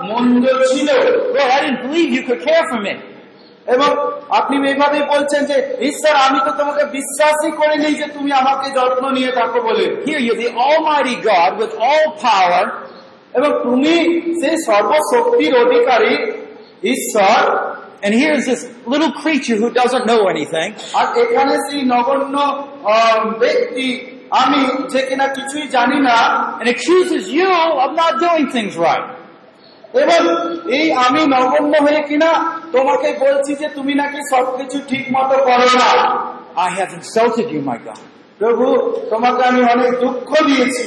[0.10, 0.90] মন্দ ছিল
[1.36, 2.94] Lord, I didn't believe you could care for me.
[3.68, 3.90] এবং
[4.40, 5.58] আপনি এইভাবেই বলছেন যে
[5.90, 10.22] ঈশ্বর আমি তো তোমাকে বিশ্বাসই করে করিনি যে তুমি আমাকে যত্ন নিয়ে থাকো বলে Here
[10.26, 12.64] you're the Almighty God with all power,
[13.34, 13.94] এবং তুমি
[14.42, 16.14] সেই সর্বশক্তির অধিকারী
[16.94, 17.42] ঈশ্বর
[18.02, 20.70] and here's this little creature who doesn't know anything,
[21.00, 22.36] আর এখানে সেই নগণ্য
[23.44, 23.88] ব্যক্তি
[24.42, 24.62] আমি
[24.94, 26.18] যে কিনা কিছুই জানি না
[26.60, 27.50] and accuses you
[27.84, 29.06] of not doing things right.
[30.04, 30.22] এবং
[30.78, 32.30] এই আমি নগণ্য হয়ে কিনা
[32.76, 35.90] তোমাকে বলছি যে তুমি নাকি সবকিছু ঠিক মতো করো না
[36.68, 38.02] I have insulted you, my God.
[38.40, 38.66] প্রভু
[39.12, 40.86] তোমাকে আমি অনেক দুঃখ দিয়েছি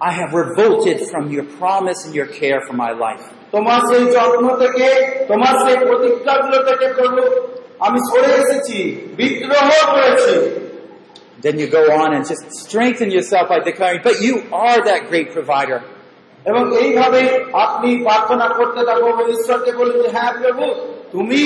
[0.00, 3.24] I have revolted from your promise and your care for my life.
[3.54, 4.86] তোমার সেই যত্ন থেকে
[5.30, 7.22] তোমার সেই প্রতিজ্ঞাগুলো থেকে প্রভু
[7.86, 8.78] আমি সরে এসেছি
[9.18, 10.36] বিদ্রোহ করেছি
[11.44, 14.34] Then you go on and just strengthen yourself by declaring, but you
[14.66, 15.80] are that great provider.
[16.50, 17.20] এবং এইভাবে
[17.66, 20.64] আপনি প্রার্থনা করতে থাকো এবং ঈশ্বরকে বলুন যে হ্যাঁ প্রভু
[21.14, 21.40] তুমি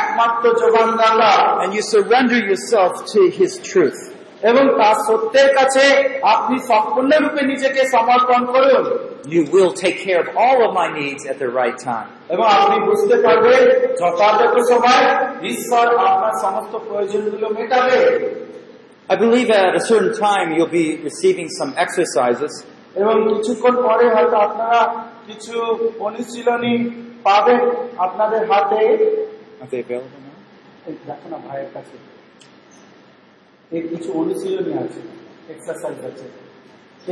[0.00, 4.00] একমাত্র যোগানদাতা And you surrender yourself to His truth.
[4.41, 10.57] এবং তার সত্যের কাছে আপনি সম্পূর্ণরূপে নিজেকে সমর্পণ করুন। You will take care of all
[10.67, 12.09] of my needs at the right time.
[12.29, 13.61] এবং আপনি বুঝতে পারবেন
[14.01, 15.05] যথাযথ সময়
[15.47, 17.99] ঈশ্বর আপনার সমস্ত প্রয়োজনগুলো মেটাবে।
[19.09, 22.53] I believe at a certain time you'll be receiving some exercises.
[22.95, 25.61] এবং কিছুক্ষণ পরে হয়তো আপনারা কিছু
[25.99, 26.89] অনুশীলনী
[27.23, 27.61] পাবেন
[27.97, 28.81] আপনাদের হাতে।
[29.61, 30.37] Are they available now?
[31.07, 32.16] দেখো না ভাইয়ের কাছে।
[33.72, 35.00] এই কিছু অনুশীলনী আছে
[35.54, 36.26] এক্সারসাইজ আছে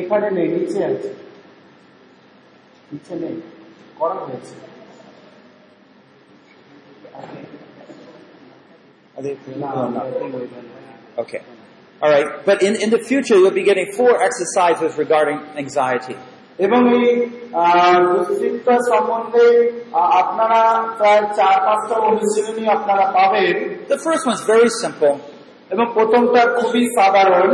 [0.01, 1.11] এখানে নেই নিচে আছে
[2.93, 3.37] নিচে নেই
[3.99, 4.55] করা হয়েছে
[9.17, 10.05] Are they না, available না, now?
[10.11, 10.69] এটাই হয়ে যাবে।
[11.23, 11.41] Okay.
[12.03, 12.29] All right.
[12.49, 16.17] But in, in the future, you'll be getting four exercises regarding anxiety.
[16.59, 17.09] এবং এই
[17.63, 19.47] আহ, দুশ্চিন্তা সম্বন্ধে
[19.93, 20.61] আহ, আপনারা
[20.99, 23.55] প্রায় চার পাঁচটা অনুশীলনী আপনারা পাবেন
[23.89, 25.15] The first one's very simple,
[25.71, 27.51] এবং প্রথমটা খুবই সাধারণ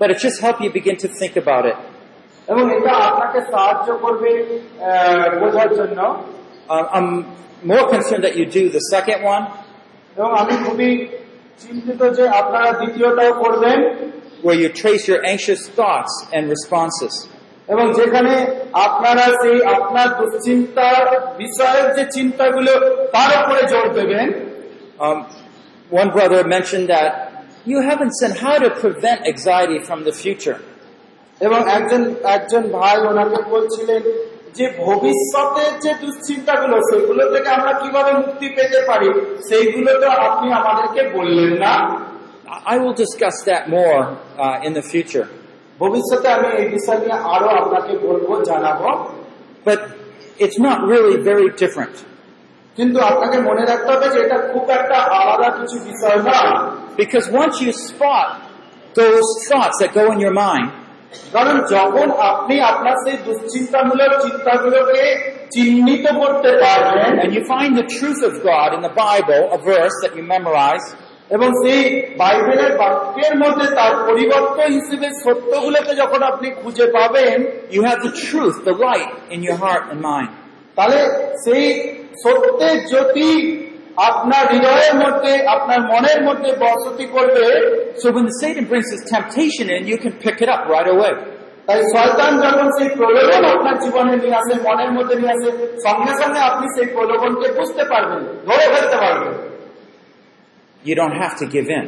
[0.00, 1.78] but it just help you begin to think about it.
[2.48, 6.00] এবং এটা আপনাকে সাহায্য করবে আহ, বোঝার জন্য
[6.74, 7.08] Um, I'm
[7.72, 9.44] more concerned that you do the second one,
[10.16, 10.90] এবং আমি খুবই
[11.62, 13.78] চিন্তিত যে আপনারা দ্বিতীয়টাও করবেন
[14.44, 17.14] where you trace your anxious thoughts and responses.
[17.68, 18.32] এবং যেখানে
[18.86, 21.02] আপনারা সেই আপনার দুশ্চিন্তার
[21.42, 22.72] বিষয়ের যে চিন্তাগুলো
[23.14, 24.28] তার উপরে জোর দেবেন
[25.06, 25.18] Um,
[26.02, 27.10] one brother mentioned that
[27.66, 30.58] you haven't said how to prevent anxiety from the future.
[31.40, 32.02] এবং একজন
[32.36, 34.02] একজন ভাই ওনাকে বলছিলেন
[34.56, 39.08] যে ভবিষ্যতের যে দুশ্চিন্তাগুলো সেগুলো থেকে আমরা কিভাবে মুক্তি পেতে পারি
[39.48, 41.74] সেইগুলো তো আপনি আমাদেরকে বললেন না
[42.74, 44.00] I will discuss that more
[44.44, 45.26] uh, in the future.
[45.80, 48.88] ভবিষ্যতে আমি এই বিষয় নিয়ে আরো আপনাকে বলবো জানাবো
[49.68, 49.80] But
[50.44, 51.96] it's not really very different.
[52.76, 56.38] কিন্তু আপনাকে মনে রাখতে হবে যে এটা খুব একটা আলাদা কিছু বিষয় না
[56.97, 58.27] Because once you spot
[58.95, 60.69] those thoughts that go in your mind,
[61.35, 65.03] কারণ যখন আপনি আপনার সেই দুশ্চিন্তামূলক চিন্তাগুলোকে
[65.55, 69.95] চিহ্নিত করতে পারবেন and you find the truth of God in the Bible, a verse
[70.03, 70.85] that you memorize,
[71.35, 71.81] এবং সেই
[72.21, 77.37] বাইবেলের বাক্যের মধ্যে তার পরিবর্তন হিসেবে সত্যগুলোকে যখন আপনি খুঁজে পাবেন
[77.75, 80.31] you have the truth, the light in your heart and mind.
[80.77, 80.99] তাহলে
[81.45, 81.65] সেই
[82.23, 83.29] সত্যের জ্যোতি
[84.08, 87.46] আপনার হৃদয়ের মধ্যে আপনার মনের মধ্যে বসতি করবে
[88.02, 91.14] So when Satan brings his temptation in, you can pick it up right away.
[91.68, 95.48] তাই শয়তান যখন সেই প্রলোভন আপনার জীবনে নিয়ে আসে মনের মধ্যে নিয়ে আসে
[95.86, 99.32] সঙ্গে সঙ্গে আপনি সেই প্রলোভনকে বুঝতে পারবেন ধরে ফেলতে পারবেন
[100.82, 101.86] You don't have to give in.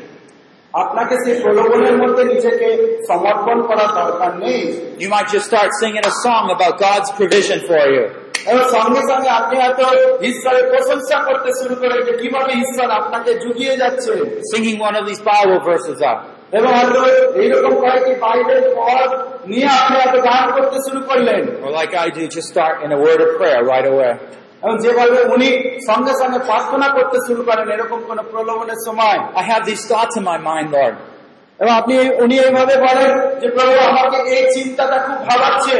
[0.75, 2.69] আপনাকে সেই প্রলোভনের মধ্যে নিজেকে
[3.09, 4.61] সমর্পণ করার দরকার নেই
[5.03, 8.05] You might just start singing a song about God's provision for you.
[8.46, 9.86] সঙ্গে সঙ্গে আপনি হয়তো
[10.22, 14.12] ঈশ্বরের প্রশংসা করতে শুরু করেন যে কীভাবে ঈশ্বর আপনাকে জুগিয়ে যাচ্ছে
[14.88, 16.20] one of these Bible verses up.
[16.52, 17.02] এবং হয়তো
[17.42, 19.10] এইরকম কয়েকটি বাইবেল পদ
[19.48, 21.42] নিয়ে আপনি হয়তো গান করতে শুরু করলেন
[21.80, 24.12] like I do, just start in a word of prayer right away.
[24.64, 25.50] এবং যেভাবে উনি
[25.90, 29.18] সঙ্গে সঙ্গে প্রার্থনা করতে শুরু করেন এরকম কোন প্রলোভনের সময়
[29.52, 30.96] have these thoughts in my mind, Lord.
[31.60, 33.12] এবং আপনি উনি এইভাবে বলেন
[33.42, 35.76] যে প্রভু আমাকে এই চিন্তাটা খুব ভাবাচ্ছে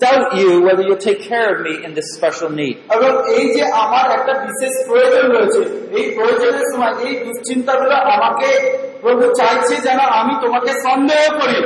[0.00, 2.50] They want me to doubt you whether you'll take care of me in this special
[2.60, 2.76] need.
[2.96, 5.60] এবং এই যে আমার একটা বিশেষ প্রয়োজন রয়েছে
[5.98, 8.48] এই প্রয়োজনের সময় এই দুশ্চিন্তাগুলো আমাকে
[9.02, 11.58] প্রভু চাইছে যেন আমি তোমাকে সন্দেহ করি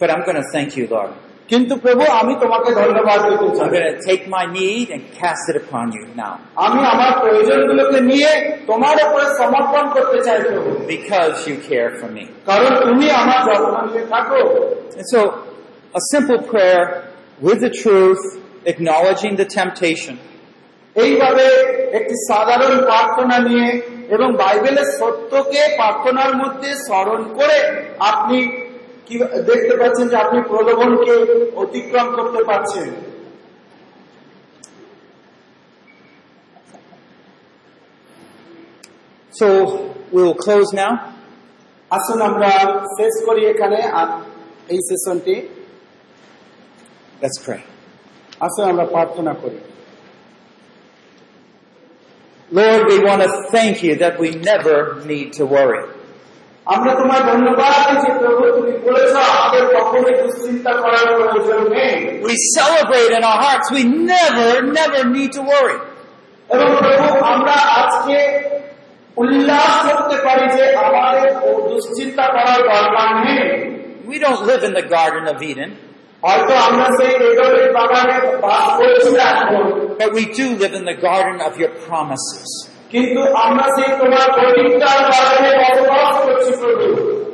[0.00, 1.12] But I'm going to thank you, Lord.
[1.48, 5.44] কিন্তু প্রভু আমি তোমাকে ধন্যবাদ দিতে I'm চাই going to take my need and cast
[5.50, 6.34] it upon you now
[6.66, 8.30] আমি আমার প্রয়োজনগুলোকে নিয়ে
[8.70, 12.24] তোমার উপরে সমর্পণ করতে চাই প্রভু because you care for me.
[12.50, 14.40] কারণ তুমি আমার যত্ন নিয়ে থাকো
[14.98, 15.20] And so,
[15.97, 16.83] a simple prayer
[17.39, 18.23] with the truth,
[18.71, 20.15] acknowledging the temptation,
[21.03, 21.45] এইভাবে
[21.97, 23.67] একটি সাধারণ প্রার্থনা নিয়ে
[24.15, 27.59] এবং বাইবেলের সত্যকে প্রার্থনার মধ্যে স্মরণ করে
[28.11, 28.37] আপনি
[29.07, 29.15] কি
[29.49, 31.13] দেখতে পাচ্ছেন যে আপনি প্রলোভনকে
[31.63, 32.87] অতিক্রম করতে পারছেন?
[39.39, 39.47] So
[40.13, 40.93] we'll close now.
[41.91, 42.51] আসুন আমরা
[42.97, 43.79] শেষ করি এখানে
[44.73, 45.35] এই সেশনটি।
[47.22, 47.62] Let's pray.
[48.46, 49.58] আসুন আমরা প্রার্থনা করি
[52.60, 54.76] Lord, we want to thank you that we never
[55.10, 55.84] need to worry.
[56.74, 61.94] আমরা তোমায় ধন্যবাদ দিচ্ছি প্রভু তুমি বলেছ আমাদের কখনোই দুশ্চিন্তা করার প্রয়োজন নেই
[62.28, 63.66] We celebrate in our hearts.
[63.78, 63.82] We
[64.14, 64.48] never,
[64.80, 65.78] never need to worry.
[66.54, 68.18] এবং প্রভু আমরা আজকে
[69.22, 73.44] উল্লাস করতে পারি যে আমাদের ও দুশ্চিন্তা করার দরকার নেই
[74.10, 75.70] We don't live in the Garden of Eden,
[79.99, 82.69] But we do live in the garden of your promises.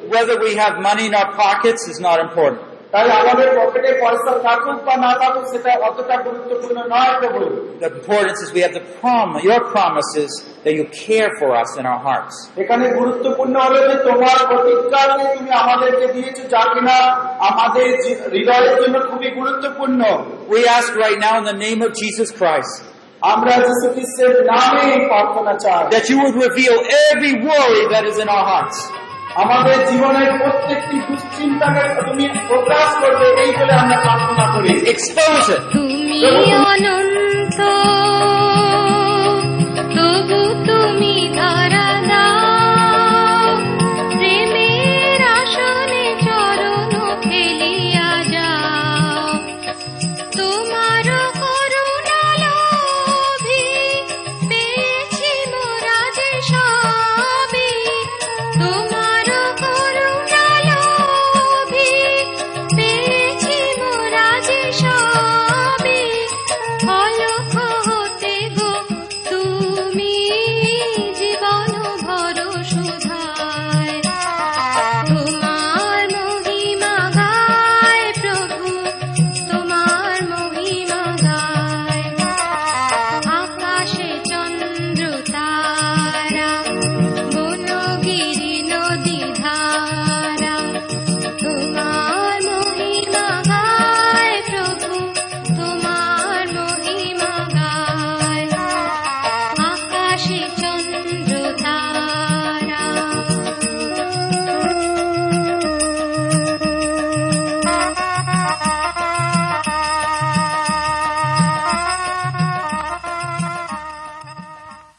[0.10, 2.73] Whether we have money in our pockets is not important.
[2.93, 7.41] তাই আমাদের পকেটে পয়সা থাকুক বা না থাকুক সেটা অতটা গুরুত্বপূর্ণ নয় প্রভু
[7.85, 10.31] The importance is we have the promise, your promises
[10.65, 12.35] that you care for us in our hearts.
[12.63, 16.97] এখানে গুরুত্বপূর্ণ হলো যে তোমার প্রতিজ্ঞাকে তুমি আমাদেরকে দিয়েছো যা কিনা
[17.51, 20.01] আমাদের জী- হৃদয়ের জন্য খুবই গুরুত্বপূর্ণ
[20.55, 22.75] We ask right now in the name of Jesus Christ
[23.33, 26.77] আমরা যীশু খ্রিস্টের নামে এই প্রার্থনা চাই that you would reveal
[27.11, 28.79] every worry that is in our hearts.
[29.36, 36.22] আমাদের জীবনের প্রত্যেকটি দুশ্চিন্তাকে তুমি প্রকাশ করবে এই বলে আমরা প্রার্থনা করি। এক্সপোজ তুমি
[36.66, 37.60] অনন্ত